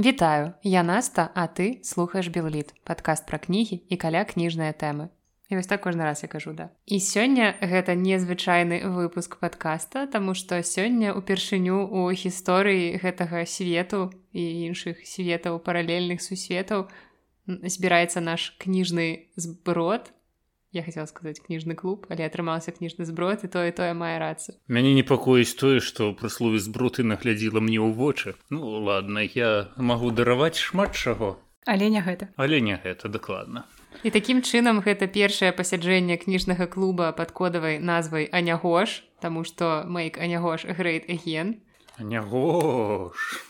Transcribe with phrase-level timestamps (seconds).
[0.00, 5.12] Вітаю, я Наста, а ты слухаеш Белліт, падкаст пра кнігі і каля кніжныя тэмы.
[5.52, 6.72] І вось так кожны раз я кажу да.
[6.88, 14.72] І сёння гэта незвычайны выпуск падкаста, таму што сёння упершыню у гісторыі гэтага свету і
[14.72, 16.88] іншых светаў паралельных сусветаў
[17.44, 20.16] збіраецца наш кніжны зброд,
[20.72, 24.94] я хотела сказаць кніжны клуб але атрымаўся кніжны зброд і тое тое мае рацыю мяне
[24.94, 28.34] непакоіць тое што пры слове збруты наглядзіла мне ў вочы.
[28.50, 31.38] Ну ладно я магу дараваць шмат чаго.
[31.66, 32.30] Але не гэта.
[32.36, 33.66] Але не гэта дакладна.
[34.06, 40.22] І такім чынам гэта першае пасяджэнне кніжнага клуба пад кодавай назвай анягош таму што мейк
[40.22, 41.58] анягош грейт ген
[41.98, 43.42] анягош!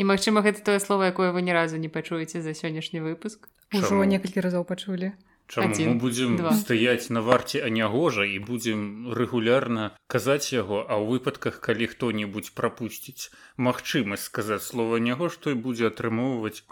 [0.00, 3.52] І магчыма гэта тое слово якое вы ні разу не пачуеце за сённяшні выпуск.
[3.76, 5.12] Ужо некалькі разоў пачулі
[5.48, 5.74] Чаму?
[5.74, 11.60] Один, мы будзем стаяць на варце анягожа і будзем рэгулярна казаць яго, а ў выпадках,
[11.60, 16.64] калі хто-небудзь прапусціць магчымасць сказаць слова няго, што і будзе атрымоўваць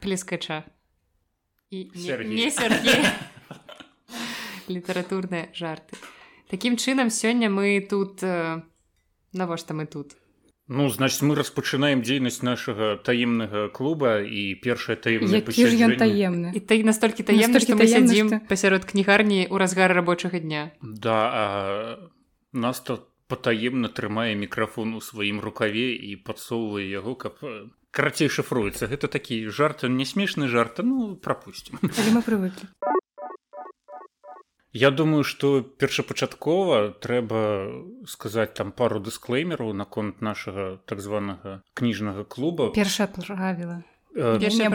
[0.00, 0.64] плескача.
[1.70, 1.90] І
[4.68, 5.96] літаратурныя жарты.
[6.48, 8.62] Такім чынам сёння мы тут э,
[9.32, 10.14] навошта мы тут
[10.72, 15.44] Ну значит мы распачынаем дзейнасць нашага таемнага клуба і першае таемны
[16.00, 18.40] таемны і ты настолькі таемны што мы сядзім што...
[18.48, 20.72] пасярод кнігарні ў разгар рабочага дня.
[20.80, 21.44] Да а...
[22.56, 27.36] нас то патаемна трымае мікрафон у сваім рукаве і падсоўвае яго каб
[27.92, 32.72] карацей шыфруецца гэта такі жарт не смешны жарт ну прапусцім мы прывыклі
[34.72, 37.68] Я думаю, што першапачаткова трэба
[38.08, 42.72] сказаць там пару дысклеймераў наконт нашага так званага кніжнага клуба.
[42.72, 43.84] Першае правіла.
[44.16, 44.68] Э, першае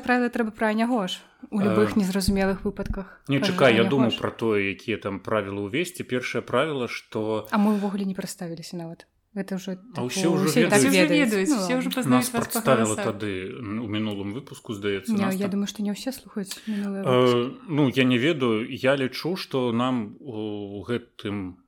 [0.00, 3.20] правіла трэба пра нягош у любых э, незразумелых выпадках.
[3.28, 6.04] Не чакай, я думаю пра тое, якія там правілы ўвесці.
[6.04, 7.48] Першае правіла, што...
[7.52, 14.74] А мы ўвогуле не праставіліся нават это уже ўсе ўжо прадставіла тады у мінулым выпуску
[14.74, 18.66] здаецца я думаю што не ўсе слухаюць ну я не ведаю.
[18.68, 21.60] Я лічу што нам у гэтым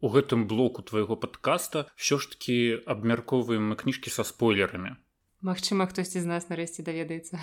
[0.00, 5.00] у гэтым блоку твайго падкаста ўсё ж такі абмяркоўваем кніжкі са спойлерамі.
[5.40, 7.40] Магчыма хтосьці з нас нарэшце даведаецца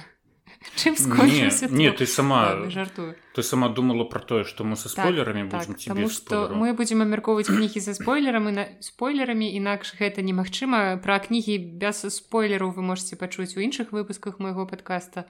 [0.76, 0.96] Чым
[1.28, 3.16] не, не ты сама жартую.
[3.34, 7.02] ты сама думала про тое что мы со спойлерами так, будем так, что мы будем
[7.02, 12.82] абмяркоўваць кнігі за спойлерам і на спойлерамі інакш гэта немагчыма пра кнігі без спойлеру вы
[12.82, 15.26] можете пачуць у іншых выпусках майго подкаста.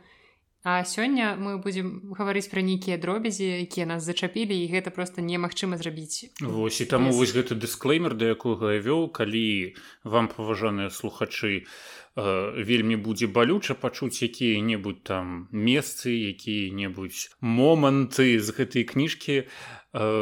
[0.66, 5.76] А сёння мы будзем гаварыць пра нейкія дробязі якія нас зачапілі і гэта просто немагчыма
[5.76, 9.76] зрабіць Вось і таму вось гэты дысклеймер да якога я вёў калі
[10.08, 18.86] вам паважаныя слухачы у вельмі будзе балюча пачуць якія-небудзь там месцы якія-небудзь моманты з гэтай
[18.86, 19.46] кніжкі э,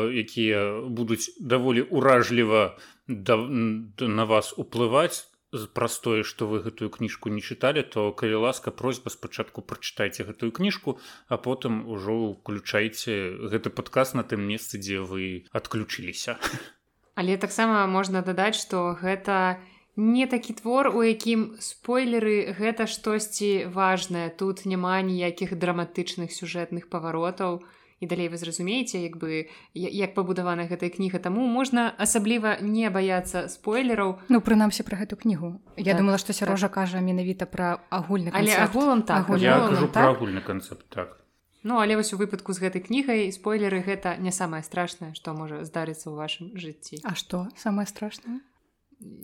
[0.07, 5.27] якія будуць даволі уражліва да, на вас уплываць.
[5.51, 10.55] Праз тое што вы гэтую кніжку не чыталі то калі ласка просьба спачатку прачытайце гэтую
[10.55, 10.95] кніжку
[11.27, 16.39] а потым ужо ўключайце гэты падказ на тым месцы дзе вы адключыліся.
[17.19, 23.67] Але таксама можна дадаць што гэта не не такі твор у якім спойлеры гэта штосьці
[23.67, 24.29] важнае.
[24.29, 27.61] Тут няма ніякіх драматычных сюжэтных паваротаў.
[28.01, 29.45] І далей вы зразумееце як бы
[29.77, 31.19] як пабудавана гэтая кніга.
[31.19, 34.17] Таму можна асабліва не баяцца спойлераў.
[34.29, 35.61] Ну прынамсі пра гэту кнігу.
[35.77, 36.81] Я так, думала што сярожа так.
[36.81, 39.29] кажа менавіта пра агульны але агулам так.
[39.29, 41.21] агульны канцэпт так.
[41.61, 45.61] Ну але вось у выпадку з гэтай кнігай спойлеры гэта не самае страшнае што можа
[45.61, 47.05] здарыцца ў вашым жыцці.
[47.05, 48.41] А што самае страшнае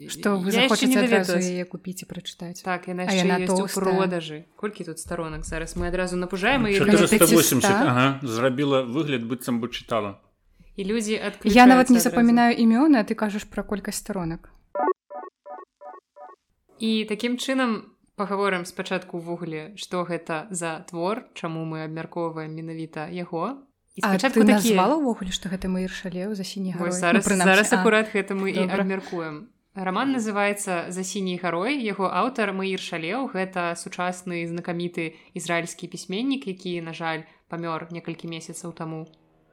[0.10, 3.08] что вы захочаце адразу яе купіць і прачытаць так яна
[3.74, 10.20] продажы колькі тут сторонак зараз мы адразу напужаем ага, зрабіла выгляд быццам бы чытала
[10.76, 14.50] і людзі я нават не запамінаю імёны ты кажаш пра колькасць сторонак
[16.80, 23.62] і такім чынам паговорым спачатку ўвогуле што гэта за твор чаму мы абмяркоўваем менавіта яго.
[23.98, 28.54] Спачатку назвала ўвогуле што гэта мы іршалеў за сіні зараз, ну, зараз акурат гэта мы
[28.54, 33.30] і абмяркуем Раман называецца за сіняй гарой яго аўтар Маір шалеў.
[33.30, 39.06] Гэта сучасны знакаміты ізраільскі пісьменнік які на жаль памёр некалькі месяцаў таму.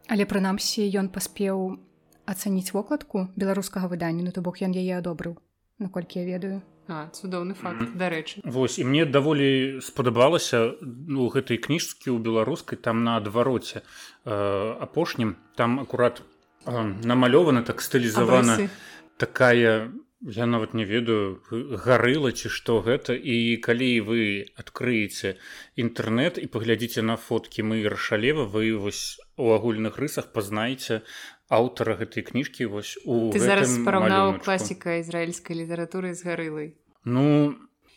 [0.09, 1.77] Але прынамсі ён паспеў
[2.25, 4.25] ацаніць вокладку беларускага выдання.
[4.25, 5.37] Ну то бок ён яе адобрыў
[5.79, 6.63] наколькі я ведаю.
[6.89, 7.97] А, цудоўны факт mm -hmm.
[7.97, 8.41] дарэчы.
[8.45, 13.81] Вось і мне даволі спадабалася ну гэтай кніжкі ў беларускай там на адвароце
[14.25, 15.37] э, апошнім.
[15.55, 16.23] Там акурат
[16.67, 18.69] э, намалёвана так стылізавана
[19.17, 19.91] такая
[20.25, 23.13] Я нават не ведаю гарыла ці што гэта.
[23.13, 24.21] І калі вы
[24.57, 25.37] адкрыеце
[25.77, 31.05] інтэрнэт і паглядзіце на фоткі мы рашалева вы вось у агульных рысах пазнаеце
[31.53, 36.69] аўтара гэтай кніжкі вось у зараз параўнаў класіка ізраільскай літаратуры з гарылай.
[37.05, 37.55] Ну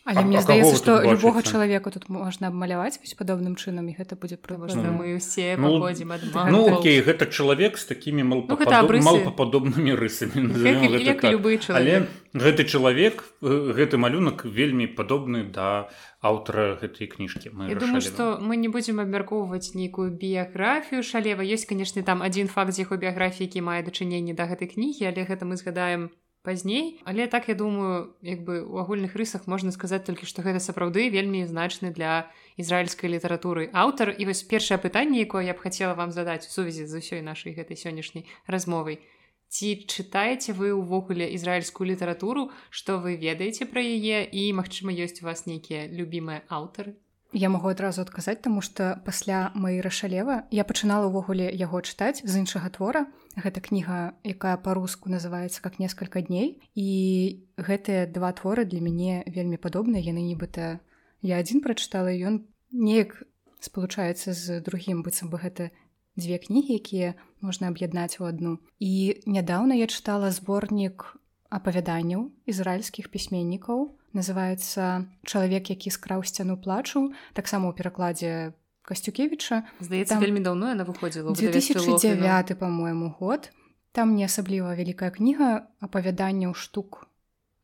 [0.08, 3.92] Але А- мне а здаецца што тут любога чалавека тут можна абмаляваць вось падобным чынам
[3.92, 4.80] і гэта будзе что прыгожа.
[4.88, 8.72] мы ўсе Ну, паходзім ад ну окей гэта чалавек з такімі Ну, малпападоб...
[8.88, 9.04] абрысы.
[9.04, 11.28] малпападобнымі рысамі гэта так.
[11.28, 12.08] любы але чалавек.
[12.32, 13.14] гэты чалавек
[13.44, 15.92] э, гэты малюнак вельмі падобны да
[16.24, 21.68] аўтара гэтай кніжкі мы Я думаю, што мы не будзем абмяркоўваць нейкую біяграфію шалева ёсць
[21.68, 25.44] канешне там адзін факт з яго біяграфіі які мае дачыненне да гэтай кнігі але гэта
[25.44, 26.08] мы згадаем
[26.48, 26.96] пазней.
[27.04, 31.12] Але так я думаю як бы у агульных рысах можна сказаць толькі што гэта сапраўды
[31.12, 34.16] вельмі значны для ізраільскай літаратуры аўтар.
[34.16, 37.52] І вось першае пытанне якое я б хацела вам задаць у сувязі з усёй нашай
[37.52, 39.04] гэтай сённяшняй размовай.
[39.52, 42.48] Ці чытаеце вы ўвогуле ізраільскую літаратуру?
[42.72, 44.24] Што вы ведаеце пра яе?
[44.24, 46.96] І магчыма ёсць у вас нейкія любімыя аўтары
[47.32, 52.32] Я магу адразу адказаць, таму што пасля Маіра шалева я пачынала ўвогуле яго чытаць з
[52.40, 53.04] іншага твора.
[53.36, 56.56] Гэта кніга, якая па-руску называецца как некалькі дней.
[56.72, 60.80] І гэтыя два творы для мяне вельмі падобныя, яны нібыта
[61.20, 63.28] я адзін прачытала, ён неяк
[63.60, 65.68] спалучаецца з другім быццам бы гэта
[66.16, 67.14] дзве кнігі, якія
[67.44, 68.58] можна аб'яднаць у адну.
[68.80, 71.12] І нядаўна я чытала зборнік
[71.52, 78.52] апавяданняў ізраільскіх пісьменнікаў называется чалавек які скраў сцяну плачу таксама ў перакладзе
[78.88, 82.42] касцюкевіча здаецца Там вельмі даўно яна выходзіла ў выдавецтве Лохвіна.
[82.48, 83.52] 2009 по-моему год
[83.92, 87.08] там не асабліва вялікая кніга апавяданняў штук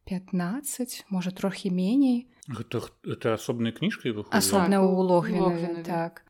[0.04, 4.36] 15 можа трохі меней гэта, гэта асобнай кніжкай выходзіла?
[4.36, 5.82] асобна Так, ў у логвіна Логвінаве.
[5.82, 6.22] так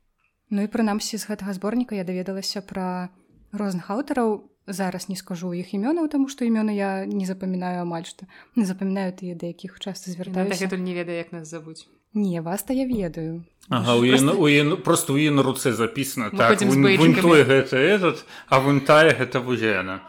[0.54, 3.10] ну і прынамсі з гэтага зборніка я даведалася пра
[3.54, 8.26] розных аўтараў зараз не скажу іх імёнаў таму што імёны я не запамінаю амаль што
[8.56, 12.40] не запамінаю тыя да якіх часта Яна звяртаюся дагэтуль не ведае як нас завуць не
[12.40, 13.44] вас-то я ведаю.
[13.68, 14.32] Ага, у просто...
[14.38, 19.14] У яе, просто у на руцэ записано Мы так той гэта этот а вунь тая
[19.14, 20.02] гэта вузена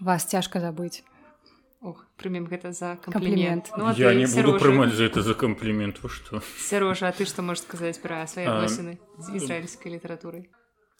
[0.00, 1.02] вас цяжка забыць
[1.80, 3.70] Ох прымем гэта за Камплімент.
[3.76, 4.58] ну, я ты, не буду Сярожа?
[4.58, 8.46] прымаць за это за камплімент вы што Сярожа, а ты што можаш сказаць пра свае
[8.48, 10.50] адносіны з ізраільскай літаратурай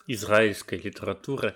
[0.09, 1.55] ізраільская літаратура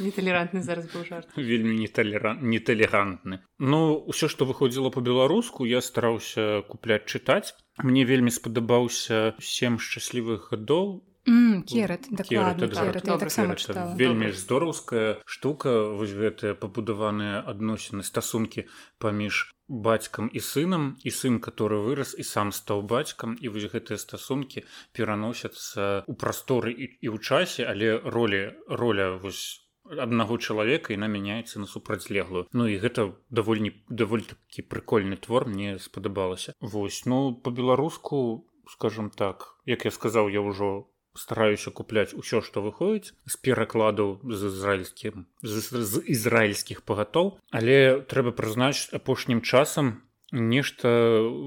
[0.00, 1.28] неталерантны зараз быў жарт.
[1.36, 2.40] Вельмі неталеран...
[2.42, 7.54] неталерантны Ну ўсё што выходзіла по-беларуску я стараўся купляць чытаць
[7.84, 13.96] мне вельмі спадабаўся сем шчаслівых гадоў Mm, керат дакладна это керат, я добра, таксама чытала
[13.96, 14.38] вельмі Добра.
[14.38, 15.88] здораўская штука.
[15.96, 18.68] Вось гэтыя пабудаваныя адносіны стасункі
[19.00, 23.96] паміж бацькам і сынам і сын который вырас і сам стаў бацькам і вось гэтыя
[23.96, 31.08] стасункі пераносяцца ў прасторы і, і ў часе але ролі роля вось аднаго чалавека іна
[31.08, 32.48] мяняецца на супрацьлеглую.
[32.52, 39.56] Ну і гэта даволі даволі такі прыкольны твор мне спадабалася Вось ну по-беларуску скажем так
[39.64, 45.54] як я сказаў я ўжо стараюся купляць усё што выходзіць з перакладу з ізраільскім з,
[45.70, 50.88] з ізраільскіх пагатоў але трэба прызнаць апошнім часам нешта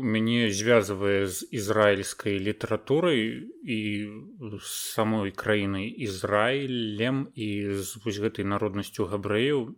[0.01, 3.79] мяне звязвае з ізраільскай літаратурай і
[4.63, 7.47] самой краінай ізраілем і
[7.83, 9.71] з вось гэтай народнасцю габрэяў э,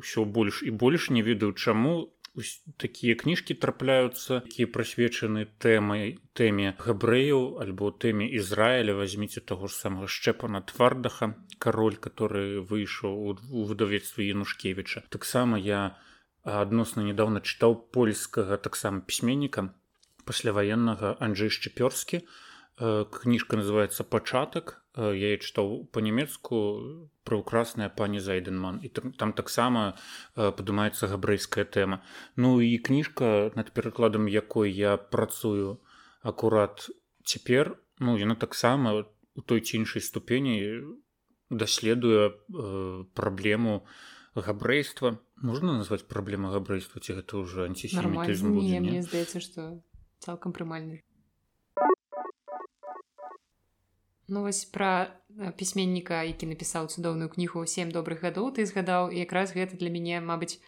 [0.00, 2.08] ўсё больш і больш не ведаю чаму
[2.76, 8.94] такія кніжкі трапляюцца якія прысвечаны тэмай тэме габрэяў альбо тэме Ізраіля.
[8.94, 15.04] Возьміце таго ж самага шчэпана твардаха кароль который выйшаў у- выдавецтве янушкевіча.
[15.10, 15.96] Таксама я
[16.44, 19.74] адносна недавно чытаў польскага таксама пісьменніка
[20.24, 22.22] пасляваеннага Анджей шчапёрскі
[22.80, 26.58] Э, кніжка называется пачатак я яе чытаў па-нямецку
[27.22, 29.94] прыўкрасная пані зайденман і там, там таксама
[30.34, 32.02] э, падымаецца габрэйская тэма
[32.36, 35.78] ну і кніжка над перакладам якой я працую
[36.22, 36.90] акурат
[37.22, 39.06] цяпер ну яна таксама
[39.38, 40.82] у той ці іншай ступені
[41.50, 43.86] даследуе э, праблему
[44.34, 48.90] габрэйства можна назваць праблема габрэйства ці гэта ўжо антисемітызм будзе, не, не?
[48.90, 49.78] мне здаецца што
[50.18, 51.06] цалкам прымальны
[54.28, 59.18] Ну вось пра э, пісьменніка які напісаў цудоўную кнігу сем добрых гадоў ты згадаў і
[59.24, 60.60] якраз гэта для мяне мабыць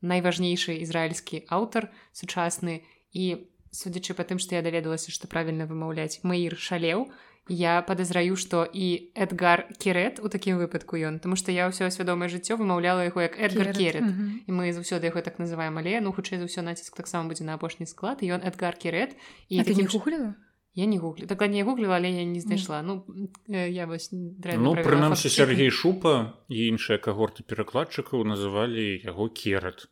[0.00, 6.56] найважнейшы ізраільскі аўтар сучасны і судзячы па тым што я даведалася што правільна вымаўляць маір
[6.56, 7.10] шалеў
[7.50, 12.30] я падазраю што і эдгар керет у такім выпадку ён тому што я ўсё свядомае
[12.30, 14.46] жыццё вымаўляла яго як эдгар керет Мгм.
[14.46, 17.54] і мы заўсёды яго так называем але ну хутчэй за ўсё націск таксама будзе на
[17.58, 19.16] апошні склад і ён эдгар керет.
[19.50, 20.34] І А ты не такім чы- гугліла
[20.80, 21.28] я не гуглю.
[21.28, 22.82] Дакладней гугліла але я не знайшла.
[22.82, 23.04] Ну
[23.48, 25.28] э, я вось Ну прынамсі.
[25.28, 29.88] Сергей шупа і іншыя кагорты перакладчыкаў называлі яго керат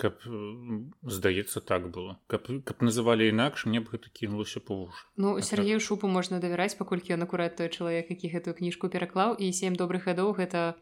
[0.00, 0.24] каб
[1.04, 2.16] здаецца так было.
[2.26, 5.04] Каб, каб называлі інакш мне б гэта кінулася па вушы.
[5.16, 5.44] Ну так.
[5.44, 9.36] Сергею шупу можна давяраць паколькі ён акурат той чалавек які гэтую кніжку пераклаў.
[9.36, 10.80] І сем добрых гадоў гэта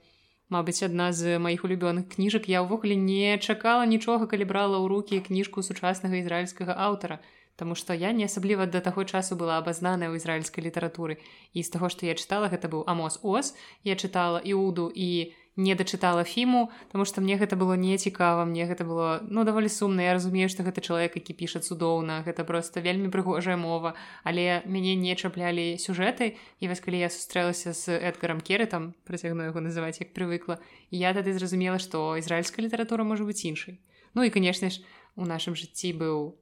[0.50, 2.50] Мабыць, адна з маіх улюбёных кніжак.
[2.50, 7.22] Я ўвогуле не чакала нічога, калі брала ў рукі кніжку сучаснага ізраільскага аўтара.
[7.56, 11.20] Таму што я не асабліва да таго часу была абазнаная ў ізраільскай літаратуры.
[11.52, 13.54] І з таго, што я чытала, гэта быў Амос Оз.
[13.84, 18.64] Я чытала іуду і не дачытала фіму тому что мне гэта было не цікава мне
[18.66, 22.80] гэта было ну даволі сумна я разумею что гэта чалавек які піша цудоўна гэта просто
[22.80, 28.40] вельмі прыгожая мова але мяне не чаплялі сюжэты і вось калі я сустрэлася з эдгаром
[28.40, 30.58] керы там працягну яго называць як прывыкла
[30.90, 33.80] я тады зразумела что ізраільская літаратура можа быць іншай
[34.14, 34.80] ну і канешне ж
[35.16, 36.39] у нашым жыцці быў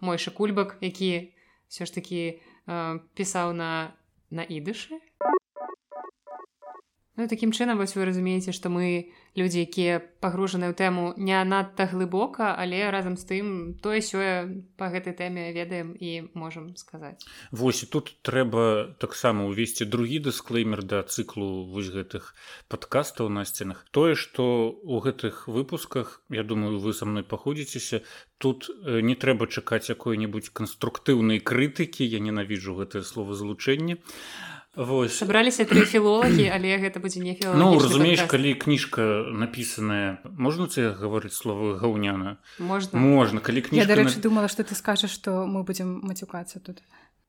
[0.00, 1.32] мой шакульбак які
[1.68, 2.40] все ж таки
[3.14, 3.92] пісаў на
[4.30, 4.98] на ідышы
[7.16, 11.88] Ну, такім чынам вось вы разумееце, што мы людзі, якія пагружаны ў тэму не надта
[11.88, 13.46] глыбока, але разам з тым
[13.80, 17.24] тое сёе па гэтай тэме ведаем і можам сказаць.
[17.52, 22.36] Вось тут трэба таксама ўвесці другі дысклеймер да цыклу вось гэтых
[22.68, 23.88] падкастаў на сценах.
[23.96, 28.04] Тое, што ў гэтых выпусках, я думаю, вы са мной паходзіцеся,
[28.36, 33.32] тут э, не трэба чакаць якой-небудзь канструктыўнай крытыкі, я ненавіджу гэтае слова
[34.76, 40.92] злучэнне сабраліся тры філолагі але гэта будзе не ну, разумееш калі кніжка напісаная можна це
[40.92, 43.88] гаварыць словы гаўняна можна можна калі кніжка...
[43.88, 46.82] дарэчы думала што ты скажаш што мы будзем мацюкацца тут.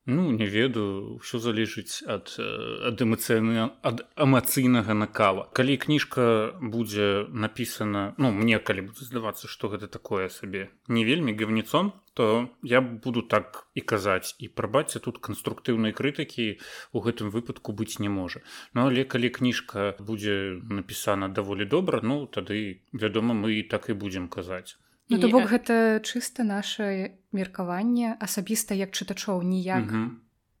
[0.08, 5.48] Ну не ведаю ўсё залежыць ад ад эмацыйны ад эмацыйнага накала.
[5.52, 11.36] Калі кніжка будзе напісана ну мне калі будзе здавацца што гэта такое сабе не вельмі
[11.36, 16.58] гавніцом то я буду так і казаць і прабацца тут канструктыўнай крытыкі
[16.90, 18.42] у гэтым выпадку быць не можа.
[18.74, 23.94] Ну але калі кніжка будзе напісана даволі добра ну тады вядома мы і так і
[23.94, 24.74] будзем казаць.
[25.06, 29.86] Ну, то бок гэта чыста наше меркаванне асабіста як чытачоў ніяк.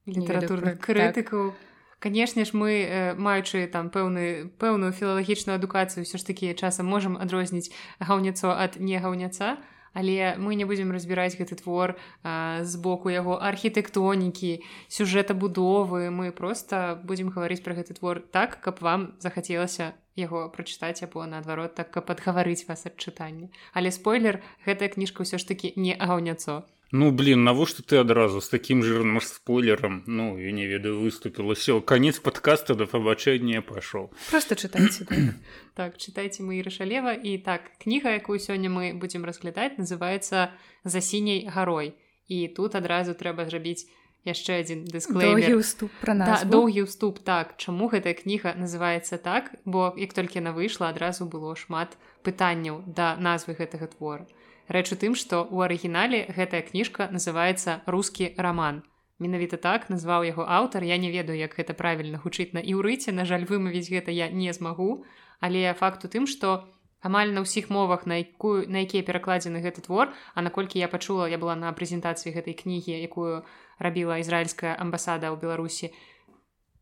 [0.06, 1.50] Літаратурных крытыкаў.
[1.50, 1.66] Так.
[1.98, 2.86] Канешне ж мы
[3.18, 9.58] маючы там пэўны пэўную філалагічную адукацыю ўсё ж такі часам можам адрозніць гаўняцо ад негаўняца,
[9.98, 16.30] Але мы не будзем разбіраць гэты твор а, з боку яго архітэктонікі, сюжэта будовы, мы
[16.30, 21.90] проста будзем гаварыць пра гэты твор так, каб вам захацелася яго прачытаць або наадварот так
[21.90, 23.50] каб падгаварыць вас ад чытання.
[23.74, 28.48] Але спойлер гэтая кніжка ўсё ж такі не агаўняцо Ну блин навошта ты адразу з
[28.48, 30.04] таким жирным спойлером?
[30.06, 31.54] Ну я не ведаю выступила.
[31.54, 35.04] Все конец подкаста до пабачэння пашоў просто чытайце
[35.76, 41.44] так чытайце мы рашалева і так кніга якую сёння мы будзем разглядаць называется за сіняй
[41.44, 41.92] гарой
[42.28, 43.84] і тут адразу трэба зрабіць
[44.24, 49.52] яшчэ адзін дысклейступ пра нас да, доўгі ўступ так чаму гэтая кніга называется так?
[49.64, 54.24] Бо як толькі яна выйшла адразу было шмат пытанняў да назвы гэтага твора
[54.68, 58.84] рэч у тым што у арыгінале гэтая кніжка называется рускі роман
[59.18, 60.84] менавіта так назваў яго аўтар.
[60.84, 64.52] Я не ведаю як гэта правільна гучыць на іўрыце на жаль вымавіць гэта я не
[64.52, 65.04] змагу.
[65.40, 66.70] Але факт у тым што
[67.00, 71.30] амаль на ўсіх мовах на якую на якія перакладзены гэты твор а наколькі я пачула
[71.30, 73.46] я была на прэзентацыі гэтай кнігі якую
[73.78, 75.94] рабіла ізраільская амбасада ў беларусі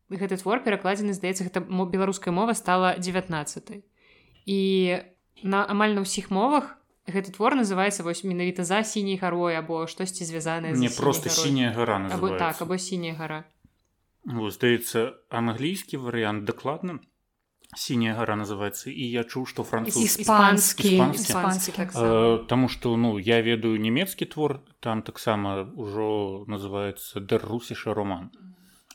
[0.09, 3.85] гэты твор перакладзены здаецца гэта беларуская мова стала 19
[4.49, 4.59] і
[5.45, 6.76] на амаль на ўсіх мовах
[7.07, 12.09] гэты твор называется вось менавіта за сіняй гарой або штосьці звязанае не просто сіняя гора
[12.11, 13.43] або так або сіняя гора
[14.27, 16.99] здаецца англійскі варыянт дакладна
[17.75, 19.99] сіняя гора называется і я чуў што француз.
[20.03, 20.99] Іспанскі.
[21.75, 21.91] Так
[22.47, 28.31] Таму што ну я ведаю нямецкі твор там таксама ўжо называется дэррусіша роман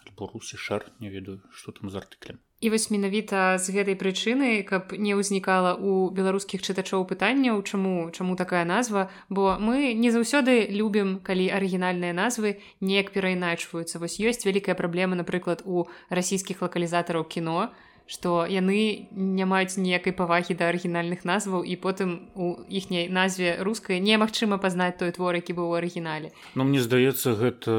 [0.06, 4.94] альбо русішар не ведаю што там з артыклем І вось менавіта з гэтай прычыны каб
[4.94, 11.18] не ўзнікала у беларускіх чытачоў пытанняў чаму чаму такая назва бо мы не заўсёды любім
[11.26, 13.98] калі арыгінальныя назвы неяк перайначваюцца.
[13.98, 20.12] Вось ёсць вялікая праблема напрыклад у расійскіх лакалізатараў кіно то што яны не маюць ніякай
[20.12, 25.56] павагі да арыгінальных назваў і потым у іхняй назве рускай немагчыма пазнаць той твор які
[25.56, 26.32] быў у арыгінале.
[26.54, 27.72] Ну мне здаецца гэта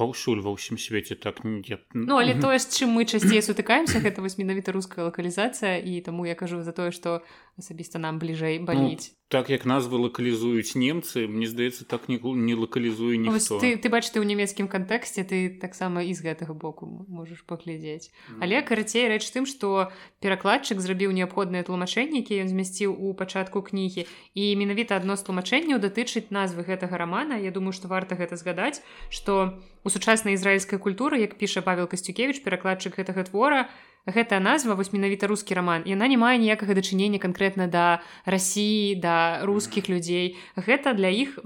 [0.00, 4.24] паўсюль ва ўсім свеце так не Ну але тое з чым мы часцей сутыкаемся гэта
[4.24, 7.20] вось менавіта руская лакалізацыя і таму я кажу за тое што
[7.58, 12.54] асабіста нам бліжэй баліць ну, так як назвы лакалізуюць немцы мне здаецца так не не
[12.58, 17.06] лакалізуе не ты, ты бач ты ў нямецкім кантэксце ты таксама і з гэтага боку
[17.06, 18.10] можаш паглядзець.
[18.10, 18.42] Mm.
[18.42, 24.06] але карацей рэч тым што перакладчык зрабіў неабходныя тлумачэнні які ён змясціў у пачатку кнігі
[24.34, 27.38] і менавіта адно з тлумачэнняў датычыць назвы гэтага рамана.
[27.38, 28.82] Я думаю што варта гэта згадаць
[29.14, 34.74] што у сучаснай ізраільскай культуры як піша павел касцюкевич перакладчык гэтага твора то гэтая назва
[34.74, 40.36] вось менавіта рускі роман яна не мае ніякага дачынення канкрэтна да рассіі да рускіх людзей.
[40.56, 41.38] Гэта для іх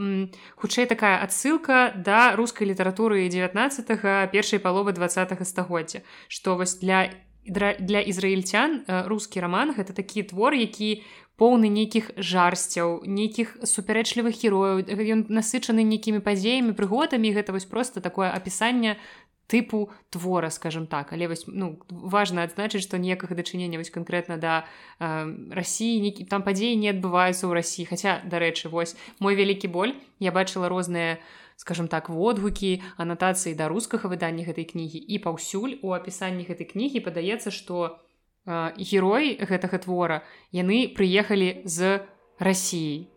[0.57, 6.03] хутчэй такая адсылка да рускай літаратуры 19 першай паловы два стагоддзя.
[6.29, 7.11] Што вось для
[7.45, 11.05] для ізраільцян рускі раман гэта такі твор які
[11.37, 14.87] поўны нейкіх жарсцяў нейкіх супярэчлівых герояў.
[14.87, 18.97] Ён насычаны нейкімі падзеямі прыгодамі гэта вось просто такое апісанне
[19.47, 21.13] тыпу твора скажем так.
[21.13, 24.65] Але вось ну важна адзначыць што ніякага дачынення вось канкрэтна да
[25.01, 29.95] э, рассіі нейкі там падзеі не адбываюцца ў рассіі хаця дарэчы вось мой вялікі боль
[30.19, 31.21] я бачыла розныя
[31.57, 34.99] скажем так водгукі анатацыі да рускага выдання гэтай кнігі.
[34.99, 38.01] І паўсюль у апісанні гэтай кнігі падаецца што
[38.45, 40.23] герой гэтага твора
[40.53, 42.05] яны прыехалі з
[42.39, 43.14] рассіі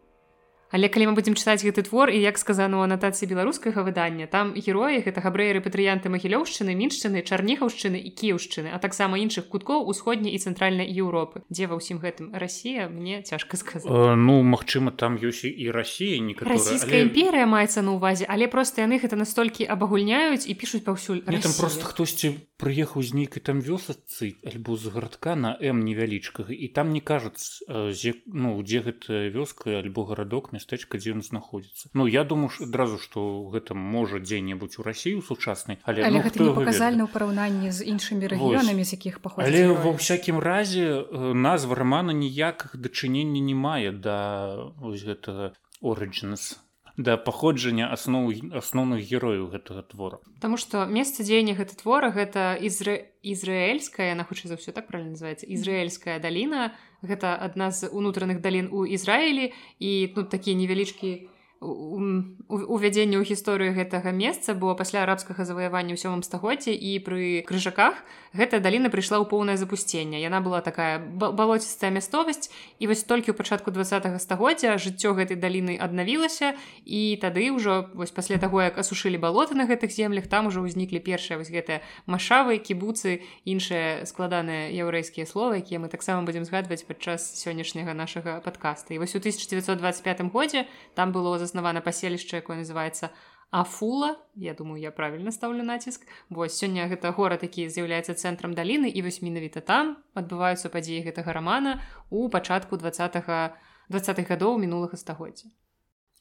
[0.72, 4.52] Але калі мы будзем чытаць гэты твор і як сказано ў анатацыі беларускага выдання там
[4.52, 10.40] героі гэта габрэеры патрыянты магілёўшчыны міншчыны чарніхаўшчыны і кіўшчыны а таксама іншых куткоў усходняй і
[10.40, 11.48] цэнтральнай Еўропы.
[11.48, 13.88] Дзе ва ўсім гэтым Расія мне цяжка сказаць.
[13.88, 17.08] Э, Ну Мачыма там ёсць і Расія расійская але...
[17.08, 21.86] імперія маецца на ўвазе але просто яны гэта настолькі абагульняюць і пішуць паўсюль там просто
[21.86, 27.02] хтосьці прыехаў з нейкай там вёсацы альбо з гарадка на М невялічкага і там не
[27.02, 31.94] кажуць э, ну дзе гэта вёска альбо гарадок мястэчка дзе ён знаходзіцца.
[31.94, 36.42] Ну я думаю адразу што гэта можа дзе-небудзь у рассію сучаснай але, але ну, гэта
[36.42, 41.78] не паказальна ў параўнанні з іншымі рэгіёнамі з якіх паход але ва ўсякім разе назва
[41.78, 46.58] рамана ніякіх дачынення не мае да ось гэтага орыджинас
[46.98, 50.18] да паходжання асноў асноўных герояў гэтага твора.
[50.42, 53.14] Таму што месца дзеяння гэта твора гэта ізра...
[53.22, 56.74] ізраэльская яна хутчэй за ўсё так правильно называется ізраэльская даліна.
[57.06, 59.54] Гэта адна з унутраных далін у Ізраілі.
[59.78, 66.00] І тут ну, такія невялічкі увядзенне ў гісторыю гэтага месца бо пасля арабскага заваявання ў
[66.00, 67.98] сёмым стагоддзе і пры крыжаках
[68.38, 70.22] гэтая даліна прыйшла ў поўнае запусценне.
[70.22, 75.82] Яна была такая балоцістая мясцовасць і вось толькі ў пачатку два стагоддзя жыццё гэтай даліны
[75.82, 76.54] аднавілася
[76.86, 81.02] і тады ўжо вось пасля таго як асушылі балоты на гэтых землях там ужо ўзніклі
[81.02, 87.26] першыя вось гэтыя машавы кібуцы іншыя складаныя яўрэйскія словы якія мы таксама будзем згадваць падчас
[87.42, 88.94] сённяшняга нашага падкаста.
[88.94, 93.10] І вось у 1925 годзе там было за заснавана паселішча якое называется
[93.52, 94.18] афула.
[94.36, 99.02] Я думаю я правильно ставлю націск вось сёння гэта горад які з'яўляецца цэнтрам даліны і
[99.02, 101.80] вось менавіта там адбываюцца падзеі гэтага рамана
[102.10, 105.48] у пачатку два двадцатых гадоў мінулага стагоддзя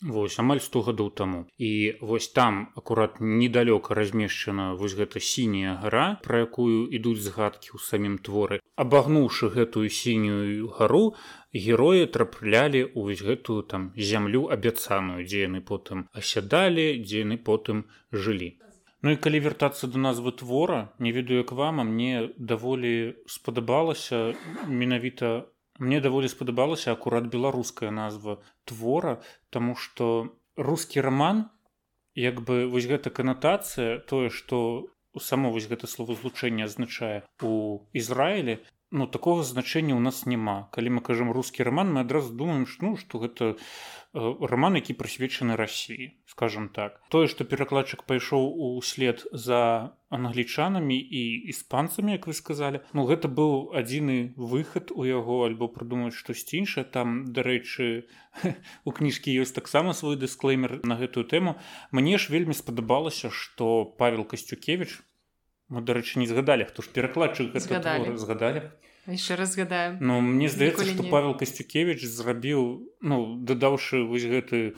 [0.03, 1.39] Вось амаль 100 гадоў таму.
[1.57, 7.81] І вось там акурат недалёка размешчана вось гэта сіняя гара пра якую ідуць згадкі ў
[7.81, 8.61] самім творы.
[8.77, 11.17] Абагнуўшы гэтую сінюю гару
[11.57, 18.61] героі траплялі ўвесь гэтую там зямлю абяцаную дзе яны потым асядалі дзе яны потым жылі.
[19.01, 24.37] Ну і калі вяртацца да назвы твора не ведаю як вам а мне даволі спадабалася
[24.69, 31.51] менавіта мне даволі спадабалася акурат беларуская назва твора тому что русский роман
[32.15, 34.89] як бы вось гэта канатацыя тое что
[35.21, 38.59] само вось гэта словазлучэнне азначае у ізраілі
[38.97, 42.97] ну такого значэння ў нас няма калі мы кажам рускі роман мы адразу думаем ну
[42.97, 43.57] что гэта
[44.17, 47.01] Э, роман які прысвечаны рассіі скажем так.
[47.13, 48.49] Тое што перакладчык пайшоў
[48.81, 55.45] услед за англічанамі і іспанцамі як вы сказалі ну гэта быў адзіны выхад у яго
[55.45, 58.09] альбо прыдумаць штосьці іншае там дарэчы
[58.89, 61.61] у кніжкі ёсць таксама свой дысклеймер на гэтую тэму
[61.93, 64.97] мне ж вельмі спадабалася што павел касцюкевич
[65.69, 68.71] мы дарэчы не згадалі хто ж перакладчык згадалі.
[69.07, 71.11] Еще раз згадаем Ну мне здаецца что не...
[71.11, 74.75] павел касцюкевич зрабіў ну дадаўшы вось гэты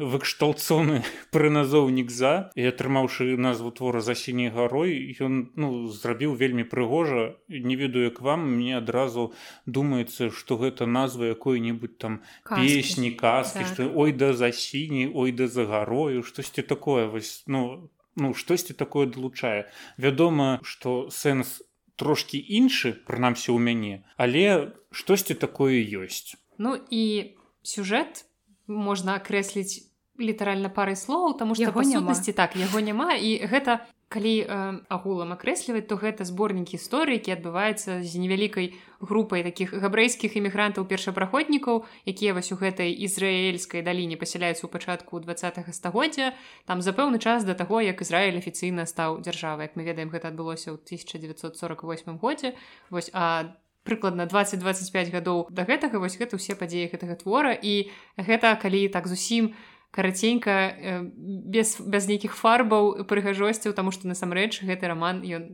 [0.00, 1.02] выкшталцоны
[1.34, 7.36] прыназоўнік за і атрымаўшы назву твора за сіняй гарой ён ну зрабіў вельмі прыгожа.
[7.48, 9.32] Не ведаю як вам мне адразу
[9.66, 13.92] думаецца что гэта назва якой-небудзь там песні казкі что так.
[13.96, 19.06] ой да за сіні ой да за гарою штосьці такое вось ну ну штосьці такое
[19.06, 19.70] далучае.
[19.96, 21.62] Вядома что сэнс
[21.96, 26.34] трошки іншы прынамсі ў мяне але штосьці такое ёсць.
[26.58, 28.24] Ну і сюжэт
[28.66, 34.34] можна акрэсліць літаральна парай слоў тому что яго сутнасці так яго няма і гэта калі
[34.42, 34.46] э,
[34.90, 41.86] агулам акрэсліваць то гэта зборнік гісторыі які адбываецца з невялікай групай такіх габрэйскіх эмігрантаў першапраходнікаў
[42.10, 46.34] якія вось у гэтай ізраэльскай даліне пасяляюцца ў пачатку два стагоддзя.
[46.66, 49.70] Там за пэўны час да таго як Ізраіль афіцыйна стаў дзяржавай.
[49.70, 52.58] Як мы ведаем гэта адбылося ў 1948 годзе.
[52.90, 53.54] Вось а
[53.86, 57.54] прыкладна 20-25 гадоў да гэтага вось гэта ўсе падзеі гэтага твора.
[57.54, 64.08] І гэта калі так зусім у караценька э, без, без нейкіх фарбаў прыгажосцяў таму што
[64.08, 65.50] насамрэч гэты роман ён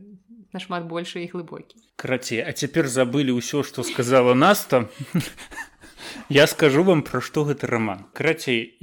[0.53, 1.81] нашмат большы і глыбокі.
[1.97, 4.87] Карацей а цяпер забылі ўсё што сказала наста.
[6.29, 8.77] Я скажу вам пра што гэты роман крацей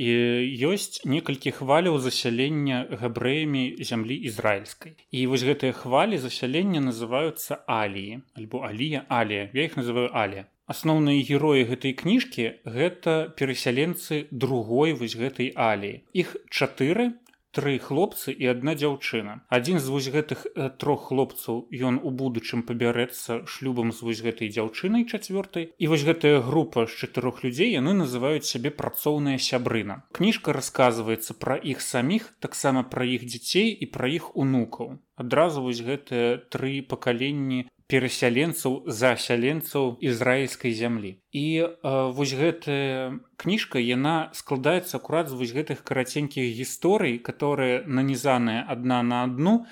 [0.69, 4.97] ёсць некалькі хваляў засялення габрэямі зямлі ізраільскай.
[5.11, 9.51] І вось гэтыя хвалі засялення называюцца аліі альбо алія алія.
[9.53, 16.03] Я іх называю алія асноўныя героі гэтай кніжкі гэта перасяленцы другой вось гэтай аліі.
[16.13, 17.13] Іх чатыры
[17.55, 19.47] тры хлопцы і адна дзяўчына.
[19.47, 24.51] Адзін з вось гэтых э, трох хлопцаў ён у будучым пабярэцца шлюбам з вось гэтай
[24.51, 25.71] дзяўчынай чацвёртай.
[25.79, 31.55] І вось гэтая група з чатырох людзей яны называюць сябе працоўная сябрына кніжка расказваецца пра
[31.55, 34.99] іх саміх таксама пра іх дзяцей і пра іх унукаў.
[35.15, 41.15] Адразу вось гэтыя тры пакаленні перасяленцаў засяленцаў ізраільскай зямлі.
[41.31, 41.71] І э,
[42.11, 49.23] вось гэтая кніжка яна складаецца акурат з вось гэтых караценькіх гісторый которые нанізаныя адна на
[49.31, 49.63] адну.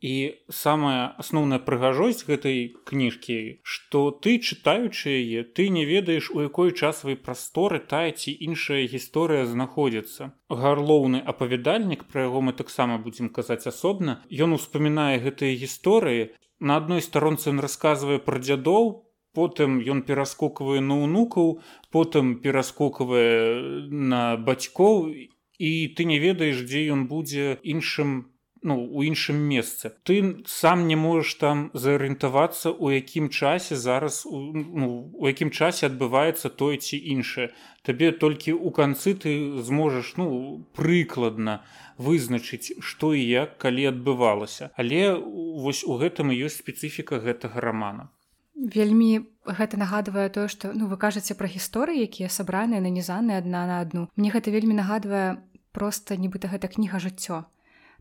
[0.00, 6.72] І самая асноўная прыгажосць гэтай кніжкі што ты чытаючы яе ты не ведаеш у якой
[6.72, 10.32] часавай прасторы тая ці іншая гісторыя знаходзіцца.
[10.48, 17.02] Гарлоўны апавядальнік пра яго мы таксама будзем казаць асобна ён успамінае гэтыя гісторыі на адной
[17.02, 18.90] старонцы ён расказвае пра дзядоў
[19.34, 21.60] потым ён пераскоквае на ўнукаў
[21.94, 29.36] потым пераскоквае на бацькоў і ты не ведаеш дзе ён будзе іншым ну у іншым
[29.36, 29.92] месцы.
[30.04, 35.86] Ты сам не можаш там зарыентавацца у якім часе зараз у, ну, у якім часе
[35.86, 37.50] адбываецца тое ці іншае.
[37.82, 41.64] Табе толькі ў канцы ты зможаш ну прыкладна
[41.96, 44.70] вызначыць што і як калі адбывалася.
[44.76, 48.12] Але вось у гэтым і ёсць спецыфіка гэтага рамана.
[48.54, 53.80] Вельмі гэта нагадвае тое што ну вы кажаце пра гісторыі якія сабраныя нанізаныя адна на
[53.80, 54.08] адну.
[54.16, 55.40] Мне гэта вельмі нагадвае
[55.72, 57.48] просто нібыта гэта кніга жыццё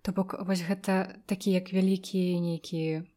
[0.01, 3.07] то бок вось гэта такі як вялікі нейкі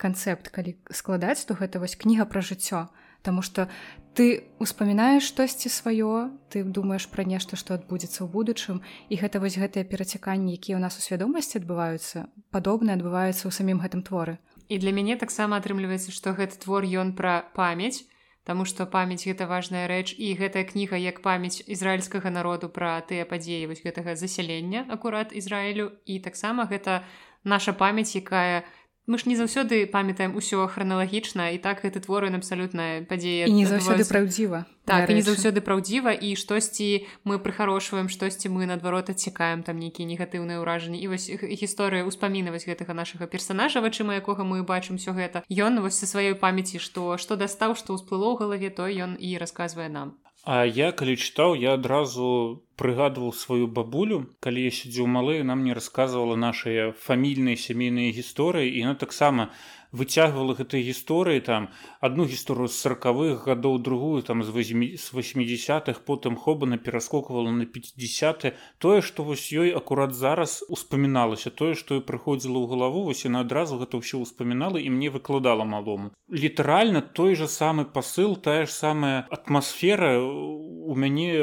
[0.00, 2.88] канцэпт калі складаць то гэта вось кніга пра жыццё
[3.22, 3.68] Таму што
[4.16, 8.80] ты успамінаеш штосьці сваё, ты думаеш пра нешта, што адбудзецца ў будучым
[9.12, 13.84] і гэта вось гэтыя перацяканні, якія ў нас у свядомасці адбываюцца, падобна адбываюцца ў самім
[13.84, 14.40] гэтым творы.
[14.72, 18.08] І для мяне таксама атрымліваецца, што гэты твор ён пра памяць,
[18.48, 23.28] Таму што памяць гэта важная рэч і гэтая кніга як памяць ізраільскага народу пра тыя
[23.28, 25.92] падзеі вось гэтага засялення акурат Ізраілю.
[26.06, 27.04] І таксама гэта
[27.44, 28.64] наша памяць, якая,
[29.10, 34.06] мы ж не заўсёды памятаем усё храналагічна і так гэты творы абсалютная падзея не заўсёды
[34.06, 40.06] праўдзіва так не заўсёды праўдзіва і штосьці мы прыхарошваем штосьці мы наадварот адсекаем там нейкія
[40.06, 40.98] негатыўныя ўражанні.
[40.98, 45.98] І вось гісторыя успамінаваць гэтага нашага персонажа вачыма якога мы бачым все гэта ён вось
[45.98, 50.18] са сваёй памяці што што дастаў што ўсплыло ў галаве то ён і расказвае нам
[50.44, 54.24] А я калі чытаў я адразу прыгадваў сваю бабулю.
[54.40, 59.50] Калі я сядзеў малы нам не расказвала нашыя фамільныя сямейныя гісторыі і яна таксама
[59.92, 61.68] выцягвала гэтай гісторыі там
[62.00, 69.00] одну гісторыю з сороквых гадоў другую там з 80-х потым хобана пераскоквала на 50 тое
[69.02, 73.78] што вось ёй акурат зараз успаміналася тое што і прыходзіла ў галаву вось яна адразу
[73.82, 76.10] гэта ўсё ўспамінала і мне выкладала малому.
[76.30, 81.34] Літаральна той же самы посыл тая ж самая атмасфера у мяне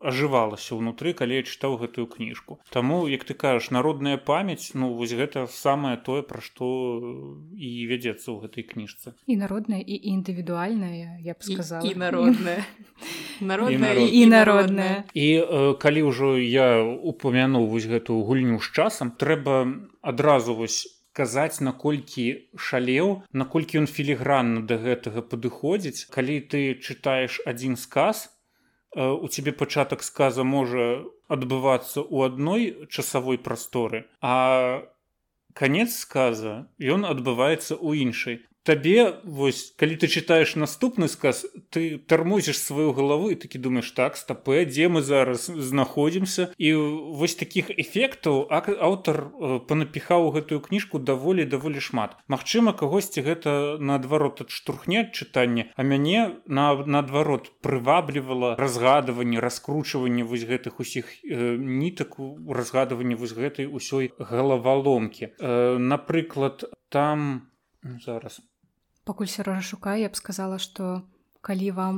[0.00, 5.12] ажывалася ўнутры калі я чытаў гэтую кніжку Таму як ты кажаш народная памяць ну вось
[5.12, 6.70] гэта самае тое пра што
[7.54, 11.84] і вядзецца ў гэтай кніжцы і народная і індывідуальная я б сказала.
[11.84, 12.64] і, і народная
[13.40, 15.04] народная і народная.
[15.14, 19.68] і э, калі ўжо я упамянуў вось гэтую гульню з часам трэба
[20.02, 26.06] адразу вось казаць наколькі шалеў наколькі ён філігранна да гэтага падыходзіць.
[26.14, 28.30] Калі ты чытаеш адзін сказ
[28.94, 34.86] э, у цябе пачатак сказа можа адбывацца ў адной часавой прасторы а
[35.54, 36.54] канец сказа
[36.94, 38.36] ён адбываецца ў іншай
[38.70, 41.42] табе вось калі ты чытаеш наступны сказ
[41.74, 46.54] ты тармозіш сваю галаву і такі думаеш так стапе дзе мы зараз знаходзімся?
[46.54, 46.74] І
[47.18, 52.14] вось такіх эфектаў аўтар э, панапіхаў гэтую кніжку даволі даволі шмат.
[52.30, 60.78] Магчыма кагосьці гэта наадварот адштурхне чытанне а мяне на наадварот прываблівала разгадыванне раскручванне вось гэтых
[60.78, 65.34] усіх э, нітак разгадыванне вось гэтай усёй галаваломкі.
[65.40, 67.50] Э, напрыклад там
[68.06, 68.40] зараз
[69.04, 71.04] пакуль сярожа шукаю я б сказала што
[71.40, 71.96] калі вам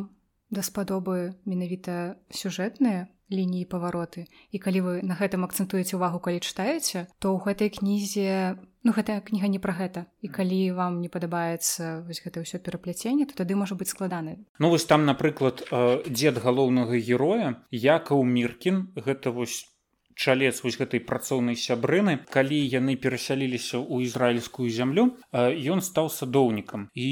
[0.53, 4.29] даспадобы менавіта сюжэтныя лініі павароты.
[4.53, 9.25] І калі вы на гэтым акцэнтуеце увагу калі чытаеце то ў гэтай кнізе ну гэтая
[9.25, 10.07] кніга не пра гэта.
[10.21, 14.45] І калі вам не падабаецца вось гэта ўсё перапляценне то тады можа быць складаны.
[14.61, 15.65] Ну вось там напрыклад
[16.07, 19.72] дзед галоўнага героя якаў міркін гэта вось
[20.23, 22.15] чалец вось гэтай працоўнай сябрыны.
[22.31, 26.87] Калі яны перасяліліся ў ізраільскую зямлю ён стаў садоўнікам.
[26.95, 27.09] І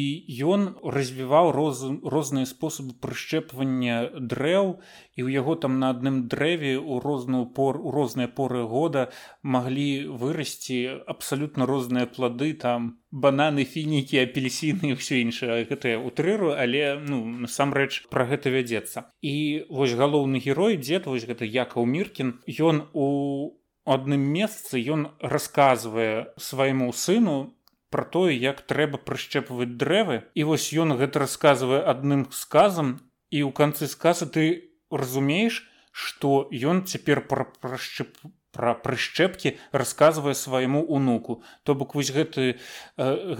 [0.46, 1.82] ён развіваў роз,
[2.14, 4.78] розныя спосабы прышчэпвання дрэў
[5.18, 9.10] і ў яго там на адным дрэве у розную пор у розныя поры года
[9.42, 17.22] маглі вырасці абсалютна розныя плады там бананы фінікі апельсіны ўсё іншае гэтае утрыру але ну
[17.26, 19.10] насамрэч пра гэта вядзецца.
[19.22, 23.06] І вось галоўны герой дзед вось гэта якаў міркін ён у
[23.84, 27.54] адным месцы ён расказвае свайму сыну
[27.90, 30.22] про тое як трэба прышчэпваць дрэвы.
[30.38, 36.86] І вось ён гэта расказвае адным сказам і ў канцы сказа ты разумееш што ён
[36.86, 42.60] цяпер пра прышчэпваць пра прышчэпкі расказвае свайму унуку то бок вось гэты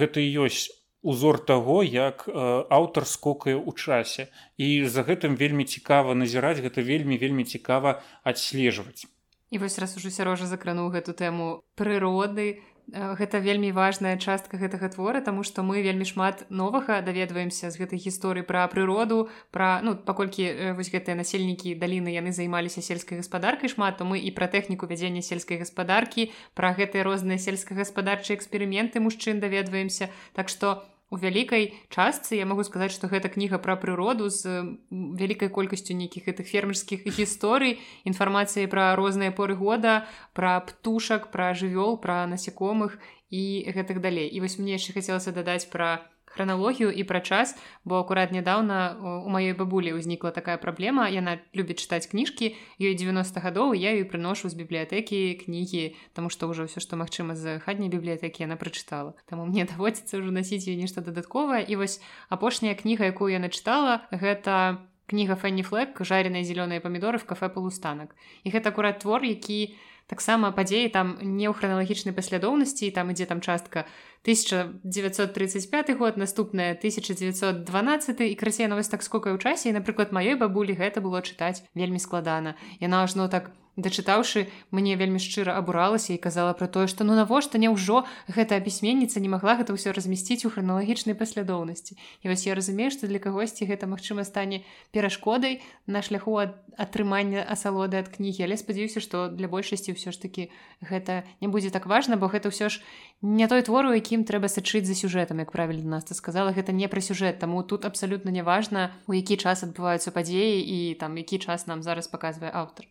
[0.01, 4.29] гэта ёсць узор таго як аўтар скокае ў часе.
[4.57, 9.09] І за гэтым вельмі цікава назіраць гэта вельмі вельмі цікава адслежваць.
[9.51, 12.61] І вось раз ужо сярожа закрануў гэту тэму прыроды
[12.93, 17.99] гэта вельмі важная частка гэтага твора тому что мы вельмі шмат новага даведваемся з гэтай
[17.99, 23.99] гісторыі пра прыроду пра ну паколькі вось гэтыя насельнікі даліны яны займаліся сельскай гаспадаркай шмат
[23.99, 30.11] то мы і пра тэхніку вядзення сельскай гаспадаркі пра гэтыя розныя сельскагаспадарчыя эксперыменты мужчын даведваемся.
[30.35, 32.39] Так што у вялікай частцы.
[32.39, 37.83] Я магу сказаць што гэта кніга пра прыроду з вялікай колькасцю нейкіх гэтых фермерскіх гісторый
[38.07, 42.99] інфармацыі пра розныя поры года пра птушак пра жывёл пра насякомых
[43.31, 44.31] і гэтых далей.
[44.31, 49.29] І вось мне яшчэ хацелася дадаць пра храналогію і пра час бо акурат нядаўна у
[49.29, 51.11] маёй бабулі ўзнікла такая праблема.
[51.11, 56.47] Яна любіць чытаць кніжкі ёй 90 гадоў я ёй прыношу з бібліятэкі кнігі таму што
[56.47, 59.19] ўжо ўсё што магчыма з хатняй бібліятэкі яна прачытала.
[59.27, 61.67] Таму мне даводзіцца ўжо насіць ёй нешта дадатковае.
[61.67, 61.99] І вось
[62.31, 68.15] апошняя кніга якую я начытала гэта кніга фэнні флэк жареныя зялёныя памідоры в кафе полустанак
[68.47, 69.75] і гэта акурат твор які
[70.07, 73.87] таксама падзеі там не ў храналагічнай паслядоўнасці там ідзе там частка
[74.23, 80.77] 1935 год наступная 1912 і красей новость так скокае ў часе і напрыклад маёй бабулі
[80.77, 82.53] гэта было чытаць вельмі складана
[82.85, 87.59] яна ажно так дачытаўшы мне вельмі шчыра абуралася і казала пра тое што ну навошта
[87.59, 92.91] няўжо гэта пісьменніца не магла гэта ўсё размясціць у храналагічнай паслядоўнасці і вось я разумею
[92.91, 98.47] што для кагосьці гэта магчыма стане перашкодай на шляху ад атрымання асалоды ад кнігі.
[98.49, 102.51] Але спадзяюся што для большасці ўсё ж такі гэта не будзе так важна бо гэта
[102.51, 102.83] ўсё ж
[103.23, 106.51] не той твору які якім трэба сачыць за сюжэтам як правільна нас ты сказала.
[106.51, 111.15] Гэта не пра сюжэт таму тут абсалютна неважна у які час адбываюцца падзеі і там
[111.15, 112.91] які час нам зараз паказвае аўтар.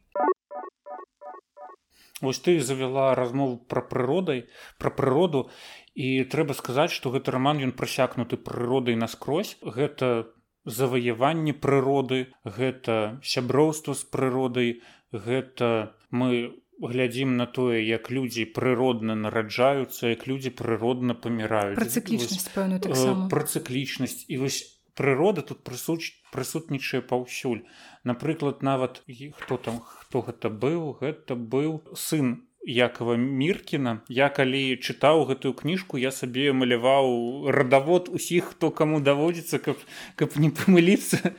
[2.24, 4.48] Вось ты завяла размову пра прыродай
[4.80, 5.52] пра прыроду
[5.92, 9.60] і трэба сказаць што гэты раман ён прасякнуты прыродай наскрозь.
[9.60, 10.32] Гэта
[10.64, 14.80] заваяванне прыроды гэта сяброўства з прыродай
[15.12, 21.78] гэта мы глядзім на тое як людзі прыродна нараджаюцца як людзі прыродна паміраюць.
[21.80, 24.26] Пра цыклічнасць пэўную так пра цыклічнасць.
[24.32, 24.60] І вось
[25.00, 27.64] прырода тут прысуч прысутнічае паўсюль.
[28.04, 29.04] Напрыклад нават
[29.40, 34.02] хто там хто гэта быў гэта быў сын якова міркіна.
[34.10, 39.80] Я калі чытаў гэтую кніжку я сабе маляваў радавод усіх хто каму даводзіцца каб
[40.20, 41.34] каб не памыліцца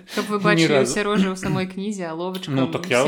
[1.04, 3.04] рожа ў самой кнізе ловач ну, так я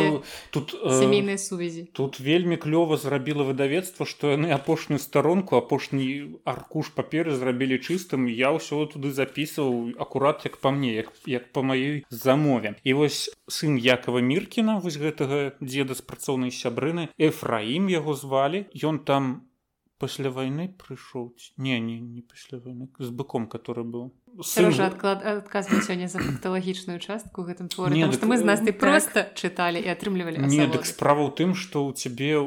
[0.52, 1.88] тут сямейныя сувязі.
[1.92, 8.52] тут вельмі клёва зрабіла выдавецтва што яны апошнюю старонку апошні аркуш паперы зрабілі чыстым я
[8.52, 12.76] ўсё туды запісваў акурат як па мне як як па маёй замове.
[12.84, 18.66] І вось сын якова міркіна вось гэтага дзеда з працоўнай сябрыны эфраім я яго звалі
[18.90, 19.32] ён там
[20.02, 21.30] пасля вайны прыйшоў
[21.64, 23.86] не не не пасля вайны з быком который
[24.32, 28.60] быў Сярожа адклад адказвае сёння за факталагічную частку гэтым творы не, так, мы з нас
[28.64, 32.40] ты проста чыталі і атрымлівалі не дык справа ў тым што ў цябе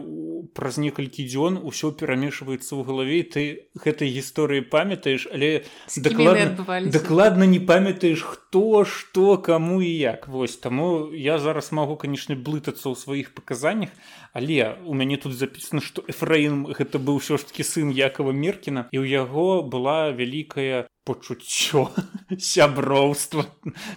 [0.58, 3.44] праз некалькі дзён усё перамешваецца ў галаве ты
[3.78, 5.66] гэтай гісторыі памятаеш але
[5.98, 10.28] дакладна, дакладна не памятаеш хто што каму і як.
[10.28, 13.94] Вось таму я зараз магу канечне блытацца ў сваіх паказаннях
[14.34, 18.90] але у мяне тут запісана што эфраім гэта быў ўсё ж таки сын якова меркіна
[18.90, 21.94] і ў яго была вялікая пачуццё
[22.38, 23.46] сяброўства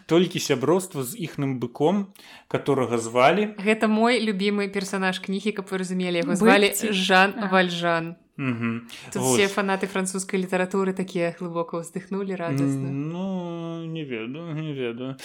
[0.07, 2.13] толькі сяброўства з іхным быком
[2.47, 3.57] которого звалі.
[3.57, 8.21] Гэта мой любимы персонаж кнігі каб вы разумелі яго звалі жан вальжан.
[8.39, 15.17] Все фанаты французскай літаратуры такія глыбока ўздыхнули радасна ну не ведаю не ведаю.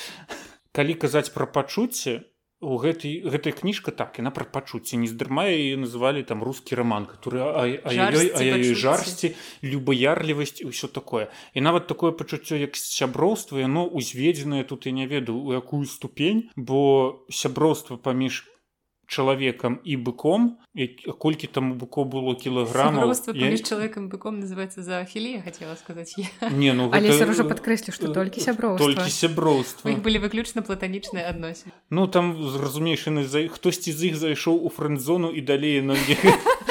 [0.73, 2.32] Калі казаць пра пачуцце
[2.63, 4.95] у гэтай гэтай кніжка так яна пра пачуцці.
[4.97, 7.43] Не здармае і называлі там рускі роман который
[8.73, 11.27] жарсці любаярлівасць ўсё такое.
[11.53, 16.49] І нават такое пачуццё як сяброўства яно узведзенае тут я не ведаю у якую ступень
[16.55, 18.52] бо сяброўства паміж
[19.13, 20.57] чалавекам і быком
[21.21, 23.57] колькі там у быко было кілаграмаў я...
[23.61, 26.25] чалавекам быком называется за ахілія хацела сказаць я.
[26.49, 26.97] не ну гэта...
[26.97, 33.29] але ўжо падкрэслю што толькі сяброў толькі сяброўства былі выключна платанічныя адносіны ну там зразумейшаны
[33.29, 35.93] за хтосьці з іх зайшоў у фрэнд-зону і далей на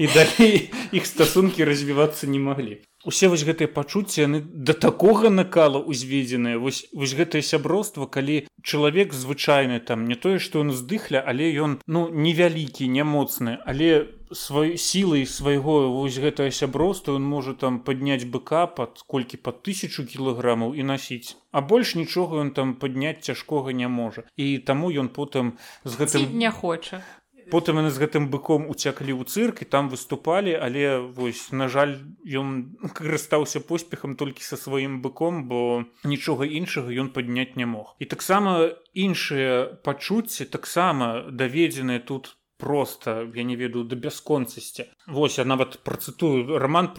[0.00, 2.80] і далей іх стасункі развівацца не маглі.
[3.04, 6.60] Усе вось гэтыя пачуцці яны да такога накала ўзведзеныя.
[6.60, 11.76] Вось вось гэтае сяброўства калі чалавек звычайны там не тое што ён здыхля але ён
[11.86, 18.24] ну невялікі не моцны але свай сілай свайго вось гэтае сяброўства ён можа там падняць
[18.24, 21.36] быка пад колькі па тысячу кілаграмаў і насіць.
[21.52, 24.28] А больш нічога ён там падняць цяжкога не можа.
[24.36, 27.04] І таму ён потым з гэтым не хоча
[27.50, 31.98] потым яны з гэтым быком уцяклі ў цырк і там выступалі але вось на жаль
[32.24, 37.94] ён карыстаўся поспехам толькі са сваім быком бо нічога іншага ён падняць не мог.
[37.98, 45.44] І таксама іншыя пачуцці таксама даведзеныя тут просто я не ведаю да бясконцасці Вось я
[45.44, 46.92] нават працытую роман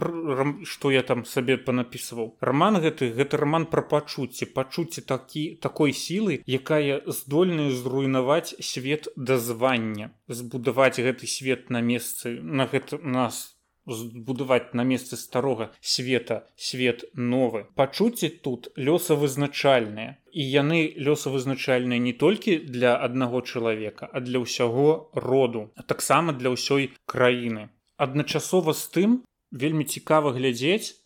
[0.64, 2.36] что я там сабе панапісваў.
[2.40, 4.46] Роман гэты гэта роман пра пачуцці.
[4.52, 12.66] Пачуцці такі такой сілы якая здольная зруйнаваць свет дазвання збудаваць гэты свет на месцы на
[12.66, 13.51] гэта нас
[13.86, 17.66] збудаваць на месцы старога света свет новы.
[17.74, 20.16] Пачуцці тут лёсавызначальныя.
[20.32, 26.54] І яны лёсавызначальныя не толькі для аднаго чалавека а для ўсяго роду а таксама для
[26.54, 27.68] ўсёй краіны.
[27.96, 29.10] Адначасова з тым
[29.50, 30.96] вельмі цікава глядзець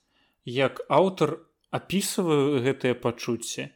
[0.44, 1.42] як аўтар
[1.74, 3.72] апісвае гэтыя пачуцці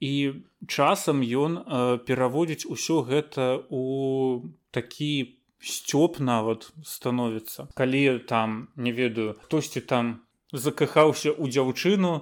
[0.00, 5.33] і часам ён э, пераводзіць усё гэта у такі
[5.64, 10.20] сцёп нават становіцца калі там не ведаю хтосьці там
[10.52, 12.14] закахаўся ў дзяўчыну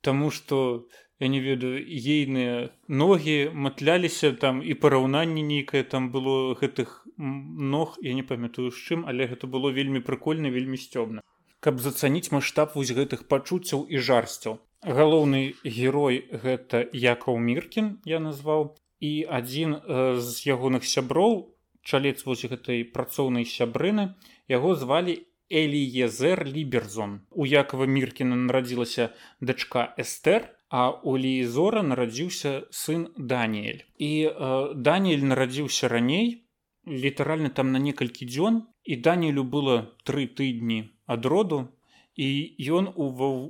[0.00, 0.86] таму што
[1.18, 8.12] я не ведаю ейныя ногі матляліся там і параўнанне нейкае там было гэтых ног я
[8.14, 11.24] не памятаю з чым але гэта было вельмі прыкольна вельмі сцёбна.
[11.60, 14.60] Каб зацаніць маштаб вось гэтых пачуццяў і жарсцяў.
[14.84, 19.80] Галоўны герой гэта якаў міркін я назваў і адзін
[20.20, 21.55] з ягоных сяброў
[21.86, 24.10] чалец вось гэтай працоўнай сябрыны
[24.50, 27.20] яго звалі эліезер ліберзон.
[27.30, 33.86] У якова міркіна нарадзілася дачка эстер а у лізора нарадзіўся сын даніэль.
[33.98, 36.42] І э, даніэль нарадзіўся раней
[36.86, 41.70] літаральна там на некалькі дзён і даніэлю было тры тыдні ад роду
[42.16, 42.28] і
[42.72, 43.06] ён у,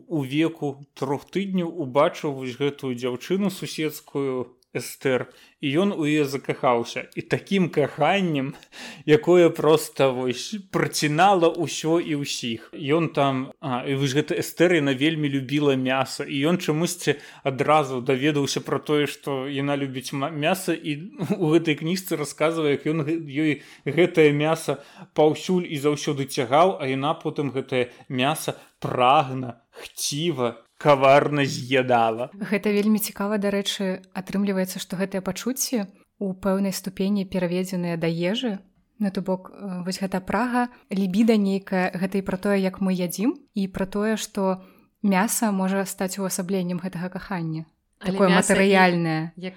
[0.08, 5.32] у веку трох тыдняў убачыў вось гэтую дзяўчыну суседскую эстер.
[5.64, 8.52] І ён у яе закахаўся і такім каханнем
[9.08, 12.68] якое просто вось працінала ўсё і ўсіх.
[12.76, 16.28] Ён там а, і вы ж гэта эстер яна вельмі любіла мяса.
[16.28, 20.76] І ён чамусьці адразу даведаўся про тое што яна любіць мяса.
[20.76, 24.84] І у гэтай кніжцы расказвае як ён ёй гэтае мяса
[25.16, 32.30] паўсюль і заўсёды цягаў а яна потым гэтае мяса прагна хціва каварна з'ядала.
[32.36, 38.58] Гэта вельмі цікава дарэчы атрымліваецца што гэтыя пачуцці у пэўнай ступені пераведзеныя да ежы.
[38.98, 42.96] На то бок э, вось гэта прага лібіда нейкая гэта і пра тое як мы
[42.96, 44.64] ядзім і пра тое што
[45.02, 47.64] мяса можа стаць увасабленнем гэтага кахання.
[48.00, 49.32] Такое матэрыяльнае.
[49.36, 49.54] як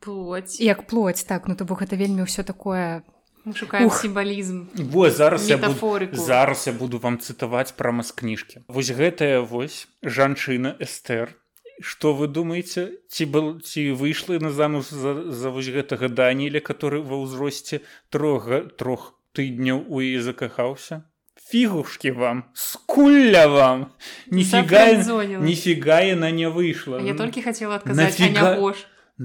[0.00, 0.60] плоть.
[0.60, 3.04] Як плоть так ну то бок гэта вельмі ўсё такое
[3.50, 8.90] шукаем сімвалізм во зараз я буду, зараз я буду вам цытаваць прама з кніжкі вось
[8.90, 11.34] гэтая вось жанчына эстер.
[11.82, 17.02] Что вы думаете ці был ці выйшла на замуж за, за вось гэтага даніля который
[17.02, 21.02] ва ўзросце трога трох тыдняў у і закахаўся?
[21.34, 23.90] Фігушки вам скуля вам!
[24.30, 24.94] Нифига
[25.42, 27.02] нифига яна не выйшла.
[27.02, 28.74] Я толькі хотела адказаць нафига...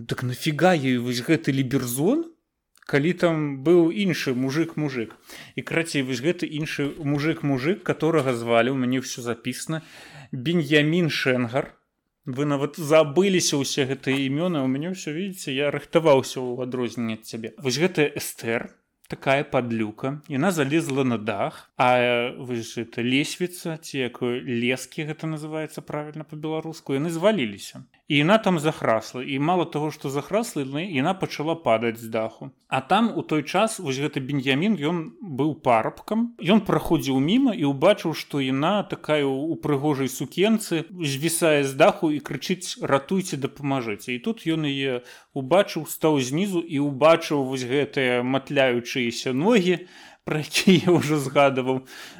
[0.08, 2.25] так нафига ей вось гэты ліберзон
[2.88, 5.15] калі там быў іншы мужик мужик
[5.60, 9.84] і крацей вось гэты іншы мужик мужик которого звалі у мяне все запісана
[10.32, 11.76] беньямін шенгар
[12.26, 17.23] вы нават забыліся ўсе гэтыя імёны у мяне ўсё видите я рыхтаваўся ў адрозненне ад
[17.23, 17.56] цябе.
[17.60, 18.71] Вось гэта эстер
[19.08, 25.82] такая падлюка яна залезла на дах а вы это лесвіца ці якой лескі гэта называется
[25.82, 29.24] правильно по-беларуску яны зваліліся і яна там захрасла.
[29.24, 32.52] І мало того что захрасла яна пачала падаць з даху.
[32.67, 36.36] А там у той час вось гэты беньямін ён быў парабкам.
[36.39, 42.19] Ён праходзіў міма і убачыў што яна такая у прыгожай сукенцы звісае з даху і
[42.19, 45.04] крычыць ратуйце дапамажыце і тут ён яе
[45.34, 49.88] убачыў стаў знізу і убачыў вось гэтыя матляючыеся ногі
[50.28, 51.78] про які я ўжо згадываў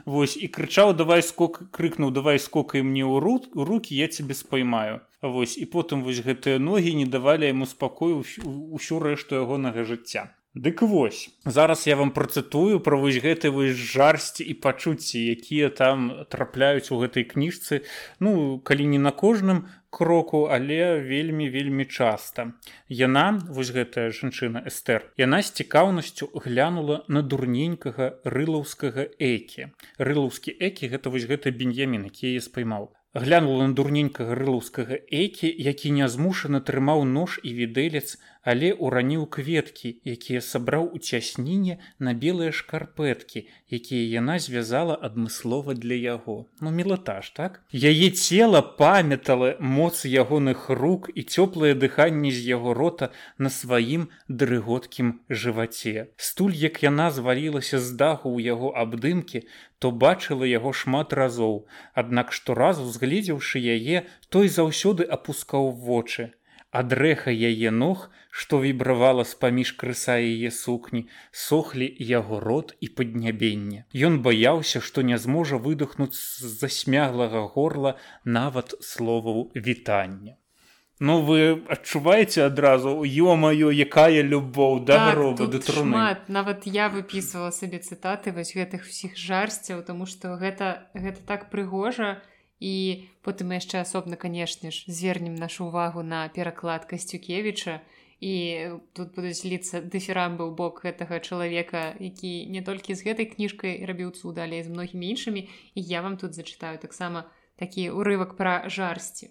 [0.08, 4.38] вось і крычаў давай скок крыкнуў давай скокай мне ў рут у руки я тебе
[4.40, 10.24] спаймаю вось і потым вось гэтыя ногі не давалі яму спакою ўсю рэшту ягонага жыцця
[10.58, 16.26] Дык вось зараз я вам працытую пра вось гэты вось жарсці і пачуцці якія там
[16.34, 17.86] трапляюць у гэтай кніжцы
[18.18, 22.58] ну калі не на кожным кроку але вельмі вельмі часта.
[22.90, 29.70] Яна вось гэтая жанчына эстер яна з цікаўнасцю глянула на дурненькага рылаўскага экі.
[30.02, 32.98] Рылаўскі экі гэта вось гэта беньямін які я спаймаў.
[33.14, 38.18] Глянула на дурненькага рылаўскага экі які нязмушана трымаў нож і відэлец
[38.52, 41.74] але ўраніў кветкі якія сабраў у цясніне
[42.08, 43.44] на белыя шкарпэткі
[43.78, 46.36] якія яна звязала адмыслова для яго.
[46.64, 47.60] Ну мілатаж так?
[47.76, 55.12] Яе цела памятала моц ягоных рук і цёплае дыханне з яго рота на сваім дрыготкім
[55.28, 56.08] жываце.
[56.16, 59.44] Стуль як яна звалілася з даху ў яго абдымкі
[59.84, 61.68] то бачыла яго шмат разоў.
[61.94, 66.32] Аднак шторазу узгледзеўшы яе той заўсёды апускаў вочы
[66.72, 73.86] ад рэха яе ног, што вібравала з-паміж крыса яе сукні, сохлі яго рот і паднябенне.
[73.94, 80.36] Ён баяўся, што не зможа выдохнуць з засмяглага горла нават словаў вітання.
[81.00, 86.18] Ну вы адчуваеце адразу ё-маё, якая любоў да так, гроба да труны.
[86.28, 92.18] Нават я выпісвала сабе цытаты вось гэтых усіх жарсцяў, таму што гэта, гэта так прыгожа,
[92.18, 92.37] і
[93.22, 97.82] потым мы яшчэ асобна канешне ж звернем нашу увагу на пераклад касцюкевіча
[98.20, 98.34] і
[98.98, 104.10] тут будуць ліцца дэферамбы ў бок гэтага чалавека які не толькі з гэтай кніжкай рабіў
[104.18, 105.46] цуда але з многімі іншымі.
[105.78, 107.30] І я вам тут зачытаю таксама
[107.62, 109.30] такі урывак пра жарсці.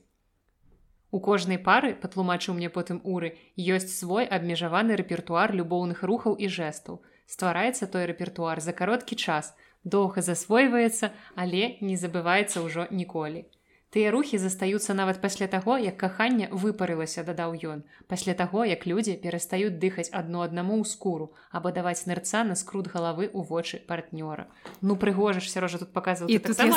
[1.11, 7.03] У кожнай пары патлумачыў мне потым уры ёсць свой абмежаваны рэпертуар любоўных рухаў і жэстаў.
[7.27, 9.55] Ствараецца той рэпертуар за кароткі час
[9.87, 13.47] доўга засвойваецца, але не забываецца ўжо ніколі.
[13.95, 17.78] Тыя рухі застаюцца нават пасля таго, як каханне выпарылася, дадаў ён,
[18.12, 22.91] пасля таго, як людзі перастаюць дыхаць адно аднаму ў скуру або даваць нырца на скрут
[22.93, 24.51] галавы ў вочы партнёра.
[24.82, 26.28] Ну прыгожаш сярожа тут паказваў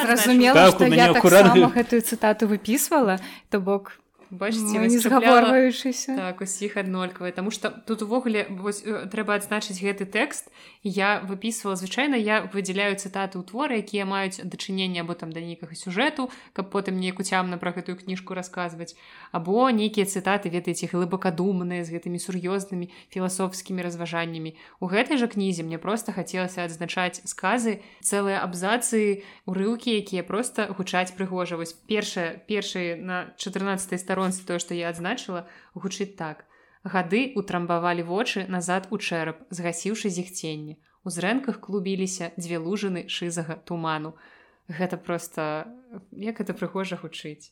[0.06, 1.26] зразумела, так, я так
[1.76, 4.00] гэтую цытату выпісвала, то бок
[4.30, 10.54] бачыцегаворваючыся так усіх аднолькавыя Таму што тут увогуле трэба адзначыць гэты тэкст.
[10.84, 15.74] Я выпісвала звычайна я выдзяляю цытаты ў творы якія маюць дачыненне або там да нейкага
[15.74, 18.94] сюжэту каб потым неяк уцямна пра гэтую кніжку расказваць
[19.34, 25.82] або нейкія цытаты ведаеце глыбакадумныя з гэтымі сур'ёзнымі філасофскімі разважаннямі у гэтай жа кнізе мне
[25.82, 31.58] просто хацелася адзначаць сказы цэлыя абзацы урыўкі якія просто гучаць прыгожа.
[31.58, 36.46] Вось першая першая на 14 стар старонцы тое што я адзначыла гучыць так.
[36.84, 44.16] Гады утрамбавалі вочы назад у чэрап згасіўшы зіхценне у зрэнках клубіліся дзве лужыны шызага туману
[44.68, 45.66] гэта просто
[46.12, 47.52] як это прыгожа гучыць.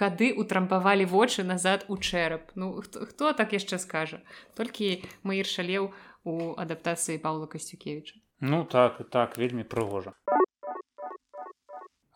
[0.00, 4.22] Гады утрамбавалі вочы назад у чэрап ну хто, хто так яшчэ скажа?
[4.54, 5.90] Толькі маір шалеў
[6.24, 10.12] у адаптацыі паўла касцюкевича ну так так вельмі прыгожа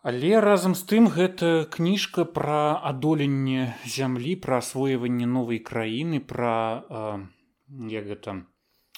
[0.01, 6.55] Але разам з тым гэта кніжка пра адоленне зямлі, пра асвойванне новай краіны, пра
[7.67, 8.35] як гэта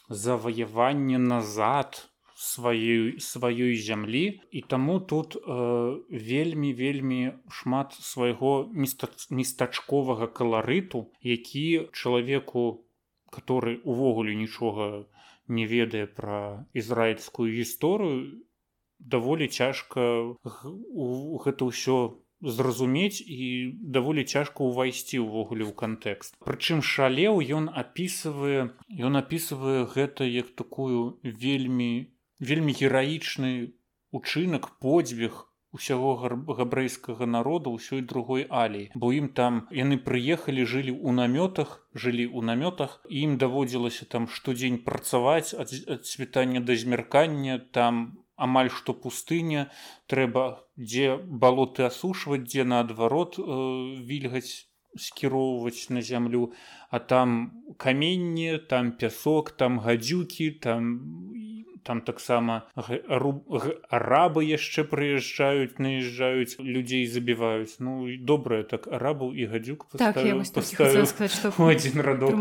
[0.10, 2.06] заваяванне назад
[2.42, 4.42] сваёй сваёй зямлі.
[4.52, 12.86] І таму тут э, вельмі вельмі шмат свайго местачковага каларыту, які чалавеку,
[13.32, 15.06] который увогуле нічога
[15.48, 18.46] не ведае пра ізраільскую гісторыю,
[19.02, 20.36] даволі цяжка
[21.46, 21.98] гэта ўсё
[22.42, 26.34] зразумець і даволі цяжка ўвайсці ўвогуле ў кантэкст.
[26.42, 32.10] Прычым шалеў ён апісвае ён апісвае гэта як такую вельмі
[32.42, 33.78] вельмі гераічны
[34.12, 36.16] учынак подзвіг усяго
[36.60, 42.44] габрэйскага народа ўсёй другой аліі бо ім там яны прыехалі жылі ў намётах жылі ў
[42.50, 45.72] намётах ім даводзілася там штодзень працаваць ад
[46.04, 48.04] цвітання да змяркання там
[48.48, 49.70] амаль што пустыня
[50.14, 51.16] трэба дзе
[51.46, 53.46] балоты асушваць дзе наадварот э,
[54.12, 54.68] вільгаць
[55.00, 56.52] скіроўваць на зямлю
[56.90, 57.38] а там
[57.78, 60.90] каменне там пясок там гадзюкі там
[61.84, 62.66] там таксама
[63.90, 67.78] арабы яшчэ прыязджаюць наязджаюць людзей забіваюць.
[67.80, 70.18] Ну і добрае так арабаў і гадзюк так,
[71.58, 72.36] один радок.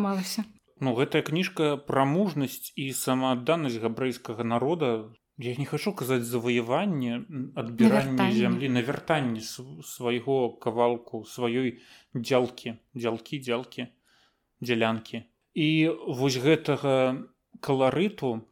[0.80, 7.24] Ну гэтая кніжка пра мужнасць і самаадданасць габрэйскага народа я не хочу казаць заваяванне
[7.57, 11.80] адбірання зямлі на вяртанні свайго кавалку сваёй
[12.14, 13.86] дзялкі дзялкі дзялкі
[14.61, 15.24] дзялянкі.
[15.55, 15.68] І
[16.20, 17.24] вось гэтага
[17.64, 18.45] каларыту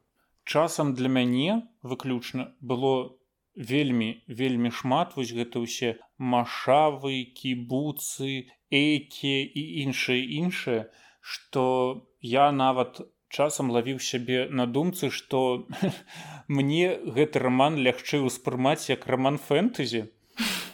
[0.45, 3.19] часам для мяне выключна было
[3.55, 5.13] вельмі вельмі шмат.
[5.21, 10.81] Вось гэта ўсе машавы кібуцы экі і іншае іншае
[11.21, 15.67] што я нават часам лавіў сябе на думцы што
[16.49, 20.09] мне гэты роман лягчэй успрымаць як роман фэнтэзі.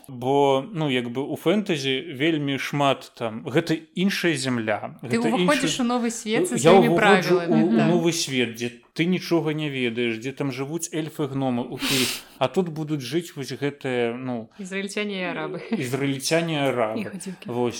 [0.07, 5.87] Бо ну як бы у фэнтэзі вельмі шмат там гэта іншая земля ты ўваходзіш у
[5.89, 11.65] новы свет я новы свет дзе ты нічога не ведаеш дзе там жывуць эльфы гномы
[11.65, 12.05] у ты
[12.37, 15.65] а тут будуць жыць вось гэтыя ну ізраильцяне арабы.
[15.73, 17.09] Ізраильцяне арабы.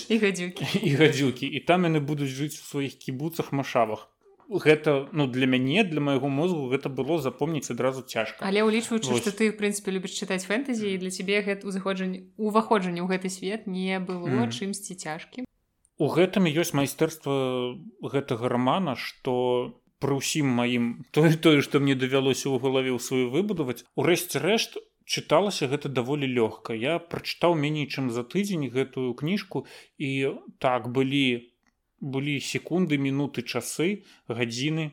[0.09, 0.65] І гадзюкі.
[0.81, 1.45] І гадзюкі.
[1.45, 4.09] І там яны будуць жыць у сваіх кібуцах машавах
[4.49, 8.45] гэта ну для мяне для майго мозгу гэта было запомніць адразу цяжка.
[8.45, 13.01] Але ўлічваючы што ты в прынцыпе любіш чытаць фэнтэзі і для цябе гэта узыходжанне уваходжанне
[13.01, 14.53] ў гэты свет не было mm.
[14.53, 15.49] чымсьці цяжкім.
[15.97, 17.73] У гэтым ёсць майстэрства
[18.03, 23.33] гэтага рамана што пры ўсім маім тое тое што мне давялося ў галаве ў сваю
[23.33, 26.73] выбудаваць урэшце рэшт чыталася гэта даволі лёгка.
[26.73, 29.65] Я прачытаў меней чым за тыдзень гэтую кніжку
[29.97, 31.54] і так былі у
[31.99, 34.91] былі секунды мінуты часы гадзіны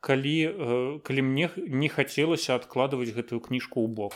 [0.00, 4.14] калі э, калі мне не хацелася адкладваць гэтую кніжку ў бок.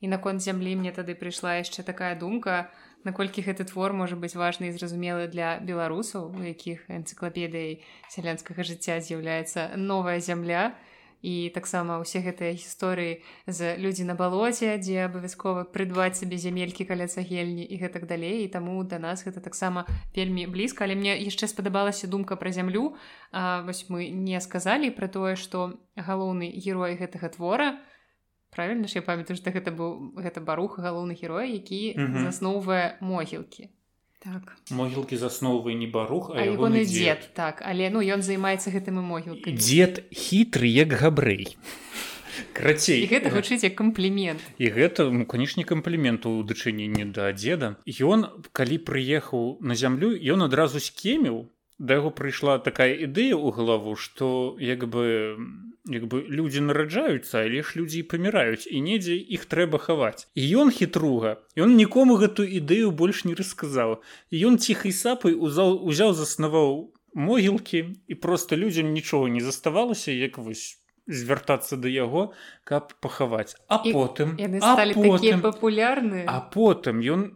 [0.00, 2.70] І наконт зямлі мне тады прыйшла яшчэ такая думка
[3.04, 9.00] наколькі гэты твор можа быць важны і зразумелы для беларусаў у якіх энцыклапедыяй сялянскага жыцця
[9.00, 10.89] з'яўляецца новая зямля і
[11.22, 17.06] і таксама ўсе гэтыя гісторыі з людзі на балоце дзе абавязкова прыдбаць сабе зямелькі каля
[17.06, 18.44] цагельні і гэтак далей.
[18.44, 20.84] І таму да нас гэта таксама вельмі блізка.
[20.84, 22.96] Але мне яшчэ спадабалася думка пра зямлю.
[23.32, 27.80] А, вось мы не сказалі пра тое што галоўны герой гэтага твора
[28.50, 33.70] правильно ж я памятаю што гэта быў гэта барух галоўны герой які засноўвае могілкі
[34.20, 34.56] так.
[34.70, 36.92] Могілкі засновы не барух а ягоны дзед.
[36.92, 37.62] дзед так.
[37.64, 41.56] Але ну ён займаецца гэтым і могілкай дзед хітры як габрэй.
[42.52, 44.40] Крацей гэта гучыце камплімент.
[44.60, 47.80] І гэта ну, канешне камплімент у дачыненні да дзеда.
[47.88, 51.48] Ён калі прыехаў на зямлю ён адразу скеміў.
[51.80, 55.40] Да яго прыйшла такая ідэя ў галаву што як бы
[55.88, 60.72] як бы людзі нараджаюцца але ж людзі паміраюць і недзе іх трэба хаваць і ён
[60.74, 64.00] хітруга ён нікому гэтую ідэю больш не расказаў
[64.30, 70.38] і ён ціхай сапай узяў узяў заснаваў могілкі і просто людзям нічога не заставалася як
[70.38, 72.32] вось звяртацца да яго
[72.64, 73.56] каб пахаваць.
[73.66, 74.36] А і, потым
[75.42, 77.26] папулярны а потым ён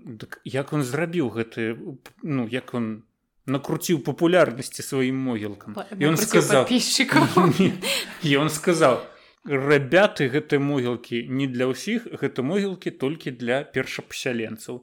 [0.45, 1.75] як он зрабіў гэты
[2.23, 3.03] ну як он
[3.47, 9.05] не накруціў папулярнасці сваім могілкам ён сказал ён сказал
[9.45, 14.81] рабяты гэтай могілкі не для ўсіх гэта могілкі толькі для першапасяленцаў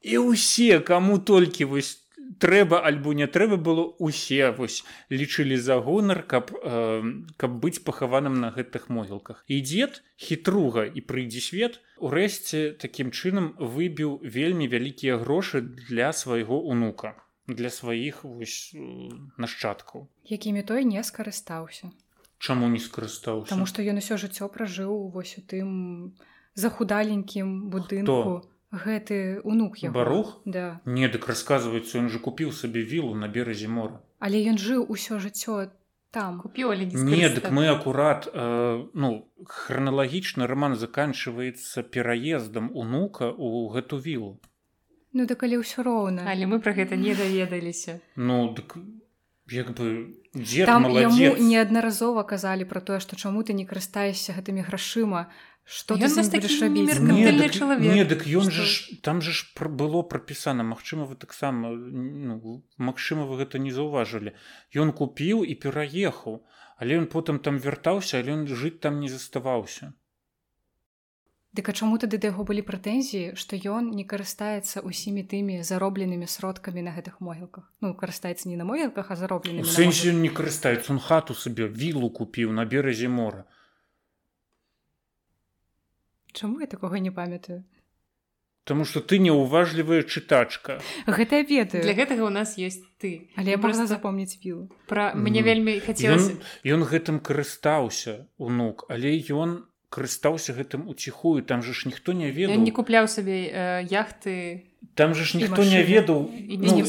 [0.00, 2.00] і ўсе каму толькі вось
[2.40, 4.80] трэба альбо не трэба было усе вось
[5.12, 7.04] лічылі за гонар каб э,
[7.36, 9.44] каб быць пахаваным на гэтых могілках.
[9.48, 16.60] І дзед хітруга і прыйдзе свет урэшце такім чынам выбіў вельмі вялікія грошы для свайго
[16.60, 17.16] унука
[17.48, 18.22] для сваіх
[19.38, 20.06] нашчадкаў.
[20.28, 21.90] Якімі той не скарыстаўся.
[22.38, 23.50] Чаму не скарыстаўся?
[23.50, 26.14] Таму што ён усё жыццё пражыў вось у тым
[26.54, 28.44] захудаленькім будынку.
[28.44, 28.58] Хто?
[28.70, 30.40] гэты унук я барух?
[30.44, 30.80] Да.
[30.84, 34.04] Не дык расказваецца ён жа купіў сабе вілу на беразе мора.
[34.20, 35.72] Але ён жыў усё жыццё
[36.10, 36.40] там.
[36.40, 44.40] Купіў не дык мы акурат э, ну храналагічна роман заканчивается пераездам унука у гэту вілу
[45.12, 48.76] Ну да калі ўсё роўна але мы пра гэта не даведаліся Ну дык
[49.50, 50.14] як бы
[50.66, 55.28] там яму неаднаразова казалі пра тое што чаму ты не карыстаешся гэтымі грашыма
[55.64, 57.56] что ты рабіць?
[57.56, 58.08] чалавек.
[58.08, 63.36] дык ён жа ж там же ж было прапісана Мачыма вы таксама ну, Магчыма вы
[63.44, 64.32] гэта не заўважылі.
[64.72, 66.44] Ён купіў і пераехаў
[66.78, 69.92] але ён потым там вяртаўся але ён жыць там не заставаўся
[71.56, 76.28] Дык а чаму тады да яго былі прэтэнзіі, што ён не карыстаецца ўсімі тымі заробленымі
[76.28, 77.72] сродкамі на гэтых могілках.
[77.80, 79.64] Ну карыстаецца не на могілках, а зароблены.
[79.64, 83.46] сэнсе не карыстаецца он хату сабе вілу купіў на беразе мора.
[86.32, 87.64] Чаму я такога не памятаю?
[88.68, 90.76] Таму што ты неуважлівая чытачка.
[91.08, 91.80] Гэта ведаю.
[91.80, 93.32] Для гэтага ў нас ёсць ты.
[93.40, 94.68] Але я можна запомніць вілу.
[94.84, 96.36] Пра мне вельмі хацелася.
[96.68, 102.60] Ён гэтым карыстаўся унук, але ён карыстаўся гэтым уціхую там же ж ніхто не ведаў.
[102.60, 106.82] Не купляў сабе э, яхты там же ж ніхто не ведаў ну, не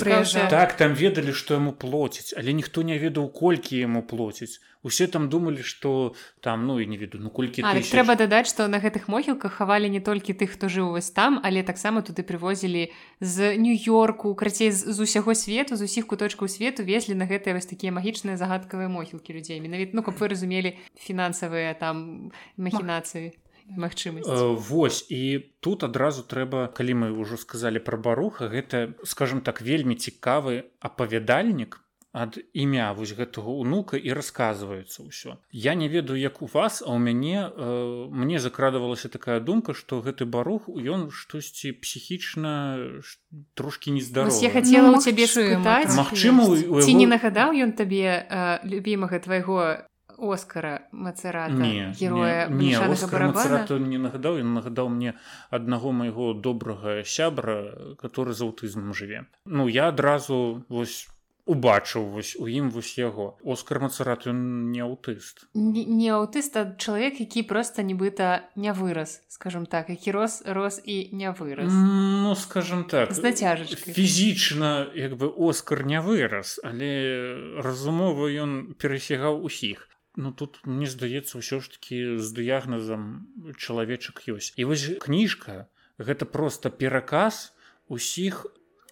[0.50, 5.30] так там ведалі што яму плоціць але ніхто не ведаў колькі яму плоціць усе там
[5.30, 9.10] думалі что там ну і не веду ну колькі а, трэба дадаць что на гэтых
[9.12, 14.34] могілках хавалі не толькі тых хто жыў вось там але таксама туды прывозілі з нью-йорку
[14.36, 18.88] крацей з усяго свету з усіх куточкаў свету везлі на гэтыя вось такія магічныя загадкавыя
[18.88, 19.60] могілкі людзей.
[19.60, 23.36] Менавіт ну каб вы разумелі фінансавыя там махінацыі
[23.78, 29.42] магчымасць э, Вось і тут адразу трэба калі мы ўжо сказалі пра баруха гэта скажем
[29.42, 35.38] так вельмі цікавы апавядальнік ад імя вось гэтага унука і расказваецца ўсё.
[35.54, 40.02] Я не ведаю як у вас а ў мяне э, мне закрадывалася такая думка что
[40.02, 42.82] гэты барух ён штосьці псіхічна
[43.54, 45.94] трошки нездаров я хотела Ну, у цябе спытаць.
[45.94, 49.86] Магчыма, ці яго- не нагадаў ён табе э, любімага твайго
[50.20, 52.80] оскара мацерата не героя не, не?
[52.80, 55.16] Мацарату не нагадаў ён нагадаў мне
[55.50, 59.26] аднаго майго добрага сябра который з аўтызмам жыве.
[59.46, 61.08] Ну я адразу вось
[61.50, 63.34] убачыў вось у ім вось яго.
[63.42, 65.50] Оскар Мацарат ён не аўтыст.
[65.58, 70.82] Не, не аўтыст а чалавек які просто нібыта не вырас скажем так які рос рос
[70.86, 71.74] і не вырас.
[71.74, 76.94] Ну скажем так з нацяжачкай фізічна як бы Оскар не вырас але
[77.58, 79.90] разумова ён перасягаў усіх
[80.20, 84.52] Ну тут мне здаецца ўсё ж таки з дыягназам чалавечак ёсць.
[84.60, 87.56] І вось кніжка гэта просто пераказ
[87.88, 88.44] усіх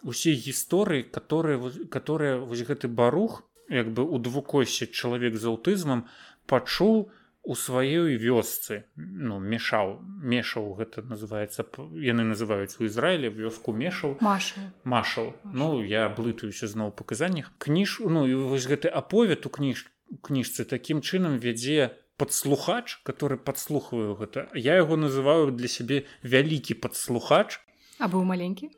[0.07, 1.59] усіх гісторый которые
[1.91, 6.07] которые вось гэты барух як бы у двукосе чалавек з аўтызмам
[6.47, 7.11] пачуў
[7.43, 8.87] у сваёй вёсцы.
[8.95, 14.15] Ну мешаў мешаў гэта называется яны называюць у Ізраілі вёску мешаў.
[14.23, 17.51] Маша Машал Ну я блытаюся зноў у паказаннях.
[17.59, 23.37] Кніж ну і вось гэты аповед у кніж у кніжцы такім чынам вядзе падслухач который
[23.37, 24.49] падслухваю гэта.
[24.53, 27.61] Я яго называю для сябе вялікі падслухач.
[27.99, 28.69] А быў маленькі?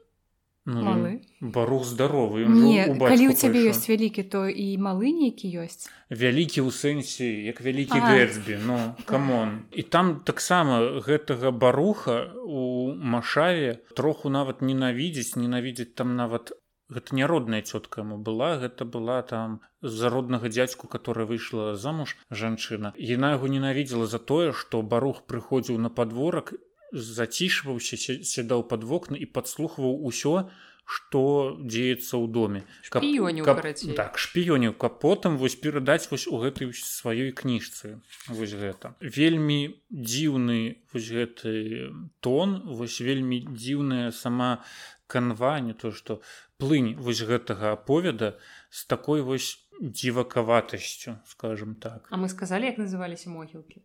[0.66, 1.22] Ну, Малы?
[1.42, 5.88] барух здаровы не у калі ў цябе ёсць вялікі то і малы нейкі ёсць?
[6.12, 8.78] Вялікі ў сэнсе як вялікі гэтсбі ну
[9.10, 9.66] камон.
[9.72, 16.54] І там таксама гэтага баруха у машаве троху нават ненавідзець ненавідзець там нават
[16.90, 22.18] гэта не родная цётка яму была гэта была там з-за роднага дзядзьку которая выйшла замуж
[22.32, 22.94] жанчына.
[22.98, 26.54] Яна яго ненавідзела за тое што барух прыходзіў на падворак
[26.92, 30.50] зацішваўся сядаў пад вокны і падслухваў усё
[30.90, 32.66] што дзеецца ў доме.
[32.90, 33.94] Каб- Шпіёніў, каб- карацей.
[33.94, 38.98] так шпіёніў каб потым вось перадаць вось у гэтай сваёй кніжцы вось гэта.
[39.00, 41.94] Вельмі дзіўны вось гэты
[42.26, 44.66] тон вось вельмі дзіўная сама
[45.06, 46.22] канва не то што
[46.60, 48.36] плынь вось гэтага аповеда
[48.70, 52.08] з такой вось дзівакаватасцю скажем так.
[52.12, 53.82] А мы сказалі як называліся могілкі?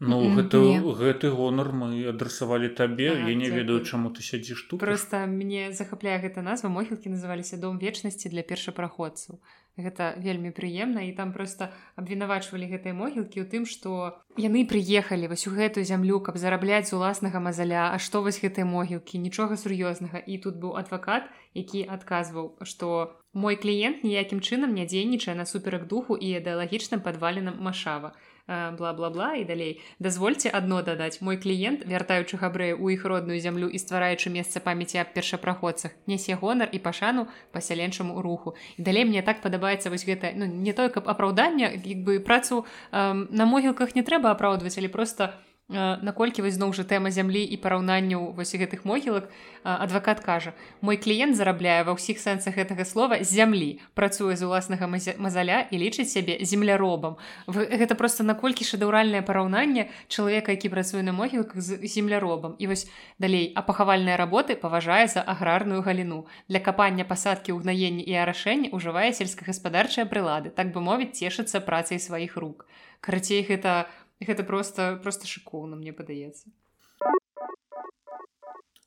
[0.00, 0.80] Ну Мгм, гэта не.
[0.80, 4.80] гэты гонар мы адрасавалі табе Ага, я не ведаю чаму ты сядзіш тут.
[4.80, 6.68] Просто мне захапляе гэта назва.
[6.72, 9.40] Могілкі называліся дом вечнасці для першапраходцаў
[9.76, 15.46] гэта вельмі прыемна і там просто абвінавачвалі гэтыя могілкі ў тым што яны прыехалі вось
[15.46, 20.18] у гэтую зямлю каб зарабляць з уласнага мазаля А што вось гэтыя могілкі нічога сур'ёзнага.
[20.18, 26.16] І тут быў адвакат які адказваў што мой кліент ніякім чынам не дзейнічае насуперак духу
[26.16, 28.14] і ідэалагічным падваленам машава
[28.50, 29.80] бла-бла-бла і далей.
[29.98, 31.20] Дазвольце адно дадаць.
[31.20, 36.34] Мой кліент вяртаючы габрэя ў іх родную зямлю і ствараючы месца памяці аб першапраходцах нясе
[36.34, 38.54] гонар і пашану пасяленчаму руху.
[38.76, 42.66] І далей мне так падабаецца вось гэта ну не той каб апраўдання як бы працу
[42.92, 47.42] эм, на могілках не трэба апраўдваць але просто э, наколькі вось зноў жа тэма зямлі
[47.46, 49.30] і параўнанняў вось гэтых могілак э,
[49.64, 55.66] адвакат кажа мой кліент зарабляе ва ўсіх сэнсах гэтага слова зямлі працуе з уласнага мазаля
[55.70, 57.16] і лічыць сябе земляробам
[57.46, 62.56] Вы- гэта просто наколькі шэдэўральнае параўнанне чалавека які працуе на могілках з земляробам.
[62.58, 66.26] І вось далей а пахавальныя работы паважае за аграрную галіну.
[66.48, 70.50] Для капання пасадкі ўгнаення і арашэння ўжывае сельскагаспадарчыя прылады.
[70.50, 72.66] Так бы мовіць цешыцца працай сваіх рук
[73.00, 73.88] карацей гэта
[74.20, 76.50] гэта просто просто шыкоўна мне падаецца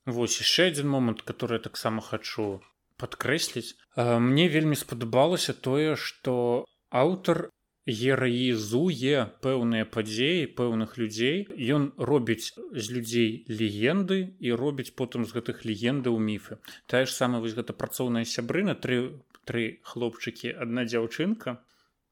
[0.06, 2.62] Вось яшчэ адзін момант который таксама хачу
[3.00, 7.50] падкрэсліць Э, мне вельмі спадабалася тое што аўтар
[7.86, 11.46] гераізуе пэўныя падзеі пэўных людзей.
[11.52, 16.58] Ён робіць з людзей легенды і робіць потым з гэтых легендаў міфы.
[16.88, 21.60] Тая ж самая вось гэта працоўная сябрына тры тры хлопчыкі адна дзяўчынка.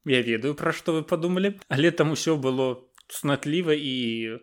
[0.04, 3.94] Я ведаю пра што вы падумалі але там усё было цнатліва і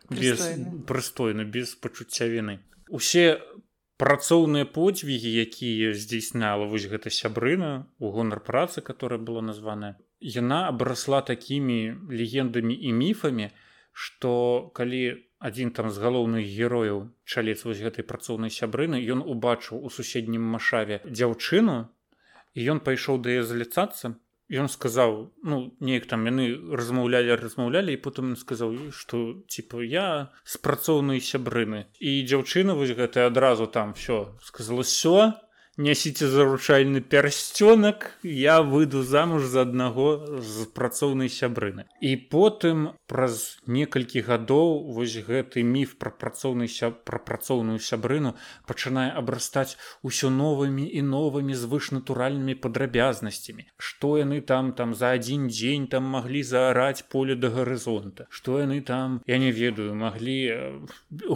[0.10, 0.46] без
[0.86, 1.44] Прыстойна.
[1.44, 3.42] без пачуцця віны усе
[3.98, 11.22] працоўныя подзвігі якія здзейсняла вось гэта сябрына у гонар працы которая была названая яна абрасла
[11.26, 11.80] такімі
[12.22, 13.50] легендамі і міфамі
[13.92, 14.32] што
[14.78, 15.04] калі
[15.40, 21.02] адзін там з галоўных герояў чалец вось гэтай працоўнай сябрыны ён убачыў у суседнім машаве
[21.08, 21.78] дзяўчыну
[22.54, 24.16] і ён пайшоў да яе заліцацца
[24.50, 30.58] ён сказаў ну неяк там яны размаўлялі размаўлялі і потым сказаў што типа я з
[30.58, 35.38] працоўнай сябрыны і дзяўчына вось гэтая адразу там все сказала все
[35.80, 40.08] нясіце заручальны пярсцёнак я выйду замуж за аднаго
[40.44, 46.68] з працоўнай сябрыны і потым праз некалькі гадоў вось гэты міф пра працоўны
[47.08, 48.36] пра працоўную сябрыну
[48.68, 53.66] пачынае абрастаць усё новымі і новымі звышнатуральнымі падрабязнасцямі.
[53.78, 58.28] Што яны там там за адзін дзень там маглі заараць поле да гарызонта?
[58.30, 60.38] Што яны там я не ведаю маглі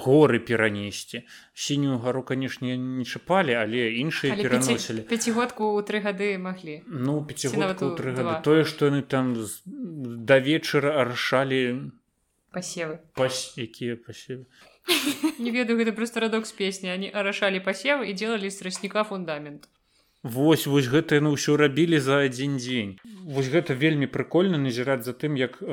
[0.07, 1.23] горы перанесці?
[1.53, 6.81] Сінюю гару канешне не чапалі але іншыя пераносілі пяцігодку ў тры гады маглі.
[6.87, 8.41] Ну пяцігодку тры гады.
[8.41, 9.37] тое што яны там
[10.25, 11.91] да вечара аршалі
[12.51, 12.99] пасевы.
[13.13, 14.45] пас якія пасевы?
[15.39, 16.91] Не ведаю гэта просто радок з песні.
[16.91, 19.69] Они арашалі пасевы і делали з трасніка фундамент
[20.23, 22.95] Вось вось гэта яны ўсё рабілі за адзін дзень.
[23.27, 25.67] Вось гэта вельмі прыкольна назіраць за тым, як э,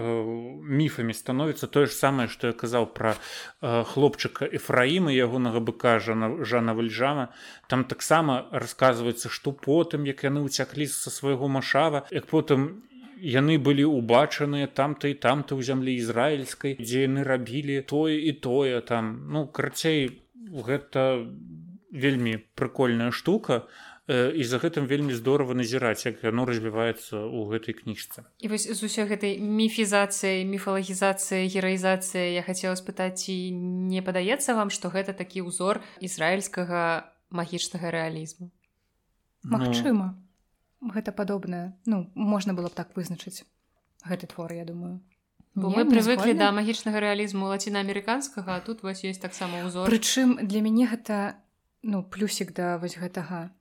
[0.66, 6.42] міфамі становіцца тое ж самае, што я казаў пра э, хлопчыка Эфраіма ягонага быка жана,
[6.42, 7.30] жана вальжама.
[7.70, 12.82] Там таксама расказваецца, што потым, як яны ўцяклі са свайго машава, як потым
[13.22, 18.82] яны былі ўбачаныя там-то і там-то ў зямлі ізраільскай, дзе яны рабілі тое і тое
[18.82, 19.30] там.
[19.30, 21.22] Ну карацей, гэта
[21.90, 23.70] вельмі прыкольная штука
[24.10, 28.26] і за гэтым вельмі здорава назіраць як яно развіваецца ў гэтай кніжцы.
[28.42, 34.74] І вось з усё гэтай міфізацыі міфалагізацыі гераізацыі я хацела спытаць ці не падаецца вам
[34.74, 38.50] што гэта такі ўзор ізраільскага магічнага рэалізму?
[39.44, 39.50] Ну...
[39.54, 40.18] Магчыма.
[40.82, 41.78] Гэта падобнае.
[41.86, 43.46] Ну можна было б так вызначыць
[44.02, 44.98] гэты твор я думаю.
[45.54, 49.86] Бо мы прывыклі да магічнага рэалізму лацінаамерыканскага а тут вось ёсць таксама ўзор.
[49.86, 51.38] Прычым для мяне гэта
[51.86, 53.54] ну плюсік да вось гэтага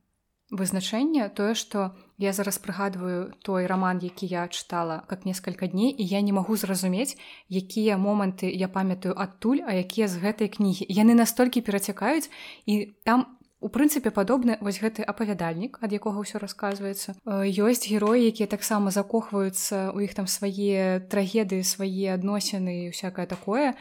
[0.52, 6.06] вызначэнне тое што я зараз прыгадваю той роман які я чытала как несколько дней і
[6.06, 7.18] я не магу зразумець
[7.50, 10.86] якія моманты я памятаю адтуль а якія з гэтай кнігі.
[10.90, 12.30] Яны настолькі перацякаюць
[12.66, 17.20] і там у прынцыпе падобны вось гэты апавядальнік ад якога ўсё расказваецца.
[17.28, 23.76] Ёсць героі якія таксама закохваюцца у іх там свае трагедыі свае адносіны всякое такое.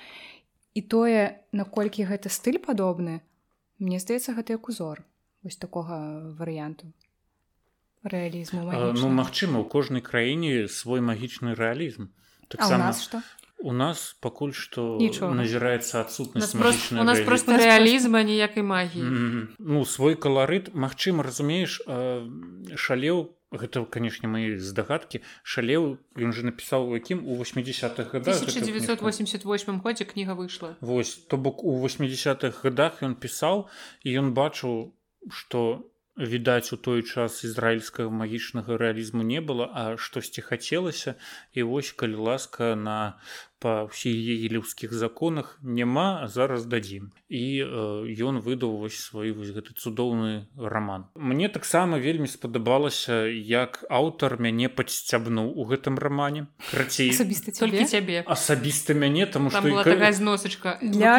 [0.75, 3.23] І тое наколькі гэты стыль падобны
[3.79, 5.07] мне здаецца гэта як узор
[5.49, 5.97] вось такога
[6.37, 6.93] варыянту
[8.05, 8.69] рэалізму
[9.01, 12.13] ну магчыма у кожнай краіне свой магічны рэалізм
[12.53, 13.23] так сама что
[13.59, 16.53] у нас пакуль што назіраецца адсутнасць
[16.93, 19.47] у нас просто рэалізма ніякай магіі mm -hmm.
[19.59, 21.81] ну свой каларыт Мачыма разумееш
[22.77, 29.81] шалеў гэта канешне мои здагадкі шалеў ён же напісаў у якім у 80-х годах 1988
[29.81, 33.67] годзе кніга выйшла Вось то бок у 80-х годах ён пісаў
[34.05, 34.93] і ён бачыў
[35.31, 41.15] што відаць у той час ізраільскага магічнага рэалізму не было а штосьці хацелася
[41.55, 42.99] і вось калі ласка на
[43.59, 47.45] па ўсіх егелеўскіх законах няма зараз дадзім і
[48.15, 54.39] ён э, выдаў вось свой вось гэты цудоўны раман мне таксама вельмі спадабалася як аўтар
[54.39, 58.23] мяне падсцябнуў у гэтым рамане крацей асабіста толькі цябе.
[58.27, 60.79] Асабіста мяне там што такая зносачка.
[60.83, 61.19] Для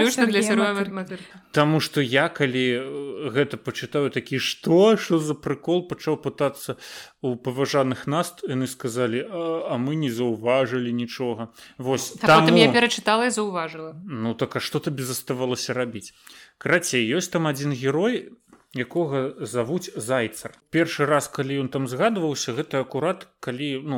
[1.51, 4.95] Таму што я калі э, гэта пачытаю такі што?
[4.95, 5.87] Що за прыкол?
[5.89, 6.77] пачаў пытацца
[7.21, 8.43] у паважаных наст.
[8.47, 12.61] Яны сказалі а, а мы не заўважылі нічога вось там таму...
[12.61, 16.13] я перачытала і заўважыла ну так а што табе заставалася рабіць
[16.57, 18.30] крацей ёсць там адзін герой
[18.75, 20.53] якога завуць зайцар.
[20.69, 23.97] Першы раз калі ён там згадваўся гэта акурат калі ну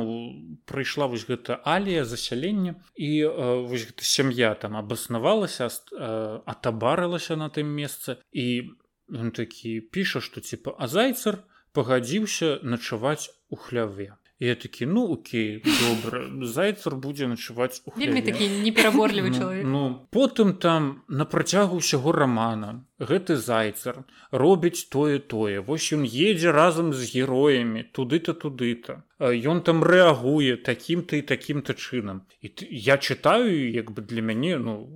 [0.64, 7.52] прыйшла вось гэта алія засялення і э, вось гэта сям'я там абаснавалася э, атабарылася на
[7.52, 8.72] тым месцы і
[9.12, 11.44] ён такі піша што типа а зайцар
[11.76, 19.30] пагадзіўся начаваць у хляве я такі ну окей добра зайцар будзе начаваць вельмі такі непераборлівы
[19.30, 25.60] ну, чалавек ну потым там на працягу ўсяго рамана гэты зайцар робіць тое тое.
[25.60, 29.02] Вось ён едзе разам з героямі туды-то туды-то.
[29.20, 32.22] Ён там рэагуе такім-то і такім-то чынам.
[32.40, 34.88] І я чытаю як бы для мяне ну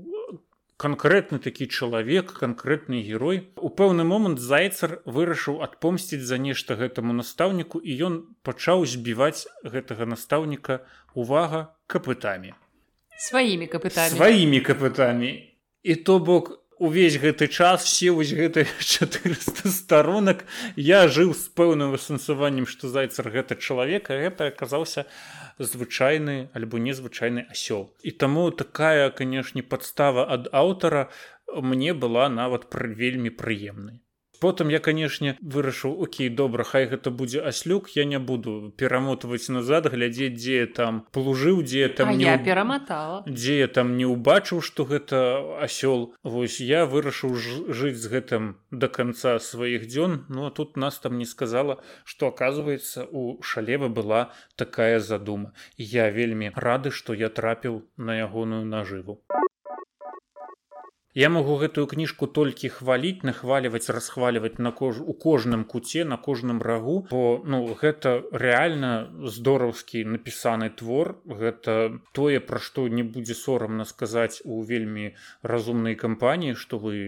[0.76, 3.48] канкрэтны такі чалавек канкрэтны герой.
[3.56, 8.14] У пэўны момант зайцар вырашыў адпомсціць за нешта гэтаму настаўніку і ён
[8.44, 12.52] пачаў збіваць гэтага настаўніка увага капытамі.
[13.16, 14.12] Сваімі капытамі.
[14.12, 15.32] Сваімі капытамі.
[15.82, 20.44] І то бок увесь гэты час все вось гэты 400 сторонак
[20.76, 27.46] я жыў з пэўным асэнсаваннем што зайцар гэта чалавека гэта аказаўся а звычайны альбо незвычайны
[27.50, 27.92] асёл.
[28.02, 31.08] І таму такая канешне падстава ад аўтара
[31.48, 34.02] мне была нават пры вельмі прыемнай
[34.40, 39.90] потым я канешне вырашыў Окей добра хай гэта будзе аслюк я не буду перамотваць назад
[39.92, 44.60] глядзець дзе там плужыў дзе там А не я пераматала дзе я там не ўбачыў
[44.60, 45.22] што гэта
[45.60, 50.24] асёл Вось я вырашыў жыць з гэтым до конца сваіх дзён.
[50.28, 55.52] Ну а тут нас там не сказала што оказывается у шалева была такая задума.
[55.76, 59.20] Я вельмі рады што я трапіў на ягоную нажыву
[61.16, 66.60] Я магу гэтую кніжку толькі хваліць нахваліваць расхваліваць на кож у кожным куце на кожным
[66.66, 67.20] рагу бо
[67.52, 68.12] ну гэта
[68.42, 68.90] рэальна
[69.36, 71.14] здораўскі напісаны твор.
[71.24, 71.78] Гэта
[72.12, 75.14] тое пра што не будзе сорамна сказаць у вельмі
[75.54, 77.00] разумнай кампаніі што вы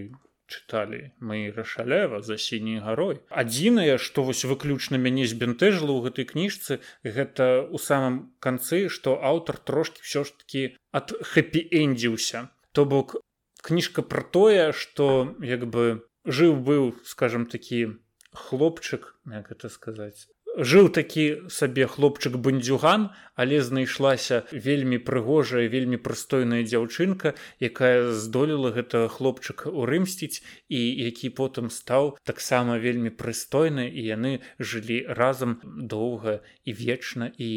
[0.48, 6.80] чыталі мы рашалева за сіняй гарой адзінае што вось выключна мяне збянтэжыла ў гэтай кніжцы
[7.04, 13.18] гэта у самым канцы што аўтар трошки ўсё ж таки ад хэпі-эндзіўся то бок
[13.62, 15.86] кніжка пра тое што як бы
[16.26, 17.84] жыў быў скажем такі
[18.32, 20.28] хлопчык як это сказаць
[20.58, 27.34] жыў такі сабе хлопчык бандзюган але знайшлася вельмі прыгожая вельмі прыстойная дзяўчынка
[27.68, 34.98] якая здолела гэтага хлопчыка урымсціць і які потым стаў таксама вельмі прыстойны і яны жылі
[35.20, 37.50] разам доўга і вечна і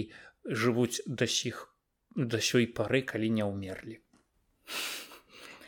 [0.45, 1.67] жывуць да сіх
[2.15, 3.97] да сёй пары калі не ўмерлі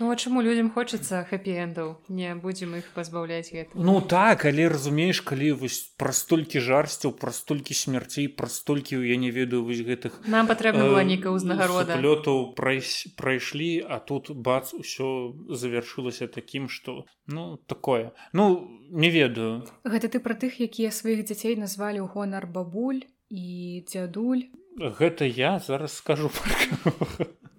[0.04, 5.24] Ну а чаму людзям хочацца хэпі-эндаў не будзем іх пазбаўляць гэта Ну так але разумееш
[5.24, 10.20] калі вось пра столькі жарсцяў пра столькі смярцей пра столькі я не ведаю вось гэтых
[10.28, 17.58] нам патрэбна была нейкая ўзнагарода лётаў прайшлі а тут бац усё завяршылася такім што ну
[17.68, 18.12] такое.
[18.34, 19.64] Ну не ведаю.
[19.84, 24.52] Гэта ты пра тых якія сваіх дзяцей назвалі ў гонар бабуль і дзядуль.
[24.78, 26.30] Гэта я зараз скажу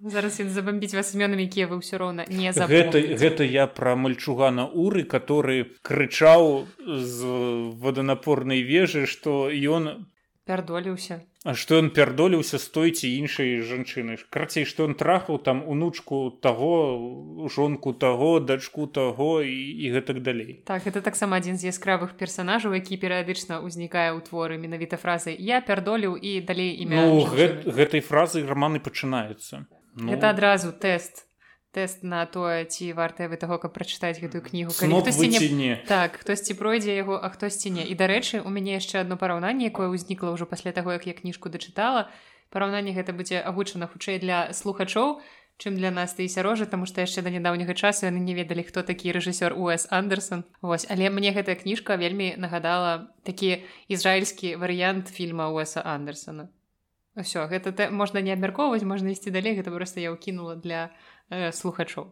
[0.05, 3.17] зараз ён забамбіць вас імёнамі якія вы ўсё роўна не гэта, запомніце.
[3.17, 7.17] гэта я пра мальчугана уры который крычаў з
[7.81, 10.05] ваданапорнай вежы што ён
[10.45, 11.25] пярдоліўся.
[11.53, 17.49] Што ён пярдоліўся з той ці іншай жанчыны карацей што ён трахаў там унучку таго
[17.49, 20.61] жонку таго дачку таго і, і гэтак далей.
[20.69, 25.61] Так это таксама адзін з яскравых персонажаў які перыядычна ўзнікае ў творы менавіта фразы я
[25.65, 29.65] пярдоліў і далей імя ну, гэт, гэтай фразы раманы пачынаюцца
[29.95, 31.25] ну, это адразу тэст.
[31.75, 34.71] Тэст на тое ці вартае вы таго каб прачытаць гэтую кнігу.
[34.71, 35.73] Калі хтосьці не не?
[35.87, 37.83] Так хтосьці пройдзе яго а хтосьці не.
[37.83, 41.51] І дарэчы у мяне яшчэ одно параўнанне якое ўзнікла ўжо пасля таго як я кніжку
[41.51, 42.07] дачытала.
[42.47, 45.19] Параўнанне гэта будзе агучана хутчэй для слухачоў
[45.57, 48.83] чым для нас ты сярожа таму што яшчэ да нядаўняга часу яны не ведалі хто
[48.83, 50.43] такі рэжысёр ус андерсон.
[50.61, 56.54] Вось але мне гэтая кніжка вельмі нагадала такі ізраільскі варыянт фільма уэса андерсона
[57.15, 60.91] ўсё гэта тэ- можна не абмяркоўваць можна ісці далей гэта проста я ўкінула для
[61.31, 62.11] э, слухачоў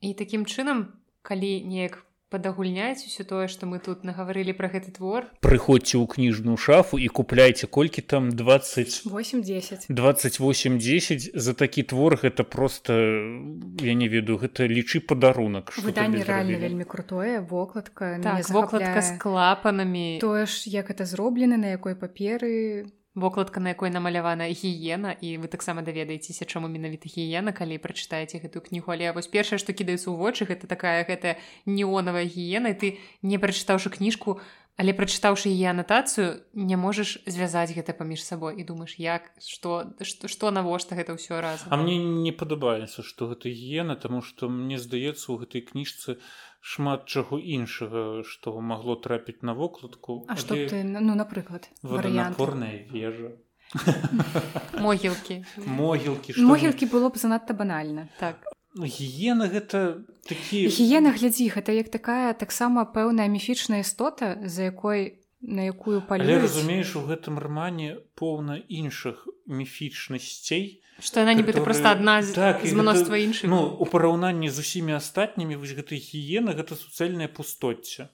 [0.00, 5.30] і такім чынам калі неяк падагульняць усё тое што мы тут нагаварылі пра гэты твор.
[5.46, 12.42] Прыходзьце ў кніжную шафу і купляйце колькі там 20 8-10 28-10 за такі твор гэта
[12.42, 12.92] просто
[13.80, 20.18] я не ведаю гэта лічы падарунак выданне рэальна вельмі крутое вокладка так вокладка з клапанамі.
[20.20, 25.48] Тое ж як это зроблена на якой паперы вокладка на якой намалявана гіена і вы
[25.48, 28.92] таксама даведаецеся чаму менавіта гіена калі прачытаеце гэтую кнігу.
[28.92, 32.88] Але вось першае што кідаецца ў вочы гэта такая гэтая неонавая гіена і ты
[33.24, 34.38] не прачытаўшы кніжку
[34.76, 40.28] але прачытаўшы яе анатацыю не можаш звязаць гэта паміж сабой і думаеш як што што,
[40.28, 41.72] што навошта гэта ўсё разам.
[41.72, 46.20] А мне не падабаецца што гэта гена таму што мне здаецца у гэтай кніжцы
[46.66, 52.34] шмат чаго іншага што магло трапіць на вокладку А што б ты ну напрыклад варыянты
[52.34, 53.30] ваданапорная вежа.
[54.86, 55.44] Могілкі.
[55.66, 58.42] Могілкі што могілкі было б занадта банальна так.
[58.76, 65.70] Гена гэта такі гіена глядзі гэта як такая таксама пэўная міфічная істота за якой на
[65.70, 66.42] якую Але палююць.
[66.42, 72.72] разумееш у гэтым рамане поўна іншых міфічнасцей што яна нібыта проста адна з, Так, з
[72.72, 73.50] мноства іншых.
[73.50, 78.08] ну у параўнанні з усімі астатнімі вось гэтай гіена гэта суцэльнае пустоцце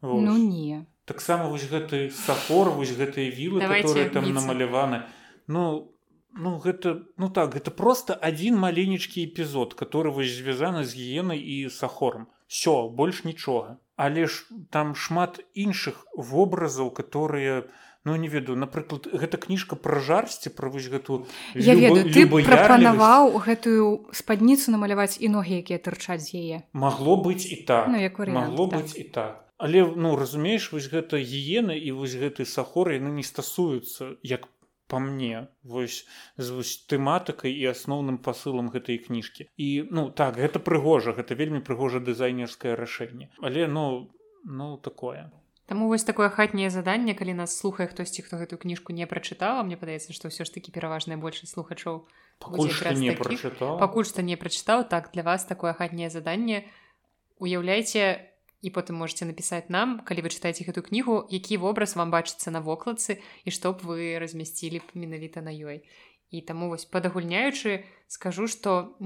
[0.00, 0.24] Вось.
[0.24, 0.86] ну не.
[1.04, 5.02] Таксама вось гэты сахор вось гэтыя вілы Давайте которые там намаляваны.
[5.46, 5.94] Ну
[6.34, 11.70] ну гэта ну так гэта просто один маленечкі эпізод который вось звязаны з гіенай і
[11.70, 13.78] сахором все больш нічога.
[13.96, 17.64] Але ж там шмат іншых вобразаў которые
[18.04, 23.38] ну не ведаю напрыклад гэта кніжка пра жарсці пра вось гэту я ведаю ты прапанаваў
[23.42, 26.56] гэтую спадніцу намаляваць і ногі якія тырчаць з яе.
[26.72, 27.88] Магло быць і так.
[27.88, 28.80] Ну, як варыянт, магло так.
[28.80, 29.44] быць і так.
[29.58, 34.46] Але ну разумееш вось гэта гіена і вось гэты сахор яны не стасуюцца як
[34.88, 39.50] по мне вось з вось тэматыкай і асноўным пасылам гэтай кніжкі.
[39.58, 43.28] І ну так гэта прыгожа гэта вельмі прыгожа дызайнерскае рашэнне.
[43.42, 44.08] Але ну
[44.44, 45.28] ну такое
[45.68, 49.60] Таму вось такое хатняе заданне калі нас слухае хтосьці хто гэтую кніжку не прачытала.
[49.60, 52.08] Мне падаецца што ўсё ж такі пераважная большасць слухачоў
[52.40, 56.64] пакуль што не прачытаў пакуль што не прачытаў так для вас такое хатняе заданне
[57.36, 58.32] уяўляйце
[58.64, 62.64] і потым можете напісаць нам калі вы чытаеце гэту кнігу які вобраз вам бачыцца на
[62.64, 65.84] вокладцы і што б вы размясцілі б менавіта на ёй.
[66.32, 68.96] І таму вось падагульняючы скажу што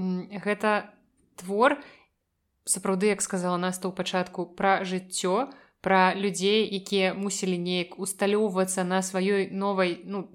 [0.47, 0.95] гэта
[1.35, 1.75] твор
[2.63, 5.51] сапраўды як сказала наста ў пачатку пра жыццё
[5.83, 10.31] пра людзей якія мусілі неяк усталёўвацца на сваёй новай ну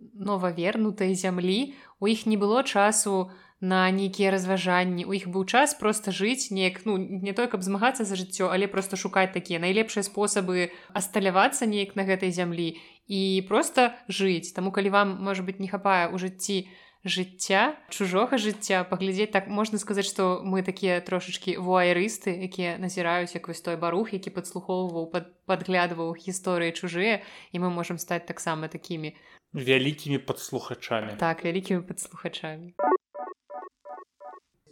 [0.00, 1.74] новавернутай зямлі.
[2.00, 3.30] У іх не было часу
[3.60, 5.04] на нейкія разважанні.
[5.04, 8.66] У іх быў час просто жыць неяк ну не той каб змагацца за жыццё але
[8.66, 14.54] просто шукаць такія найлепшыя спосабы асталявацца неяк на гэтай зямлі і просто жыць.
[14.56, 16.70] Таму калі вам можа быть не хапае ў жыцці
[17.08, 19.32] жыцця чужога жыцця паглядзець.
[19.32, 24.30] Так можна сказаць што мы такія трошачки вуайрысты якія назіраюць як вось той барух які
[24.30, 29.16] падслухоўваў пад падглядваў гісторыі чужыя і мы можемм стаць таксама такімі.
[29.56, 31.16] Вялікімі падслухачамі.
[31.16, 32.76] Так вялікімі падслухачамі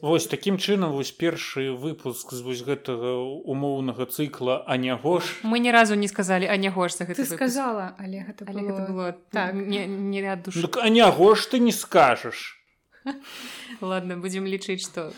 [0.02, 3.16] Вось такім чынам вось першы выпуск з вось гэтага
[3.48, 7.24] умоўнага цыкла а не гош мы ні разу не сказалі а не гош за гэта
[7.24, 9.54] сказала але гэта было, але гэта было так.
[9.54, 10.60] не, не ряд душ.
[10.60, 12.60] Так, а не гош ты не скажаш.
[13.80, 15.16] Ладно будзем лічыць што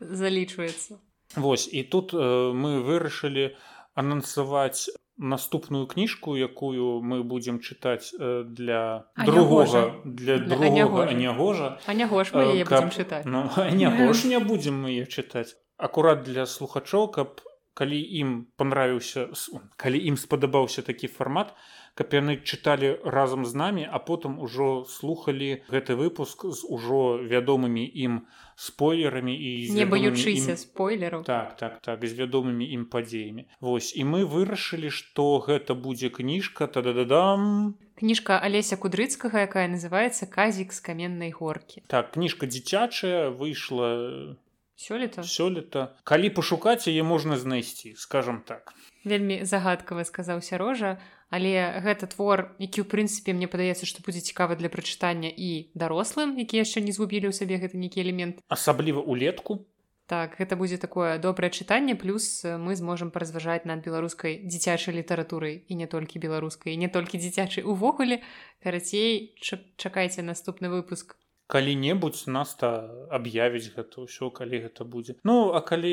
[0.00, 0.96] залічваецца.
[1.36, 2.16] Вось і тут э,
[2.56, 3.52] мы вырашылі
[3.94, 11.30] анансаваць наступную кніжку якую мы будзем чытаць э, для Аня другога для Для другога Аня
[11.30, 16.24] анягожа Аня гош мы яе будзем чытаць ну, анягош не будзем мы яе чытаць акурат
[16.24, 17.40] для слухачоў каб
[17.74, 19.30] калі ім понравіўся
[19.76, 21.54] калі ім спадабаўся такі фармат
[21.94, 27.86] каб яны чыталі разам з намі а потым ужо слухали гэты выпуск з ужо вядомымі
[27.86, 28.26] ім
[28.56, 33.46] спойлерамі і не баючыся ім- спойлеру так так так з вядомымі ім падзеямі.
[33.60, 40.26] Вось і мы вырашылі што гэта будзе кніжка тада дадам кніжка алеся кудрыцкага якая называется
[40.26, 44.34] казік з каменнай горкі так кніжка дзіцячая выйшла
[44.74, 45.22] сёлета?
[45.22, 45.94] Сёлета.
[46.02, 48.74] калі пашукаць яе можна знайсці скажем так.
[49.04, 50.98] Вельмі загадкава сказаў сярожа
[51.34, 56.38] але гэта твор які ў прынцыпе мне падаецца што будзе цікава для прачытання і дарослым
[56.38, 58.38] які яшчэ не згубілі ў сабе гэты нейкі элемент.
[58.46, 59.66] Асабліва улетку.
[60.06, 65.74] Так гэта будзе такое добрае чытанне плюс мы зможам паразважаць над беларускай дзіцячай літаратурай і
[65.80, 68.20] не толькі беларускай не толькі дзіцячай увогуле.
[68.62, 71.16] Карацей ча- чакайце наступны выпуск.
[71.48, 75.16] Калі-небудзь наста аб'явіць гэта ўсё калі гэта будзе.
[75.24, 75.92] Ну а калі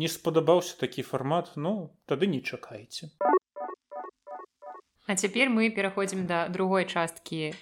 [0.00, 3.12] не спадабаўся такі фармат ну тады не чакайце.
[3.20, 3.32] А
[5.16, 7.54] цяпер мы пераходзім да другой часткі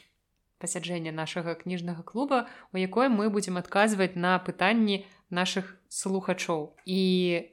[0.58, 6.74] пасяджэння нашага кніжнага клуба, у якой мы будзем адказваць на пытанні нашых слухачоў.
[6.84, 7.46] І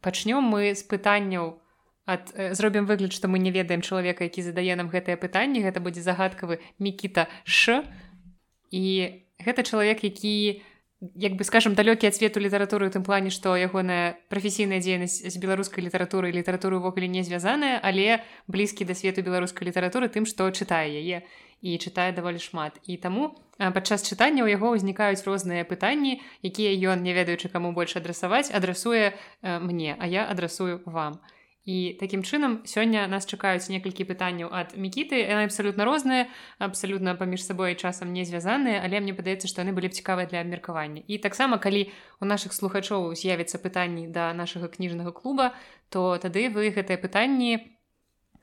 [0.00, 1.60] пачнём мы з пытанняў
[2.06, 5.80] ад э, зробім выгляд, што мы не ведаем чалавека, які задае нам гэтае пытанне, гэта
[5.84, 7.84] будзе загадкавы мікіта ш.
[8.70, 8.84] І
[9.38, 10.62] гэта чалавек, які
[11.00, 15.36] як бы скажем далёкі ад свету літаратуры у тым плане што ягоная прафесійная дзейнасць з
[15.40, 20.92] беларускай літаратуры літаратуры ўвогуле не звязаная але блізкі да свету беларускай літаратуры тым што чытае
[20.92, 21.24] яе
[21.60, 22.80] і чытае даволі шмат.
[22.88, 27.96] І таму падчас чытання ў яго ўзнікаюць розныя пытанні якія ён не ведаючы каму больш
[27.96, 31.20] адрасаваць адрасуе мне а я адрасую вам.
[31.24, 31.39] і
[32.00, 35.20] такім чынам сёння нас чакаюць некалькі пытанняў ад мікіты.
[35.20, 39.92] Яны абсалютна розныя абсалютна паміж сабой часам не звязаныя але мне падаецца што яны былі
[39.92, 41.04] б цікавыя для абмеркавання.
[41.06, 45.52] І таксама калі у нашых слухачоў з'явіцца пытанні да нашага кніжнага клуба
[45.90, 47.60] то тады вы гэтыя пытанні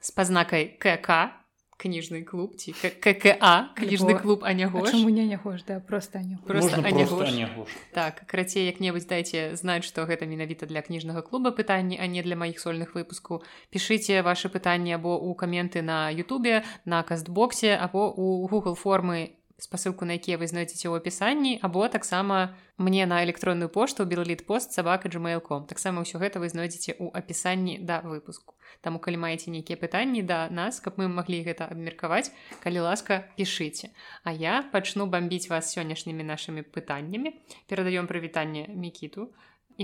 [0.01, 1.46] з пазнакай кк
[1.77, 6.37] кніжны клуб ці кка кніжны клуб А анягош чаму не не гош да просто аню
[6.45, 7.69] просто анягош просто анягош.
[7.93, 12.35] так карацей як-небудзь дайце знаць што гэта менавіта для кніжнага клуба пытанні а не для
[12.35, 18.47] маіх сольных выпускаў пішыце ваши пытанні або ў каменты на Ютубе на кастбоксе або у
[18.49, 24.05] Google формы спасылку на якія вы знойдзеце ў апісанні або таксама мне на электронную пошту
[24.05, 28.53] белліт пост сабака gmail.com таксама ўсё гэта вы знойдзеце ў апісанні да выпуску.
[28.85, 32.29] Таму калі маеце нейкія пытанні да нас каб мы маглі гэта абмеркаваць
[32.61, 33.89] калі ласка пішыце
[34.23, 37.33] А я пачну бамбіць вас сённяшнімі нашымі пытаннямі
[37.65, 39.33] перадаём прывітанне мікіту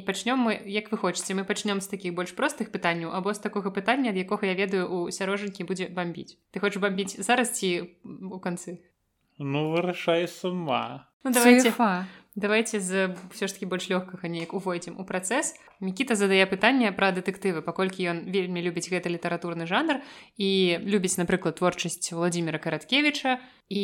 [0.06, 3.74] пачнём мы як вы хочаце мы пачнём з такіх больш простых пытанняў або з такога
[3.74, 8.38] пытання ад якога я ведаю у сярожанькі будзе бамбіць ты хочаш бамбіць зараз ці у
[8.38, 8.82] канцы
[9.38, 12.06] Ну вырашай сама ну, давайте Цыфа.
[12.36, 17.12] давайте з все ж таки больш лёгкага неяк увойдзем у працэс Мікіта задае пытанне пра
[17.12, 20.02] дэтэктывы паколькі ён вельмі любіць гэты літаратурны жанр
[20.38, 23.84] і любіць напрыклад творчасць владимира караткевича і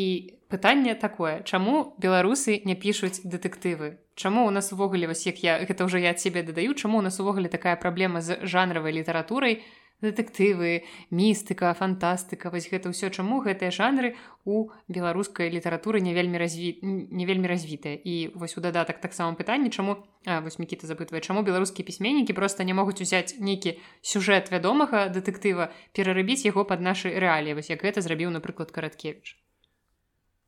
[0.50, 1.44] пытанне такое.
[1.44, 6.12] Чаму беларусы не пішуць дэтэктывы Чаму у нас увогуле вось як я гэта ўжо я
[6.12, 9.64] ад сябе дадаю чаму у нас увогуле такая праблема з жанравай літаратурай
[10.02, 16.80] дэтэктывы містыка фантастыка вось гэта ўсё чаму гэтыя жанры у беларускай літаратуры не вельмі разві
[16.84, 17.96] не вельмі развітыя.
[17.96, 22.74] І вось у дадатак таксама пытанне чаму вось мікіта запытвае чаму беларускія пісьменнікі просто не
[22.74, 28.32] могуць узяць нейкі сюжэт вядомага дэтэктыва перарабіць яго пад нашы рэаліі вось як гэта зрабіў
[28.32, 29.40] напрыклад караткевич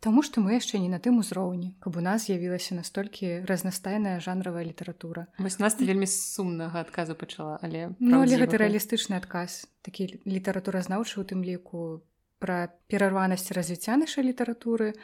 [0.02, 4.66] Таму што мы яшчэ не на тым узроўні, каб у нас з'явілася настолькі разнастайная жанравая
[4.66, 5.28] літаратура.
[5.38, 9.70] Вось нас вельмі сумнага адказу пачала, але ну, але гэта рэалістычны адказ.
[9.86, 12.02] Такі літаратуразнаўчы у тым ліку
[12.42, 14.98] пра перарванасць развіцця нашай літаратуры,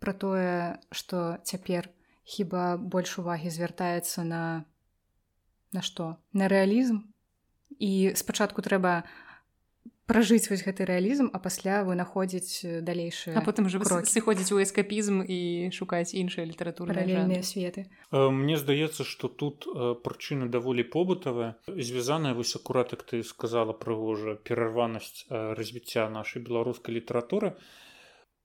[0.00, 1.92] пра тое, што цяпер
[2.24, 4.64] хіба больш увагі звяртаецца на
[5.76, 6.16] на што?
[6.32, 7.04] На рэалізм?
[7.76, 9.04] І спачатку трэба
[10.08, 15.68] пражыць вось гэты рэалізм а пасля вынаходзіць далейшы а потым жа сыходзіць у эскапізм і
[15.76, 17.86] шукаць іншыя літаратурныя светы.
[18.10, 19.68] Мне здаецца што тут
[20.02, 27.54] прычына даволі побытавая звязаная вось акуратак ты сказала прыгожа перарванасць развіцця нашай беларускай літаратуры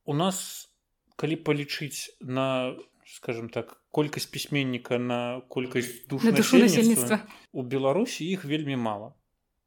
[0.04, 0.68] у нас
[1.16, 2.76] калі палічыць на
[3.08, 9.14] скажем так колькасць пісьменніка на колькасць душ душу насельніцтва у беларусі іх вельмі мала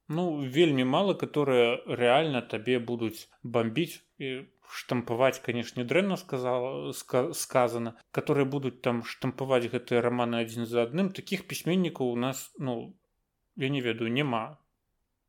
[0.08, 4.02] ну вельмі мало которые реально табе будуць бомбіць
[4.70, 11.10] штампаваць канешне дрэнна сказала ска, сказано которые будуць там штампаваць гэтыя романы адзін за адным.
[11.10, 12.96] Таких пісьменнікаў у нас ну
[13.56, 14.58] я не ведаю няма.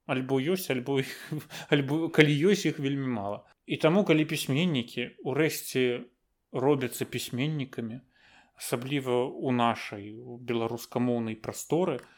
[0.06, 1.12] Альбо ёсць альбо іх,
[1.70, 6.06] альбо калі ёсць іх вельмі мало і таму калі пісьменнікі урэшце
[6.54, 8.00] робяцца пісьменнікамі
[8.58, 12.17] асабліва у нашай беларускамоўнай прасторы то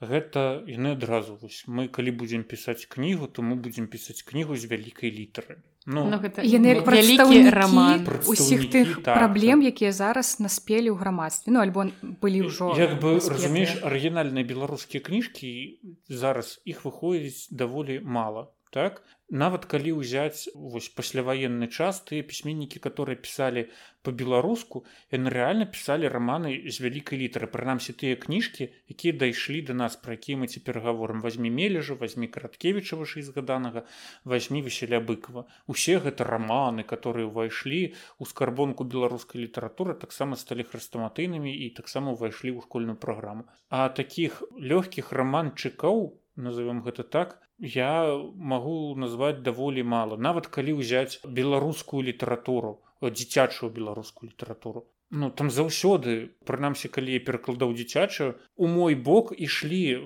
[0.00, 4.68] гэта яны адразу вось мы калі будзем пісаць кнігу то мы будзем пісаць кнігу з
[4.68, 5.62] вялікай літары.
[5.86, 9.70] Ну, ну гэта яны вялікі роман усіх тых так, праблем так.
[9.72, 11.54] якія зараз наспелі ў грамадстве.
[11.54, 15.80] Ну альбо былі ўжо як бы разумееш арыгінальныя беларускія кніжкі
[16.10, 19.02] зараз іх выходзіць даволі мала так?
[19.26, 23.66] Нават калі ўзяць вось пасляваенны час тыя пісьменнікі которые пісалі
[24.06, 29.98] по-беларуску яны рэальна пісалі раманы з вялікай літары прынамсі тыя кніжкі якія дайшлі до нас
[29.98, 31.22] пра якія мы цяпер гаворым.
[31.26, 33.82] Возьми мележа возьми караткевіча вышэй згаданага
[34.22, 35.50] возьми весселя быкова.
[35.66, 42.54] Усе гэта раманы которые ўвайшлі у скарбонку беларускай літаратуры таксама сталі хрыстаматыйнымі і таксама ўвайшлі
[42.54, 43.50] ў школьную праграму.
[43.74, 47.92] А таких лёгкіх раманчыкаў у назовем гэта так я
[48.36, 50.16] магу назваць даволі мала.
[50.16, 57.74] Нават калі ўзяць беларускую літаратуру дзіцячую беларускую літаратуру ну там заўсёды прынамсі калі я перакладаў
[57.78, 60.02] дзіцячую у мой бок ішлі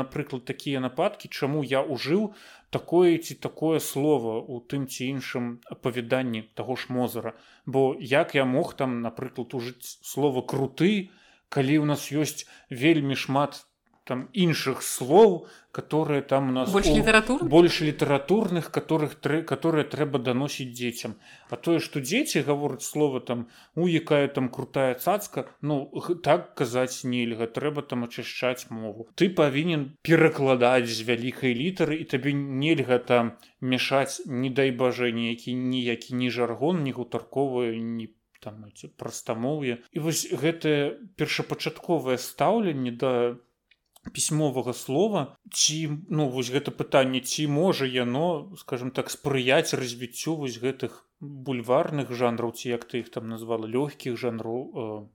[0.00, 2.32] напрыклад такія нападкі чаму я ужыў
[2.70, 7.34] такое ці такое слово у тым ці іншым апавяданні таго ж мозара.
[7.66, 11.12] Бо як я мог там напрыклад ужыць слова круты
[11.52, 13.67] калі ў нас ёсць вельмі шмат
[14.08, 15.46] там іншых слоў
[15.78, 21.14] которые там у нас больш літаратур больш літаратурных которых которые трэба даносіць дзецям
[21.50, 23.46] а тое что дзеці гавораць слова там
[23.76, 25.92] у якая там крутая цацка ну
[26.24, 29.08] так казаць нельга трэба там ачышчаць мову.
[29.14, 35.52] Ты павінен перакладаць з вялікай літары і табе нельга там мяшаць не дай бажа ніякі
[35.54, 38.08] ніякі ні жаргон ні гутарковую не
[38.40, 38.64] там
[38.96, 43.12] прастамоўе і вось гэтае першапачатковае стаўленне да
[44.12, 45.76] пісьмовага слова ці
[46.08, 52.52] ну вось гэта пытанне ці можа яно скажем так спрыяць развіццю вось гэтых бульварных жанраў
[52.52, 55.06] ці як ты іх там назвала лёгкіх жанраў э,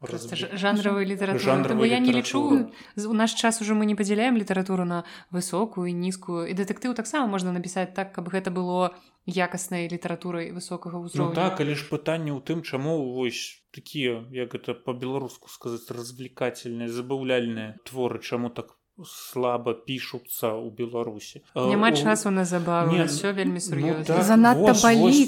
[0.00, 1.86] жанравой літаратуры.
[1.88, 6.46] Я не лічу у наш час уже мы не падзяляем літаратуру на высокую нізкую.
[6.46, 8.94] І дэтэктыў таксама можна напісаць так каб гэта было
[9.28, 11.30] якаснай літаратурай высокага ўзроўню.
[11.30, 16.88] ну, так але ж пытанне ў тым чаму вось такія як это по-беларуску сказаць развлекательныя
[16.88, 23.98] забаўляльныя творы чаму так слабо пішуцца ў беларусі няма часу на забаву все вельмі сур'ёзна
[23.98, 24.74] ну, так, занадта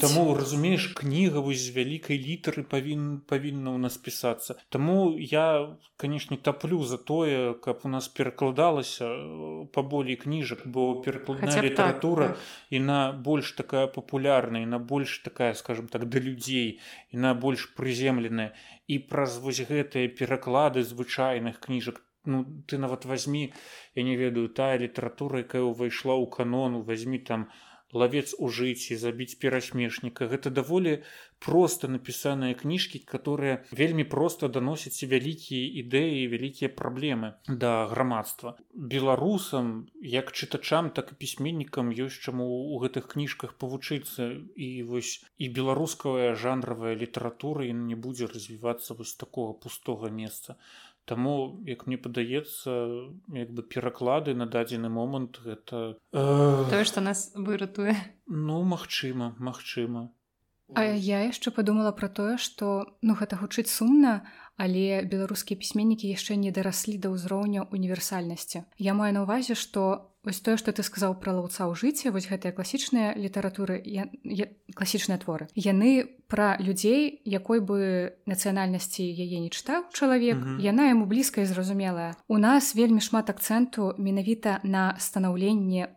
[0.02, 4.56] таму разумееш кніга вось з вялікай літары павін павінна ў нас пісацца.
[4.68, 11.62] Таму я канешне таплю за тое каб у нас перакладалася э, паболей кніжак бо перакладная
[11.62, 12.46] літаратура так, так.
[12.70, 16.80] і на больш такая папулярная на больш такая скажем так да людзей
[17.10, 18.52] і на больш прыземленая
[18.88, 23.52] і праз вось гэтыя пераклады звычайных кніжак ну ты нават возьми
[23.94, 27.48] я не ведаю тая літаратура якая ўвайшла ў канону возьми там
[27.92, 31.02] лавец у жыцці забіць перасмешніка гэта даволі
[31.40, 38.56] просто напісаныя кніжкі которые вельмі просто даносяць вялікія ідэі вялікія праблемы да грамадства.
[38.74, 44.44] Беларусам як чытачам так і пісьменнікам ёсць чаму у гэтых кніжках павучыцца.
[44.54, 50.60] І вось і беларуская жанравая літаратура і не будзе развівацца вось такого пустого месца
[51.10, 52.70] Таму як мне падаецца
[53.34, 56.22] як бы пераклады на дадзены момант гэта э...
[56.70, 57.98] тое што нас выратуе.
[58.30, 60.14] ну магчыма магчыма.
[60.78, 64.22] А я яшчэ падумала пра тое што ну гэта гучыць сумна
[64.60, 70.40] але беларускія пісьменнікі яшчэ не дараслі да ўзроўня універсальнасці Я маю на ўвазе што Вось
[70.44, 75.16] тое, што ты сказаў пра лаўца ў жыцці, вось гэтыя класічныя літаратуры я, я, класічныя
[75.16, 75.48] творы.
[75.56, 80.60] Яны пра людзей, якой бы нацыянальнасці яе не чытаў чалавек, mm -hmm.
[80.60, 82.20] яна яму блізкая і зразумелая.
[82.28, 85.88] У нас вельмі шмат акцэнту менавіта на станаўленне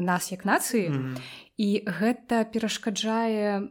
[0.00, 1.16] нас як нацыі mm -hmm.
[1.56, 3.68] і гэта перашкаджае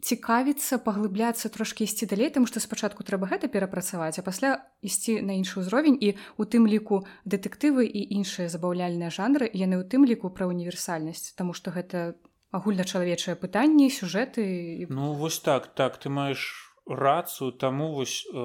[0.00, 5.36] цікавіцца паглыбляцца трошки ісці далей тому што спачатку трэба гэта перапрацаваць а пасля ісці на
[5.40, 10.28] іншы ўзровень і у тым ліку дэтэктывы і іншыя забаўляльныя жанры яны ў тым ліку
[10.28, 12.14] пра універсальнасць тому што гэта
[12.52, 16.44] агульначалавечае пытанне сюжэты ну вось так так ты маеш
[16.86, 18.36] рацыю таму вось э,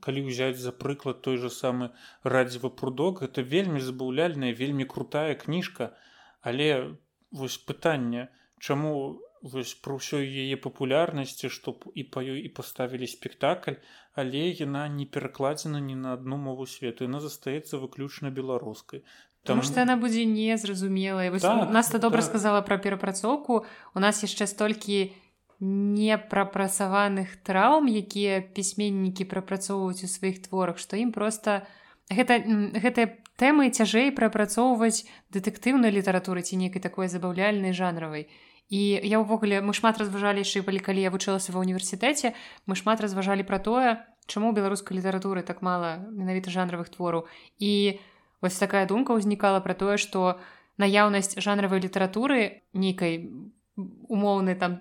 [0.00, 1.90] калі ўзяць за прыклад той же самы
[2.22, 5.92] радзіва прудок это вельмі забаўляльная вельмі крутая кніжка
[6.40, 6.96] але
[7.30, 13.82] вось пытанне чаму вось про ўсёй яе папулярнасці што і па ёй і паставілі спектакль
[14.14, 19.02] але яна не перакладзена ні на адну мову свету яна застаецца выключна беларускай
[19.42, 22.30] Таму што яна будзе незразумелая так, нас то добра так.
[22.30, 25.10] сказала пра перапрацоўку у нас яшчэ столькі
[25.58, 31.66] непрапрацаваных траўм якія пісьменнікі прапрацоўваюць у сваіх творах што ім просто
[32.06, 32.38] гэта
[32.78, 35.02] гэтыя тэмы цяжэй прапрацоўваць
[35.34, 40.62] дэтэктыўнай літаратуры ці нейкай такой забаўляльнай жанравай і і я ўвогуле мы шмат разважалі яшчэ
[40.66, 42.34] былі калі я вучылася ва ўніверсітэце
[42.66, 47.26] мы шмат разважалі пра тое чаму беларускай літаратуры так мала менавіта жанравых твораў
[47.58, 47.98] і
[48.40, 50.38] вось такая думка ўзнікала пра тое што
[50.78, 53.28] наяўнасць жанравай літаратуры нейкай
[53.76, 54.80] умоўны там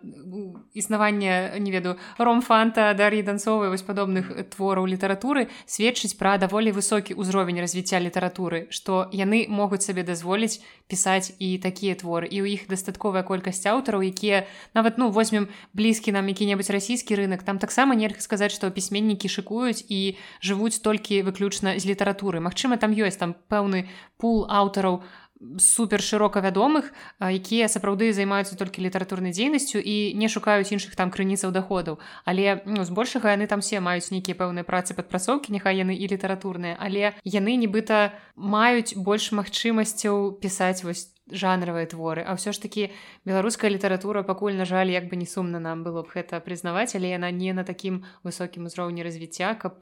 [0.74, 7.64] існаванне не веду ромфанта дар'і данцовай вось падобных твораў літаратуры сведчыць пра даволі высокі ўзровень
[7.64, 10.60] развіцця літаратуры што яны могуць сабе дазволіць
[10.92, 12.28] пісаць і такія творы.
[12.28, 14.44] І ў іх дастатковая колькасць аўтараў якія
[14.76, 19.88] нават ну возьмем блізкі нам які-небудзь расійскі рынок там таксама нельга сказаць што пісьменнікі шыкуюць
[19.88, 22.44] і жывуць толькі выключна з літаратуры.
[22.44, 23.88] Мачыма там ёсць там пэўны
[24.20, 25.21] пул аўтараў у
[25.58, 31.52] супер шырока вядомых якія сапраўды займаюцца толькі літаратурнай дзейнасцю і не шукаюць іншых там крыніцаў
[31.52, 36.06] доходаў але ну збольшага яны там все маюць нейкія пэўныя працы падпрацоўкі няхай яны і
[36.14, 42.22] літаратурныя але яны нібыта маюць больш магчымасцяў пісаць вось жанравыя творы.
[42.28, 42.92] А ўсё ж такі
[43.26, 47.16] беларуская літаратура пакуль на жаль як бы не сумна нам было б гэта прызнаваць але
[47.16, 49.80] яна не на такім высокім узроўні развіцця каб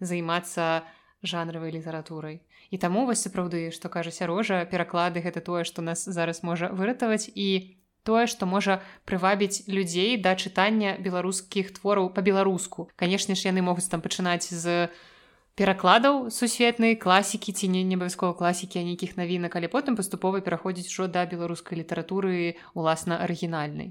[0.00, 0.82] займацца
[1.22, 6.42] жанравай літаратурай і таму вось сапраўды што кажа сярожа пераклады гэта тое што нас зараз
[6.42, 7.76] можа выратаваць і
[8.08, 12.88] тое што можа прывабіць людзей да чытання беларускіх твораў па-беларуску.
[12.96, 14.88] Канешне ж яны могуць там пачынаць з
[15.58, 21.08] перакладаў сусветнай класікі ці не абавязкова класікі а нейкіх навінак але потым паступова пераходзіць ужо
[21.10, 23.90] да беларускай літаратуры уласна арыгінальнай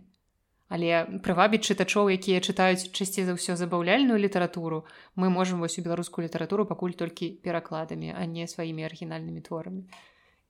[0.68, 4.84] Але прывабіць чытачоў, якія чытаюць часцей за ўсё забаўляльную літаратуру,
[5.16, 9.88] мы можам вось у беларускую літаратуру пакуль толькі перакладамі, а не сваімі арыгінальнымі творамі.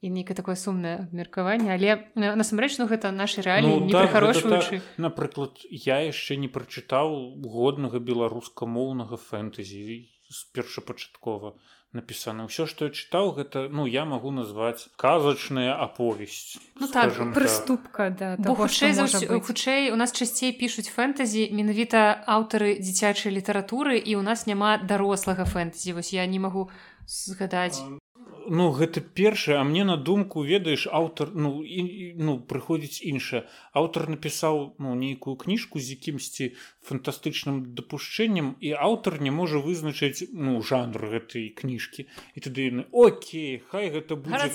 [0.01, 4.81] І нейкае такое сумнае абмеркаванне, але насамрэч ну, гэта нашы рэаліі ну, не так, прыхарошваючы.
[4.81, 4.97] Так.
[4.97, 11.57] Напрыклад, я яшчэ не прачытаў годнага беларускамоўнага фэнтэзі з першапачаткова
[11.93, 12.47] напісана.
[12.47, 18.35] Ўсё што я чытаў гэта ну я магу назваць казачная аповесць ну, так, прыступка да,
[18.43, 18.91] хутчэй
[19.39, 25.47] хутчэй у нас часцей пішуць фэнтэзі менавіта аўтары дзіцячай літаратуры і ў нас няма дарослага
[25.47, 25.95] фэнтэзі.
[25.95, 26.67] Вось я не магу
[27.07, 27.79] згадаць
[28.49, 33.43] ну гэта першае а мне на думку ведаеш аўтар ну і, ну прыходзіць іншае.
[33.73, 40.61] Аўтар напісаў ну нейкую кніжку з якімсьці фантастычным дапушчэннем і аўтар не можа вызначыць ну
[40.61, 42.07] жанр гэтай кніжкі.
[42.35, 44.51] І тады Окей хай гэта будзе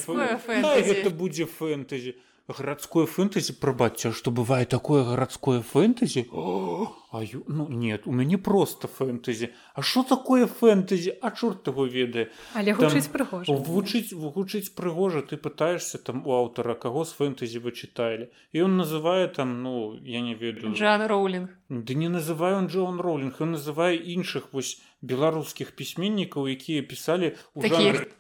[0.89, 2.17] гэта будзе фэнтэзі
[2.49, 7.45] гарадское фэнтэзі прабацця што бывае такое гарадское фэнтэзі о А ю...
[7.47, 12.73] ну нет у мяне просто фэнтэзі А що такое фэнтэзі а чорт его ведае але
[12.73, 18.31] гучыць прыгожа вучыць вывучыць прыгожа ты пытаешься там у аўтара каго з фэнтэзі вы чыталі
[18.53, 21.51] і он называе там ну я не ведаю Джан роулинг.
[21.69, 27.35] Ды не называю он Джон роулинг он называе іншых вось беларускіх пісьменнікаў якія пісалі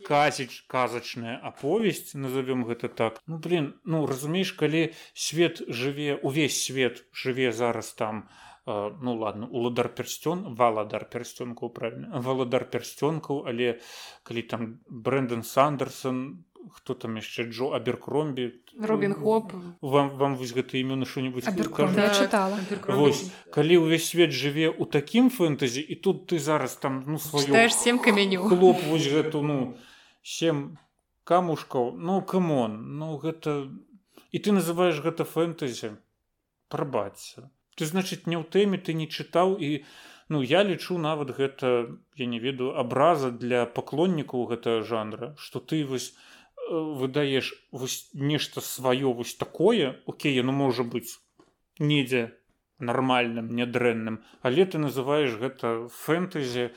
[0.06, 3.22] казіч казачная аповесць назовём гэта так.
[3.26, 8.28] Ну блин ну разумееш калі свет жыве увесь свет жыве зараз там
[8.66, 13.80] ну ладно уладар персцён валадар персцёнкаў правильно валадар персцёнкаў але
[14.22, 20.78] калі там брэндон сандерсон хто там яшчэ Джо аберкромбі Робін хоп вам вам вось гэта
[20.78, 21.44] імёны що-нибудь
[22.14, 27.18] чытала Вось калі ўвесь свет жыве ў такім фэнтэзі і тут ты зараз там ну
[27.18, 29.59] сваю сем каменю хлоп вось гэту ну
[30.22, 30.78] сем
[31.24, 33.70] камушкаў ну камон ну гэта
[34.30, 35.98] і ты называеш гэта фэнтэзі
[36.68, 39.84] прабацца ты значыць не ў тэме ты не чытаў і
[40.32, 45.84] ну я лічу нават гэта я не ведаю абраза для паклоннікаў гэтага жанра что ты
[45.84, 46.12] вось
[46.73, 51.20] выдаеш вось нешта сваё вось такое Окей ну можа быць
[51.78, 52.32] недзе
[52.78, 56.70] нармальным нядрэнным але ты называеш гэта фэнтэзі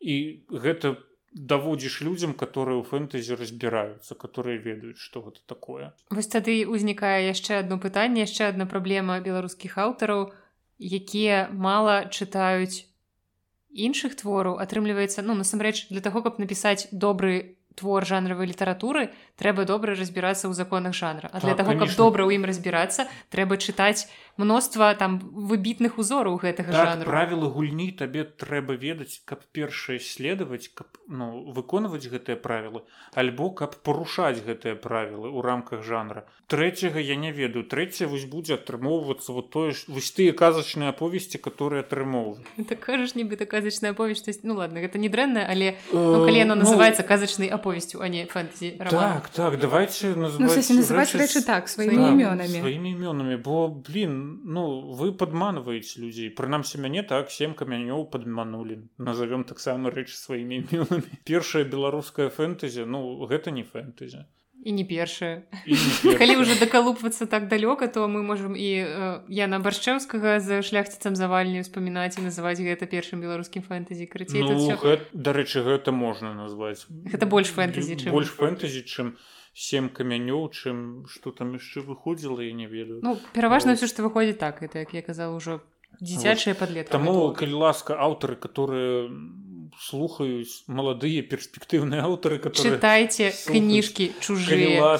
[0.00, 0.16] і
[0.50, 0.96] гэта
[1.34, 5.92] даводзіш людзям которые ў фэнтэзі разбіраюцца которые ведаюць што гэта такое.
[6.10, 10.30] Вось тады ўзнікае яшчэ одно пытанне яшчэ одна праблема беларускіх аўтараў
[10.78, 12.86] якія мала чытаюць
[13.74, 14.62] іншых твораў.
[14.62, 20.54] Атрымліваецца ну насамрэч для таго каб напісаць добры твор жанравай літаратуры трэба добра разбірацца ў
[20.54, 21.30] законах жанра.
[21.32, 24.06] А для так, таго каб добра ў ім разбірацца трэба чытаць
[24.38, 27.06] мноства там выбітных узораў гэтага так, жанру.
[27.10, 33.74] правілы гульні табе трэба ведаць каб першае следаваць каб ну выконваць гэтыя правілы альбо каб
[33.82, 36.26] парушаць гэтыя правілы ў рамках жанра.
[36.46, 37.66] Трэцяга я не ведаю.
[37.66, 42.46] Трэцяе вось будзе атрымоўвацца вот тое ж вось тыя казачныя аповесці которые атрымоўваюць.
[42.70, 47.02] Так кажаш нібыта казачная аповесць ну ладно гэта не дрэнна але ну, калі яно называется
[47.02, 51.96] ну, казачнай аповесцю а не фэнтзі так так давайте называть, ну, называть рэчы так сваімі
[52.12, 58.80] імёнамі сваімі імёнамі бо блин ну вы падманваеце людзей прынамсі мяне так сем камянёў падманулі
[58.98, 64.24] назовём таксама рэчы сваімі імёнамі першая беларуская фэнтэзі ну гэта не фэнтэзі
[64.64, 65.44] і не першая.
[66.20, 71.60] Калі уже дакалупвацца так далёка то мы можемм і э, яна баршчэўскага за шляхціцам завальні
[71.60, 74.56] успамінаць і называць гэта першым беларускім фэнтэзі крыцей ну,
[75.12, 76.88] дарэчы гэта можна назваць.
[76.88, 79.20] Гэта больш фэнтэзі больш фэнтэзі чым
[79.52, 83.04] сем камянёў чым что там яшчэ выходзіла я не ведаю.
[83.04, 85.60] Ну пераважна ўсё што выходзіць так это як я казал ужо
[86.00, 89.12] дзіцячыя падлеткі таму калі ласка аўтары которые
[89.80, 94.96] слухаюць маладыя перспектыўныя аўтары чытайце кніжкі чужыя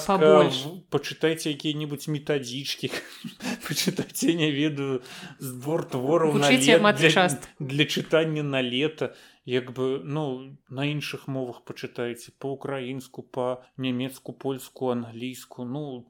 [0.94, 2.90] пачытайце якія-нибудь метадзічкі
[3.66, 5.02] пачытайце не ведаю
[5.38, 7.28] збор твораў для,
[7.58, 9.14] для чытання на лета.
[9.44, 16.08] Як бы ну на іншых мовах пачытаеце по-украінску па-нямецку польску англійску ну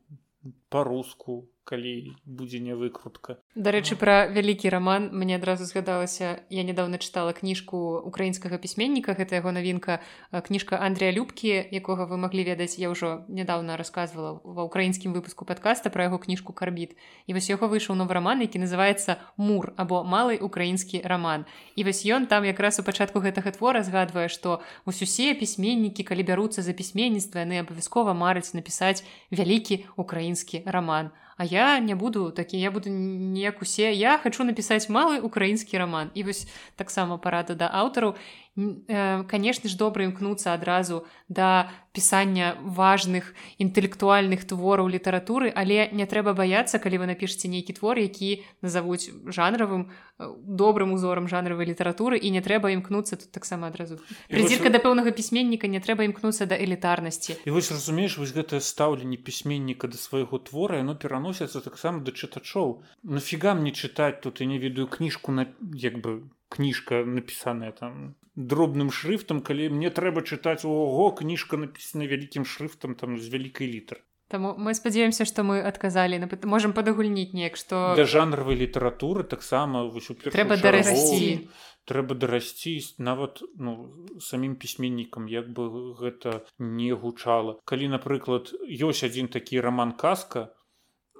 [0.69, 6.45] па-руску калі будзе не выкрутка дарэчы пра вялікі роман мне адразу згадалася.
[6.51, 10.01] Я недавно чытала кніжку украінскага пісьменніка гэта яго навінка
[10.31, 12.77] кніжка Андрея любкі якога вы маглі ведаць.
[12.79, 16.97] Я ўжо нядаўна рассказывала ва ўкраінскім выпуску подкаста пра яго кніжку карбіт
[17.27, 22.05] і вось яго выйшаў новы роман які называется мур або малый украінскі роман і вось
[22.05, 26.77] ён там якраз у пачатку гэтага твора згадвае што вось усе пісьменнікі калі бяруцца за
[26.77, 32.71] пісьменніцтва яны абавязкова марыць напісаць вялікі украінскі роман а А я не буду такі я
[32.71, 36.47] буду неяк усе я хочу напісаць малы украінскі роман і вось
[36.77, 44.87] таксама парада да аўтараў Э, конечно ж добра імкнуцца адразу да пісання важных інтэлектуальных твораў
[44.87, 50.95] літаратуры але не трэба баяцца калі вы напішце нейкі твор які назавуць жанравым э, добрым
[50.95, 53.99] узорам жанравай літаратуры і не трэба імкнуцца тут таксама адразу.
[54.31, 57.35] Прызірка да пэўнага пісьменніка не трэба імкнуцца да элітарнасці.
[57.43, 62.87] І вось разумееш вось гэтае стаўленне пісьменніка да свайго твора яно пераносіцца таксама да чытачоў.
[63.03, 68.91] Нафіга мне чытаць тут і не ведаю кніжку на як бы кніжка напісаная там дробным
[68.95, 74.03] шрифтам калі мне трэба чытаць ого кніжка напісана вялікім шрифтам там з вялікай літар
[74.33, 79.85] Таму мы спадзяемся што мы адказалі на можемм падагульніць неяк што для жанравай літаратуры таксама
[80.25, 81.51] трэба дарасці
[81.85, 87.61] трэба дарасці нават ну самім пісьменнікам як бы гэта не гучала.
[87.69, 90.49] Калі напрыклад ёсць адзін такі роман казка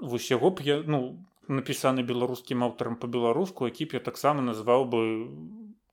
[0.01, 5.01] вось яго б я ну напісаны беларускім аўтарам па-беларуску які б я таксама назваў бы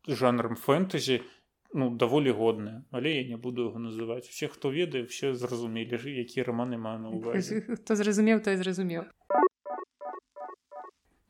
[0.08, 1.22] жанрам фэнтэзі
[1.74, 6.16] ну даволі годная але я не буду яго называць усе хто ведае все зразумелі ж
[6.16, 9.08] які романы ма на увазе хто зразумеў той зразумеў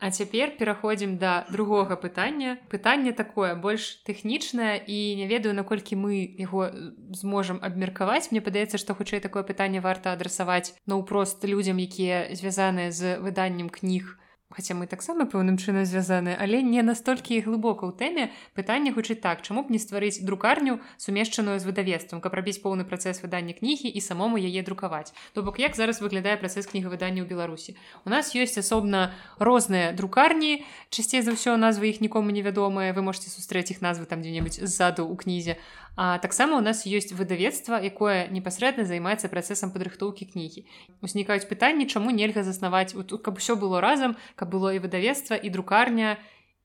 [0.01, 6.25] А цяпер пераходзім да другога пытання пытанне такое больш тэхнічнае і не ведаю наколькі мы
[6.41, 6.73] яго
[7.13, 13.21] зможам абмеркаваць Мне падаецца што хутчэй такое пытанне варта адрасаваць наўпрост людзям якія звязаныя з
[13.21, 14.17] выданнем кніг
[14.51, 19.39] Хаця мы таксама пэўным чынам звязаны, але не настолькі глыбока ў тэме пытанне гучыць так,
[19.41, 23.99] чаму б не стварыць друкарню сумешчаную з выдавецтвам, каб рабіць поўны працэс выдання кнігі і
[24.03, 25.15] самому яе друкаваць.
[25.31, 27.79] То бок як зараз выглядае працэс кнігавыдання ў Беларусі.
[28.03, 30.67] У нас ёсць асобна розныя друкарні.
[30.91, 35.07] Часцей за ўсё назвы іх нікому невядомыя, вы можете сустрэць іх назвы там дзе-небудзь ззаду
[35.07, 35.55] ў кнізе.
[35.95, 40.63] А таксама у нас ёсць выдавецтва, якое непасрэдна займаецца працэсам падрыхтоўкі кнігі.
[41.03, 46.17] Узнікаюць пытанні, чаму нельга заснаваць каб усё было разам, каб было і выдавецтва і друкарня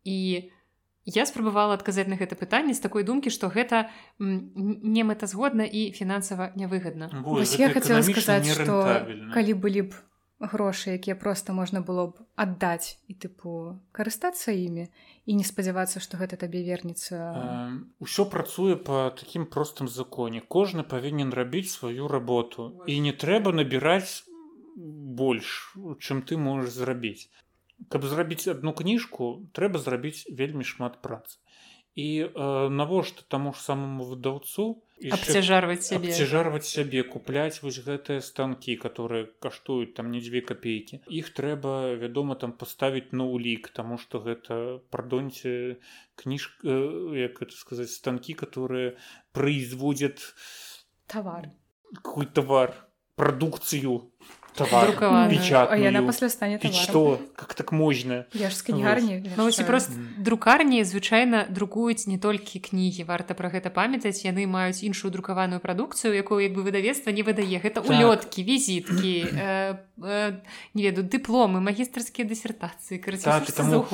[0.07, 0.51] і
[1.07, 6.51] я спрабавала адказаць на гэта пытанне з такой думкі, што гэта не мэтазгодна і фінансава
[6.59, 7.11] нявыгадна.
[7.59, 9.95] я хацела сказаць, што калі былі б
[10.41, 14.89] грошы якія просто можна было б аддаць і тыпу карыстацца імі
[15.25, 17.17] і не спадзявацца што гэта табе вернецца.
[18.05, 20.45] Ўсё працуе по такім простым законе.
[20.45, 22.85] Кожны павінен рабіць сваю работу.
[22.87, 24.29] І не трэба набіраць
[24.77, 27.33] больш чым ты можаш зрабіць.
[27.89, 31.41] Каб зрабіць одну кніжку трэба зрабіць вельмі шмат працы.
[31.97, 38.77] І э, навошта таму ж самому выдаўцу абцяжарваць сябе абцяжарваць сябе купляць вось гэтыя станкі
[38.81, 44.25] которые каштуюць там не дзве копейкі іх трэба вядома там паставіць на ўлік тому что
[44.25, 45.77] гэта прадоньце
[46.17, 48.97] кніжка э, як это сказаць станкі которые
[49.33, 50.21] производят
[51.07, 51.51] товар.
[51.95, 52.75] Какой товар
[54.65, 57.21] прадукцыю яна пасля стане что?
[57.37, 63.35] Как так можна я ж кнігарні ну, просто друкарні звычайна друкуюць не толькі кнігі варта
[63.35, 64.25] про гэта памятаць.
[64.25, 67.61] Яны маюць іншую друкаваную прадукцыю якую як бы выдавецтва не выдае.
[67.61, 67.91] Гэта так.
[67.91, 70.33] улёткі візіткі э, э,
[70.75, 73.87] не веду дыпломы магістрскія дысертацыі так, таму...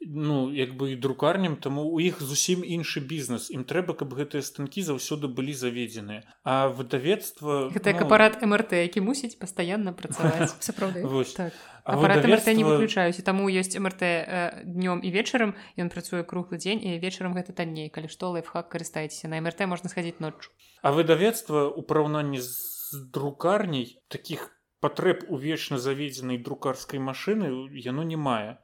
[0.00, 3.50] ну як бы і друкарням таму у іх зусім іншы бізнес.
[3.52, 6.24] Ім трэба каб гэтыя станкі заўсёды былі заведзеныя.
[6.44, 8.06] А выдавецтва гэта ну...
[8.06, 10.56] апарат мрт які мусіць пастаянна працаваць.
[10.60, 11.04] Сапраўды.
[11.36, 11.52] Так.
[11.84, 13.20] апарат МРТ не выключаюць.
[13.24, 15.54] Таму ёсць МРТ э, днём і вечарам.
[15.76, 17.88] Ён працуе круглы дзень і вечарам гэта танней.
[17.88, 19.28] Калі што лайфхак карыстаецеся.
[19.28, 20.50] На МРТ можна схадзіць ноччу.
[20.82, 22.56] А выдавецтва ў параўнанні з
[23.12, 24.48] друкарняй такіх
[24.80, 28.58] патрэб у вечна заведзенай друкарскай машыны яно не мае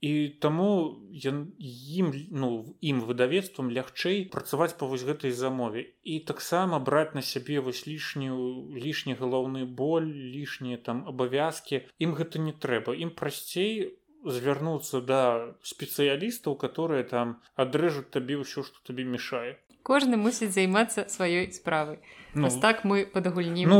[0.00, 0.70] і таму
[1.10, 2.50] ім ну
[2.80, 5.86] ім выдавецтвам лягчэй працаваць па вось гэтай замове.
[6.04, 11.82] І таксама браць на сябе вось лішнюю лішні галоўны боль лішнія там абавязкі.
[11.98, 12.94] Ім гэта не трэба.
[12.94, 19.58] Ім прасцей звярнуцца да спецыялістаў которые там адрэжуць табе ўсё што табе мешае
[19.88, 21.98] кожны мусіць займацца сваёй справай.
[22.34, 23.78] Ну, так мы падагульні ну,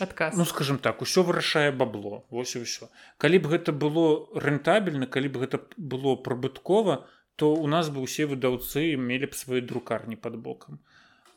[0.00, 0.36] адказ.
[0.36, 2.90] ну скажем так усё вырашае бабло вось і ўсё.
[3.18, 7.06] Калі б гэта было рэнтабельна калі б гэта было прыбыткова
[7.36, 10.80] то у нас бы усе выдаўцы мелі б свае друкарні под бокам.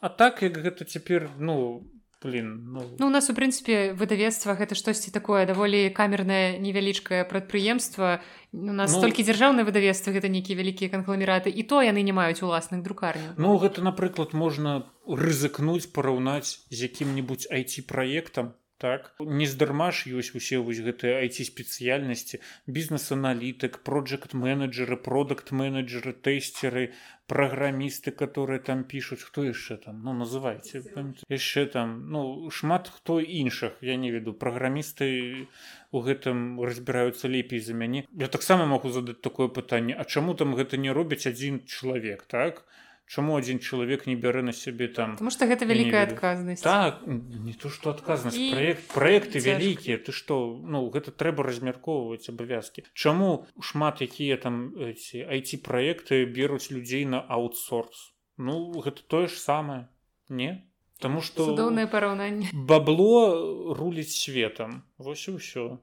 [0.02, 1.86] А так як гэта цяпер ну
[2.22, 2.84] блин ну...
[3.00, 8.22] ну у нас у прынцыпе выдавецтва гэта штосьці такое даволі камернае невялічкае прадпрыемства
[8.52, 12.44] у нас ну, толькі дзяржаўнае выдавецтва гэта нейкія вялікія канкламераты і то яны не маюць
[12.44, 19.14] уласных друкарняў Ну гэта напрыклад можна рызыкнуць параўнаць з якім-нибудь айти праектам так.
[19.20, 26.96] Нездарма ж ёсць усе вось гэтыя айти спецыяльнасці бізнес-аналітык проджект менеджеры продукт менеджеры тэстеры
[27.30, 30.02] праграмісты которые там пишутць хто яшчэ там?
[30.02, 30.82] Ну называйте
[31.28, 34.34] яшчэ там ну шмат хто іншых я не веду.
[34.34, 35.48] Праграмісты
[35.92, 38.08] у гэтым разбіраюцца лепей за мяне.
[38.16, 39.94] Я таксама могу задаць такое пытанне.
[39.94, 42.64] А чаму там гэта не робіць адзін чалавек так?
[42.64, 42.79] то
[43.10, 46.62] чаму один чалавек не бярэ на сябе там потому что гэта вялікая адказнасць.
[46.62, 48.54] Так не то что адказнасць і...
[48.54, 50.62] проект проекты вялікія ты что?
[50.62, 57.26] Ну гэта трэба размяркоўваць абавязки чаму шмат якія там эти айти проекты беруць людзей на
[57.26, 58.14] аутсорс?
[58.38, 59.90] Ну гэта тое ж самае
[60.30, 60.70] не?
[61.02, 62.54] Таму что доўнае параўнанне.
[62.54, 65.82] бабло руліць светом вось і ўсё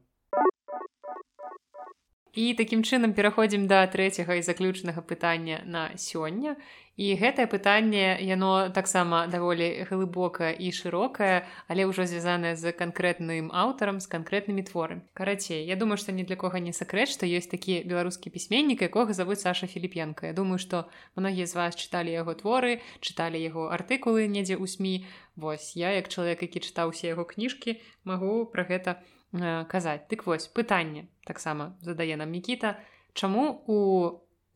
[2.37, 6.61] І такім чынам пераходзім да трэцяга і заключнага пытання на сёння.
[7.01, 14.05] І гэтае пытанне яно таксама даволі глыбокае і шырокае, але ўжо звязанае з канкрэтным аўтарам
[14.05, 15.01] з канкрэтнымі творамі.
[15.17, 19.17] Карацей, я думаю, што ні для кога не сакрэт, што ёсць такі беларускі пісьменнік, якога
[19.17, 20.29] завуць Саша Філіпенка.
[20.29, 25.09] Я думаю, што многія з вас чыталі яго творы, чыталі яго артыкулы недзе ў сМ.
[25.37, 30.27] Вось я як чалавек, які чытаў усе яго кніжкі, магу пра гэта Э, казаць дык
[30.27, 32.79] вось пытанне таксама задае нам мікіта
[33.15, 33.79] чаму у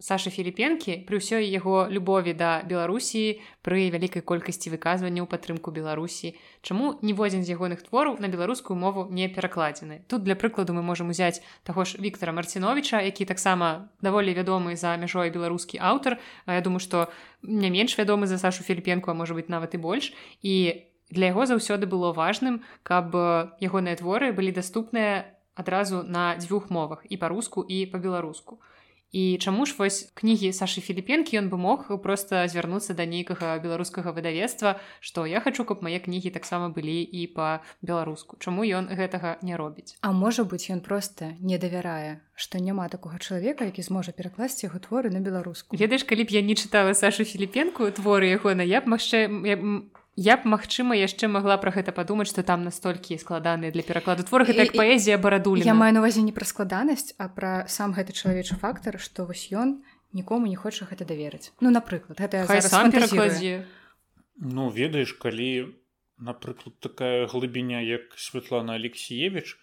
[0.01, 6.33] Саша філіпенкі пры ўсёй яго любові да беларусіі пры вялікай колькасці выказвання ў падтрымку беларусі
[6.65, 10.01] чаму ніводзін з ягоных твораў на беларускую мову не перакладзены.
[10.09, 14.97] Тут для прыкладу мы можемм узяць таго ж Віктора марціновича які таксама даволі вядомы за
[14.97, 16.17] мяжой беларускі аўтар.
[16.49, 17.13] Я думаю што
[17.45, 20.17] не менш вядомы за Сашу філіпенку а можа быть нават і больш.
[20.41, 23.15] І для яго заўсёды было важным каб
[23.61, 28.61] ягоныя творы былі даступныя адразу на дзвюх мовах і па-руску і па-беларуску.
[29.13, 34.15] І чаму ж вось кнігі Сашы філіпенкі ён бы мог просто звярнуцца да нейкага беларускага
[34.15, 38.39] выдавецтва што я хочу каб мае кнігі таксама былі і па-беларуску.
[38.39, 39.99] Чаму ён гэтага не робіць?
[40.01, 44.79] А можа быць ён просто не давярае што няма такога чалавека які зможа перакласці яго
[44.79, 45.75] творы на беларуску.
[45.75, 49.27] Ведаеш калі б я не чытала Сашу філіпенку творы яго на я б магчы
[50.21, 54.45] я б магчыма яшчэ магла пра гэта падумаць што там настолькі складаныя для перакладу твор
[54.45, 58.61] гэта як паэзія барадулі я маю навазе не пра складанасць а пра сам гэты чалавечы
[58.61, 59.81] фактар што вось ён
[60.13, 61.53] нікому не хоча гэта даверыць.
[61.61, 62.45] Ну напрыклад гэта
[64.37, 65.73] ну ведаеш калі
[66.19, 69.57] напрыклад такая глыбіня як Святлана алексеевич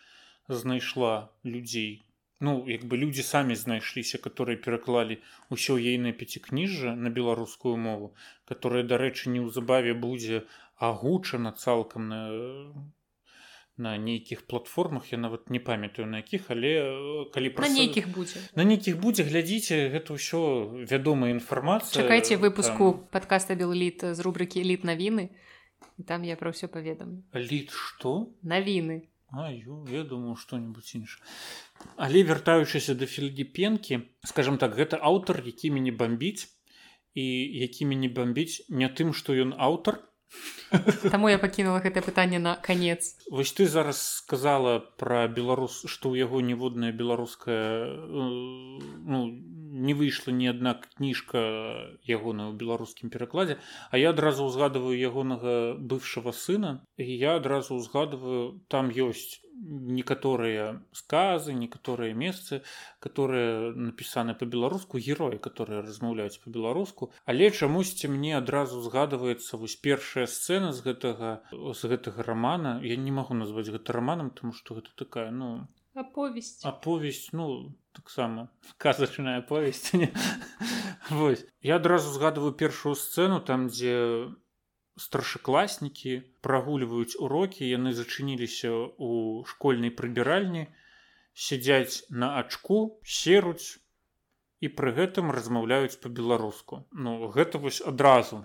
[0.47, 2.06] знайшла людзей
[2.39, 5.21] ну як бы людзі самі знайшліся которые пераклалі
[5.53, 8.13] ўсё ейнае пяцікніжжа на беларускую мову
[8.45, 10.43] которая дарэчы неўзабаве будзе
[10.77, 12.21] агучана цалкам на
[13.77, 15.11] на нейкіх платформах.
[15.11, 18.41] Я нават не памятаю на якіх але калі пра нейкіх будзе.
[18.57, 20.41] На нейкіх будзе глядзіце гэта ўсё
[20.89, 22.01] вядомая інфармацыя.
[22.01, 23.05] Чакайце выпуску там...
[23.13, 25.29] подкаста белліт з рубрыкі літ навіны
[26.09, 28.33] там я пра ўсё паведам літ што?
[28.41, 31.19] Навіны А, ё, я думаю что-нибудь інше
[31.95, 36.47] але вяртаючыся да філіпенкі скажем так гэта аўтар якімі не бомбіць
[37.13, 37.25] і
[37.67, 39.99] якімі не бомбіць не тым што ён аўтар
[41.11, 43.15] Таму я пакінула гэта пытанне на канец.
[43.31, 48.27] Вось ты зараз сказала пра беларус што ў яго ніводная беларуская э,
[49.07, 49.19] ну,
[49.87, 51.39] не выйшла ні адна кніжка
[52.03, 53.59] ягона ў беларускім перакладзе
[53.91, 61.53] А я адразу ўзгадываю ягонага бывшага сына і я адразу ўзгадываю там ёсць некаторыя сказы
[61.53, 62.61] некаторыя месцы
[62.99, 70.71] которые напісаны по-беларуску героі которые размаўляюць по-беларуску але чамусьці мне адразу згадваецца вось першая сцена
[70.71, 75.31] з гэтага з гэтага романа я не магу назваць гэта романам тому что гэта такая
[75.31, 75.67] ну
[75.97, 76.61] аповесць.
[76.63, 79.91] аповесць ну таксама казачная повесць
[81.09, 81.45] вось.
[81.61, 84.29] Я адразу згадываю першую сцэну там дзе
[84.97, 90.65] старшакласнікі прагульваюць урокі яны зачыніліся ў школьнай прыбіральні
[91.47, 92.79] сядзяць на ачку
[93.17, 93.77] серуць
[94.61, 98.43] і пры гэтым размаўляюць по-беларуску ну гэта вось адразу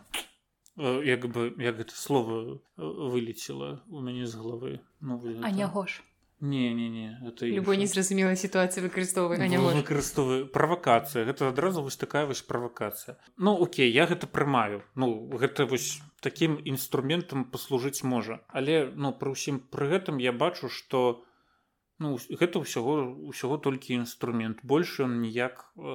[0.76, 6.00] як бы як гэта слово вылецела у мяне з головы ну, а не гош
[6.42, 9.48] не не не это любой незразумелая сітуацыя выкарыстоўвае
[9.80, 14.82] выкарыстоўвае правакацыя гэта адразу вось такая вось правакацыя ну Окей я гэта прымаю.
[14.94, 18.40] Ну гэта вось таким інструментам паслужыць можа.
[18.48, 21.22] Але ну пры ўсім пры гэтым я бачу что
[22.02, 22.96] ну гэта ўсяго
[23.30, 24.58] ўсяго толькі інструмент.
[24.66, 25.86] Больш ён ніяк э,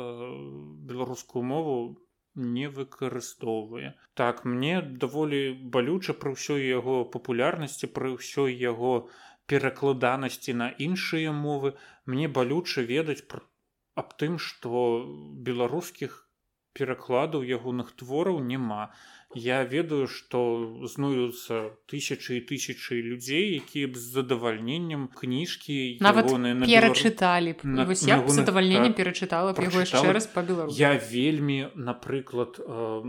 [0.88, 2.00] беларускую мову
[2.36, 3.98] не выкарыстоўвае.
[4.14, 11.32] Так мне даволі балюча пры ўсёй яго папулярнасці пры ўсёй яго у перакладанасці на іншыя
[11.32, 11.74] мовы.
[12.06, 13.24] Мне балюча ведаць
[13.98, 14.86] аб тым што
[15.50, 16.24] беларускіх
[16.78, 18.94] перакладаў ягоных твораў няма.
[19.36, 20.40] Я ведаю што
[20.88, 26.32] знуюцца тысячы і тысячы людзей якія б з задавальненнем кніжкі нават
[26.64, 33.04] перачыталі задавальненне перачытала яго яшчэ раз па-белару я вельмі напрыклад э,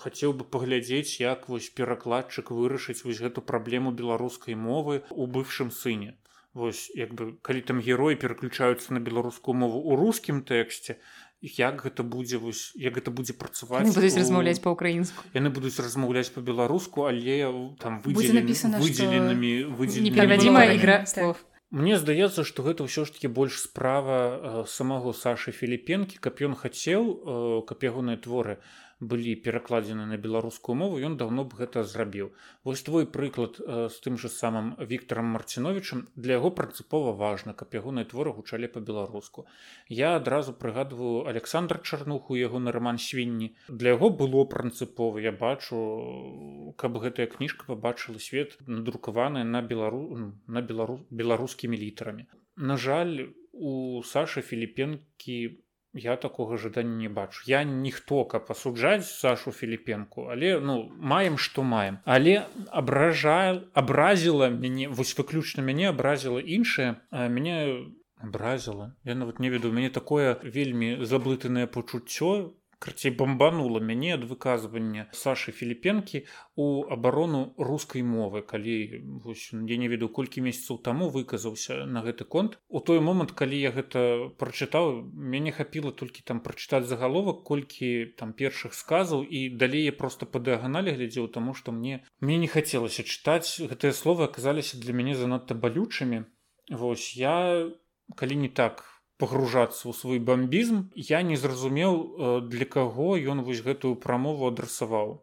[0.00, 6.16] хацеў бы паглядзець як вось перакладчык вырашыць вось гэту праблему беларускай мовы у бывшым сыне.
[6.54, 10.98] Вось як бы калі там героі пераключаюцца на беларускую мову ў рускім тэксце
[11.42, 14.20] як гэта будзе вось як гэта будзе працаваць будуць у...
[14.20, 15.24] размаўляць па-украінску.
[15.32, 17.48] Яны будуць размаўляць па-беларуску але
[17.80, 21.40] там выдзеленымі выдзеліма ігра слов.
[21.70, 26.58] Мне здаецца што гэта ўсё ж таки больш справа э, самого сашы філіпенкі каб ён
[26.58, 28.58] хацеў э, каб ягоныя творы
[29.00, 32.32] былі перакладзены на беларускую мову ён давно б гэта зрабіў.
[32.64, 37.72] Вось твой прыклад э, з тым же самым Віктором марціновичам для яго прынцыпова важна каб
[37.74, 39.46] ягоныя творы гучалі по-беларуску
[39.88, 43.56] я адразу прыгадываю александр чарнуху яго на роман свінні.
[43.68, 50.60] Для яго было прынцыпова я бачу каб гэтая кніжка побачыла свет надрукаваная на белару на
[50.60, 52.28] белару беларускімі літарамі.
[52.56, 57.42] На жаль у саша філіпенкі по я такога жадання не бачу.
[57.46, 61.98] Я ніхто каб асуджаць сашу філіпенку але ну маем што маем.
[62.04, 67.86] Але абражаю абразіла мяне вось выключна мяне абразіла іншае мяне
[68.20, 75.06] абразіла я нават не ведаю мяне такое вельмі заблытанае пачуццё карцей бомбанула мяне ад выказвання
[75.12, 76.24] Сашы філіпенкі
[76.56, 82.24] у абарону рускай мовы калі вось, я не ведаю колькі месяцаў таму выказаўся на гэты
[82.24, 82.56] конт.
[82.68, 88.32] У той момант калі я гэта прачытаў мяне хапіла толькі там прачытаць загаловак колькі там
[88.32, 93.04] першых сказаў і далей я просто па дыаганалі глядзеў таму што мне мне не хацелася
[93.04, 93.60] чытаць.
[93.60, 96.24] Гэтыя словы аказаліся для мяне занадта балючымі.
[96.72, 97.68] Вось я
[98.16, 98.89] калі не так
[99.20, 100.78] пагружацца ў свой бамбізм
[101.10, 105.20] я не зразумеў для каго ён вось гэтую прамову адрасаваў.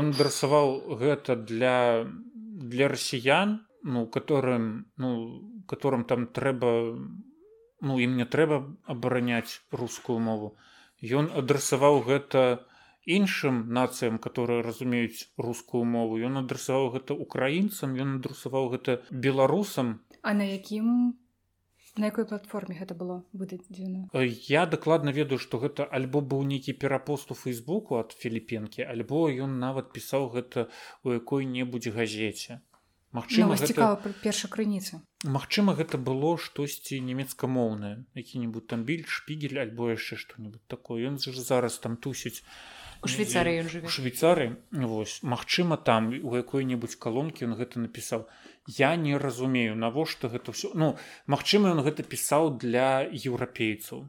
[0.00, 2.06] Ён адрасаваў гэта для
[2.70, 5.10] для расіян ну которым ну
[5.66, 6.72] которым там трэба
[7.80, 10.56] ну ім не трэба абараняць рускую мову.
[11.00, 12.66] Ён адрасаваў гэта
[13.06, 16.20] іншым нацыям которые разумеюць рускую мову.
[16.20, 20.00] Ён адрасаваў гэта украінцам ён адрасаваў гэта беларусам.
[20.22, 21.16] А на якім
[21.96, 24.08] на якой платформе гэта было выдадзена?
[24.12, 29.28] Э, я дакладна ведаю што гэта альбо быў нейкі перапост у фейсбуку ад філіпенкі альбо
[29.30, 30.68] ён нават пісаў гэта
[31.04, 32.60] у якой-небудзь газеце.
[33.12, 34.14] Магчыма ну, гэта...
[34.22, 35.02] перша крыніца.
[35.26, 38.06] Магчыма гэта было штосьці нямецкамоўнае.
[38.14, 41.02] Які-небудзь там біль шпігель альбо яшчэ што-нибудь такое.
[41.10, 47.56] Ён ж зараз там тусіць у швейцары швейцары вось Мачыма там у якой-небудзь калонкі ён
[47.56, 48.26] гэта напісаў.
[48.66, 50.96] Я не разумею навошта гэта все ну
[51.26, 54.08] Мачыма ён гэта пісаў для еўрапейцаў.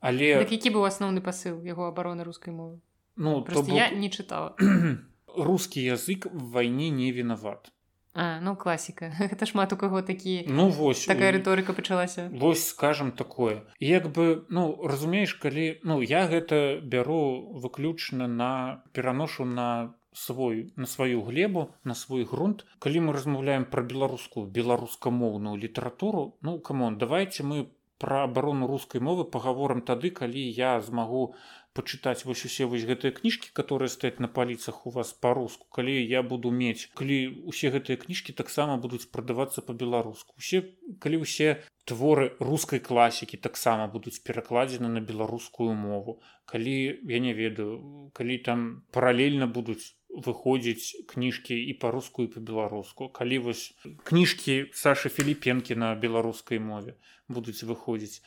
[0.00, 2.80] Але так які быў асноўны пасыл яго абароны рускай мовы?
[3.16, 3.74] Ну то бок...
[3.74, 4.56] я не чытала.
[5.26, 7.70] Рускі язык в вайне не вінават
[8.12, 13.12] А, ну класіка гэта шмат у каго такі ну вось такая рыторыка пачалася вось скажем
[13.12, 13.62] такое.
[13.78, 20.86] Як бы ну разумееш калі ну я гэта бяру выключна на пераношу на свой на
[20.86, 22.66] сваю глебу на свой грунт.
[22.78, 27.70] Калі мы размаўляем пра беларускую беларускамоўную літаратуру ну камон давайте мы
[28.00, 31.34] про абарону рускай мовы паговорам тады калі я змагу
[31.78, 36.22] пачытаць вось усе вось гэтыя кніжкі которые стаяць на паліцах у вас по-руску калі я
[36.22, 37.18] буду мець калі
[37.52, 40.64] усе гэтыя кніжкі таксама будуць прадавацца по-беларуску усе
[40.98, 46.20] калі ўсе творы рускай класікі таксама будуць перакладзены на беларускую мову.
[46.44, 46.74] Калі
[47.14, 48.60] я не ведаю калі там
[48.94, 53.08] паралельна будуць выходзіць кніжкі і па-руску і па-беларуску.
[53.08, 53.64] Калі вось
[54.06, 56.94] кніжкі саша філіпенкі на беларускай мове
[57.28, 58.22] будуць выходзіць.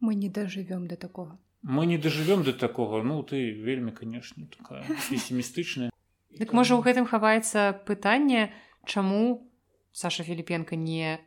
[0.00, 3.02] Мы не дажывём да такого мы не дажывём до такого.
[3.02, 5.90] Ну ты вельмі канешне такая пессімістычная
[6.32, 8.52] Дык можа у гэтым хаваецца пытанне
[8.86, 9.48] чаму
[9.92, 11.20] Саша філіпенко не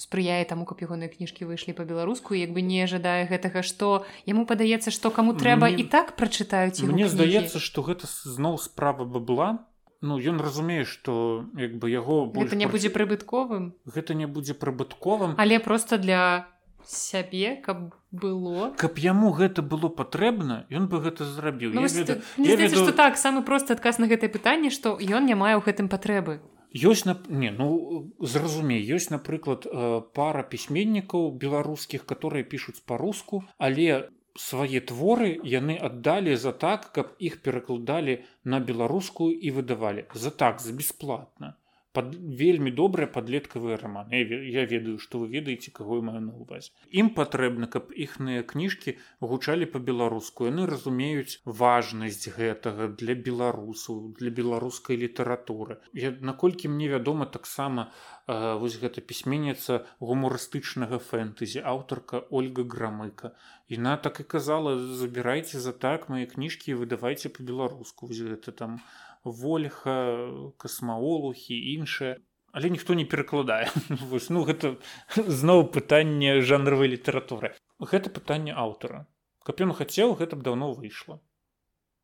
[0.00, 4.90] спрыяе таму каб ягоныя кніжкі выйшлі па-беларуску як бы не жадае гэтага што яму падаецца
[4.90, 5.84] што каму трэба мне...
[5.84, 7.12] і так прачытаюць мне кнігі.
[7.12, 9.68] здаецца што гэта зноў справа бы была
[10.04, 13.72] Ну ён разумее што як бы яго гэта не будзе прыбытковым.
[13.88, 15.32] Гэта не будзе прыбытковым.
[15.40, 16.52] Але просто для
[16.86, 18.72] сябе каб было.
[18.76, 21.74] Каб яму гэта было патрэбна ён бы гэта зрабіў.
[21.74, 22.76] Ну, веду, веду...
[22.76, 26.40] что так самы просты адказ на гэтае пытанне што ён не мае ў гэтым патрэбы.
[26.74, 34.10] Ёсць на не ну зразумей ёсць напрыклад э, пара пісьменнікаў беларускіх которые пішуць по-руску але
[34.36, 40.06] свае творы яны аддалі за так каб іх перакладалі на беларускую і выдавалі.
[40.14, 41.54] За так за бесплатна
[41.94, 46.74] под вельмі добрыя падлеткавыя романы я, я ведаю што вы ведаеце каго маю на увазе
[46.90, 54.96] ім патрэбна каб іхныя кніжкі гучалі по-беларуску яны разумеюць важнасць гэтага для беларусаў для беларускай
[54.96, 55.78] літаратуры.
[55.92, 57.90] Я наколькі мне вядома таксама
[58.26, 63.34] вось гэта пісьменніца гумарыстычнага фэнтэзі аўтарка ольга грамыка.
[63.68, 70.30] Іна так і казала забірайце за так мае кніжкі выдавайце по-беларуску гэта там у вольха
[70.56, 72.20] касмаолухі іншае.
[72.52, 73.66] Але ніхто не перакладае.
[74.10, 74.76] Вось ну гэта
[75.16, 77.54] зноў пытанне жанравай літаратуры.
[77.80, 79.06] Гэта пытанне аўтара.
[79.44, 81.20] Каб ён хацеў гэта б даўно выйшло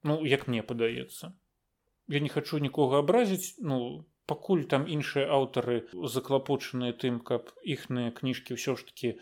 [0.02, 1.32] ну як мне падаецца.
[2.08, 5.76] Я не хачу нікога абразіць ну пакуль там іншыя аўтары
[6.14, 9.18] заклапочаныя тым каб іхныя кніжкі ўсё ж таки э,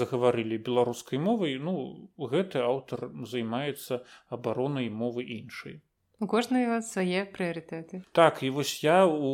[0.00, 1.74] загаварылі беларускай мовай ну
[2.18, 4.02] гэты аўтар займаецца
[4.38, 5.80] абаронай мовы іншай
[6.20, 9.32] у кожнай свае прыярытэты так і вось я у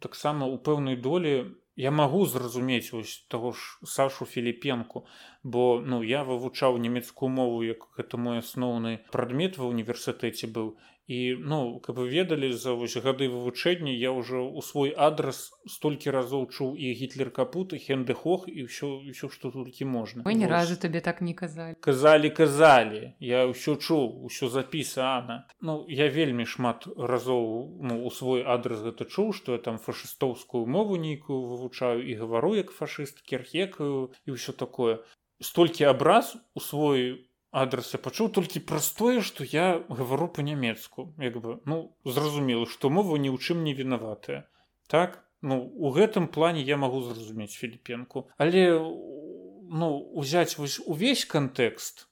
[0.00, 1.34] таксама у пэўнай долі
[1.76, 5.06] я магу зразумець вось таго ж сашу філіпенку
[5.42, 11.36] бо ну я вывучаў нямецкую мову як гэта мой асноўны прадмет ва універсітэце быў і
[11.40, 16.48] ну каб вы ведалі за вось гады вывучэння я ўжо ў свой адрас столькі разоў
[16.48, 20.24] чуў і гітлер капут і хендехох і ўсё ўсё што толькі можна.
[20.24, 21.76] Мы ні разу табе так не казалі.
[21.84, 23.12] Казалі казалі.
[23.20, 25.44] Я ўсё чуў усё запісана.
[25.60, 30.64] Ну я вельмі шмат разоў ну у свой адрас гэта чуў што я там фашыстоўскую
[30.64, 35.04] мову нейкую вывучаю і гавару як фашыст керхекаю і ўсё такое.
[35.44, 41.38] Столькі абраз у свой адрес я пачуў толькі праз тое што я гавару по-нямецку як
[41.44, 44.44] бы ну зразумела што мова ні ў чым не вінаватая.
[44.90, 45.22] Так?
[45.40, 48.26] Ну у гэтым плане я магу зразумець філіпенку.
[48.38, 49.88] Але ну
[50.22, 52.08] узяць вось увесь кантэкст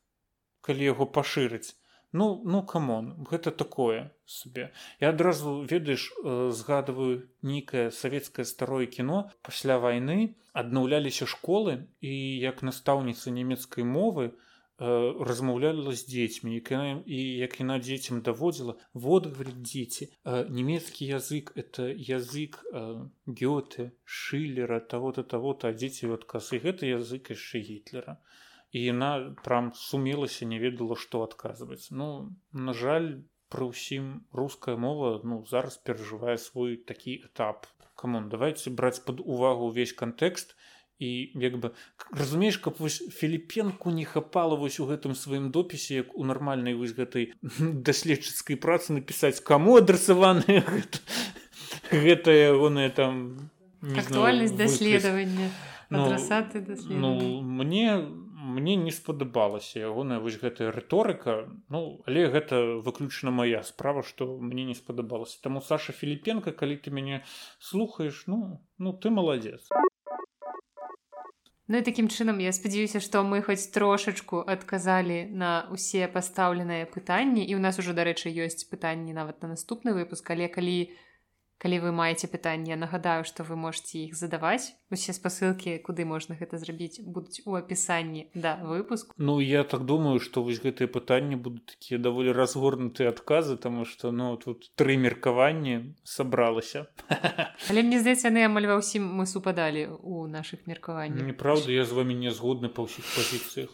[0.63, 1.75] калі яго пашырыць
[2.13, 4.71] ну ну камон гэта такое сабе.
[5.01, 6.13] Я адразу ведаеш
[6.61, 9.33] згадываю нейкае савецкае старое кіно.
[9.43, 14.33] Пасля вайны аднаўляліся школы і як настаўніца нямецкай мовы
[14.79, 22.65] размаўляла з дзецьмі і як яна дзецям даводзіла вот говорит дзеці нямецкі язык это язык
[23.27, 28.17] гёты шылера того-то того-то дзеці адказ і гэта язык яшчэ гітлера
[28.73, 33.23] і яна прям сумелася не ведала што адказваць ну на жаль
[33.53, 37.69] пры ўсім руская мова ну зараз перажывае свой такі этап.
[37.95, 41.71] Камон давайте браць под увагу ўвесь кантэкст і як бы
[42.11, 46.95] разумееш каб вось філіпенку не хапала вось у гэтым сваім допісе як у нармальнай вось
[46.95, 47.33] гэтай
[47.89, 50.63] даследчыцкай працы напісаць каму адрасаваны
[51.91, 53.51] гэта ягоная там
[53.83, 55.51] актуальнасць даследавання
[55.91, 58.01] ну, ну, мне
[58.43, 61.49] мне не спадабалася ягоная вось гэтая рыторыка.
[61.69, 65.41] Ну але гэта выключна моя справа што мне не спадабалася.
[65.43, 67.23] Таму саша філіпенко калі ты мяне
[67.59, 69.69] слухаеш ну ну ты маладзец
[71.73, 77.41] Ну і такім чынам я спадзяюся што мы хоць трошачку адказалі на ўсе пастаўленыя пытанні
[77.49, 80.29] і ў нас ужо дарэчы ёсць пытанні нават на наступны выпуск.
[80.37, 80.93] Але калі
[81.63, 84.75] калі вы маеце пытанне нагадаю што вы можете іх задаваць.
[84.91, 90.19] Усе спасылкі куды можна гэта зрабіць будуць у апісанні да выпуск Ну я так думаю
[90.19, 95.95] што вось гэтыя пытанні будуць такія даволі разгорнутыя адказы таму што ну тут тры меркаванні
[96.03, 96.91] сабралася.
[97.71, 101.23] Але мне здаецца яны амаль ва ўсім мы супадалі у нашых меркаваннях.
[101.23, 103.71] Неправда я з вами не згодны па ўсіх пазіцыях.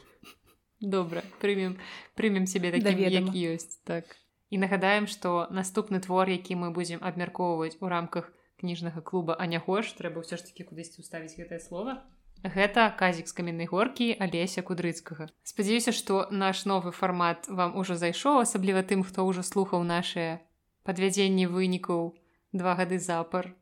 [0.80, 1.80] Добра прымем
[2.20, 4.12] прымем сябе такім ёсць так
[4.50, 10.24] І нагадаем, што наступны твор, які мы будзем абмяркоўваць у рамках кніжнага клуба Анягош, трэба
[10.24, 12.00] ўсё ж такі кудысьці ўставіць гэтае слово.
[12.42, 15.28] Гэта казік з каменнай горкі алеся кудрыцкага.
[15.42, 20.38] Спадзяюся, што наш новы фармат вам ужо зайшоў, асабліва тым, хто ўжо слухаў нашыя
[20.86, 22.14] падвядзенні вынікаў
[22.54, 23.52] два гады запар.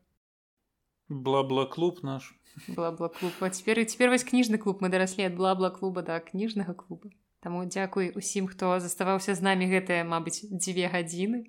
[1.09, 2.37] Бла-бла клуб наш
[2.67, 3.33] бла-бла клуб.
[3.39, 7.09] А цяпер і цяпер вось кніжны клуб мы дараслі ад бла-бла клуба да кніжнага клуба.
[7.39, 11.45] Таму дзякуй усім, хто заставаўся з намі гэтыя, мабыць, дзве гадзіны.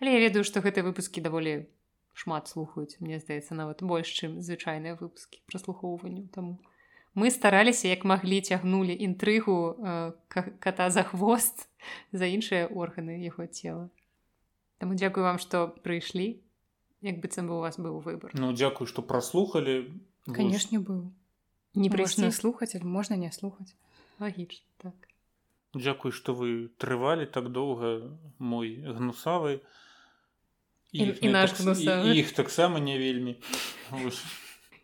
[0.00, 1.68] Але я ведаю, што гэтыя выпускі даволі
[2.12, 3.00] шмат слухаюць.
[3.00, 6.28] Мне здаецца, нават больш, чым звычайныя выпускі праслухоўванню.
[6.34, 6.60] Таму
[7.14, 10.12] мы стараліся, як маглі цягнулі інтрыгу э,
[10.60, 11.68] ката за хвост
[12.12, 13.88] за іншыя органы яго цела.
[14.78, 16.42] Таму дзякую вам, што прыйшлі,
[17.00, 18.32] як быццам бы у вас быў выбор.
[18.34, 19.92] Ну дзякую, што праслухалі.
[20.26, 21.12] Канешне быў.
[21.74, 23.72] Не прыйсці слухаць, можна не слухаць.
[24.20, 25.11] Лагічна так.
[25.74, 29.60] Дзякуй, што вы трывалі так доўга мой гнусавы.
[30.92, 33.40] І, і наш так, і, іх таксама не вельмі.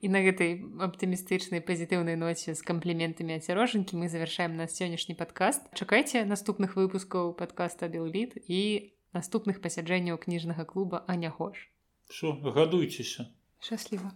[0.00, 5.66] І на гэтай аптымістычнай пазітыўнай ноце з кампліментамі ацярожанкі мы завяршаем на сённяшні падкаст.
[5.74, 11.68] Чакайце наступных выпускаў падкаста белліт і наступных пасяджэнняў кніжнага клуба анягош
[12.56, 13.28] гадуйцеся.
[13.60, 14.14] Шчасліва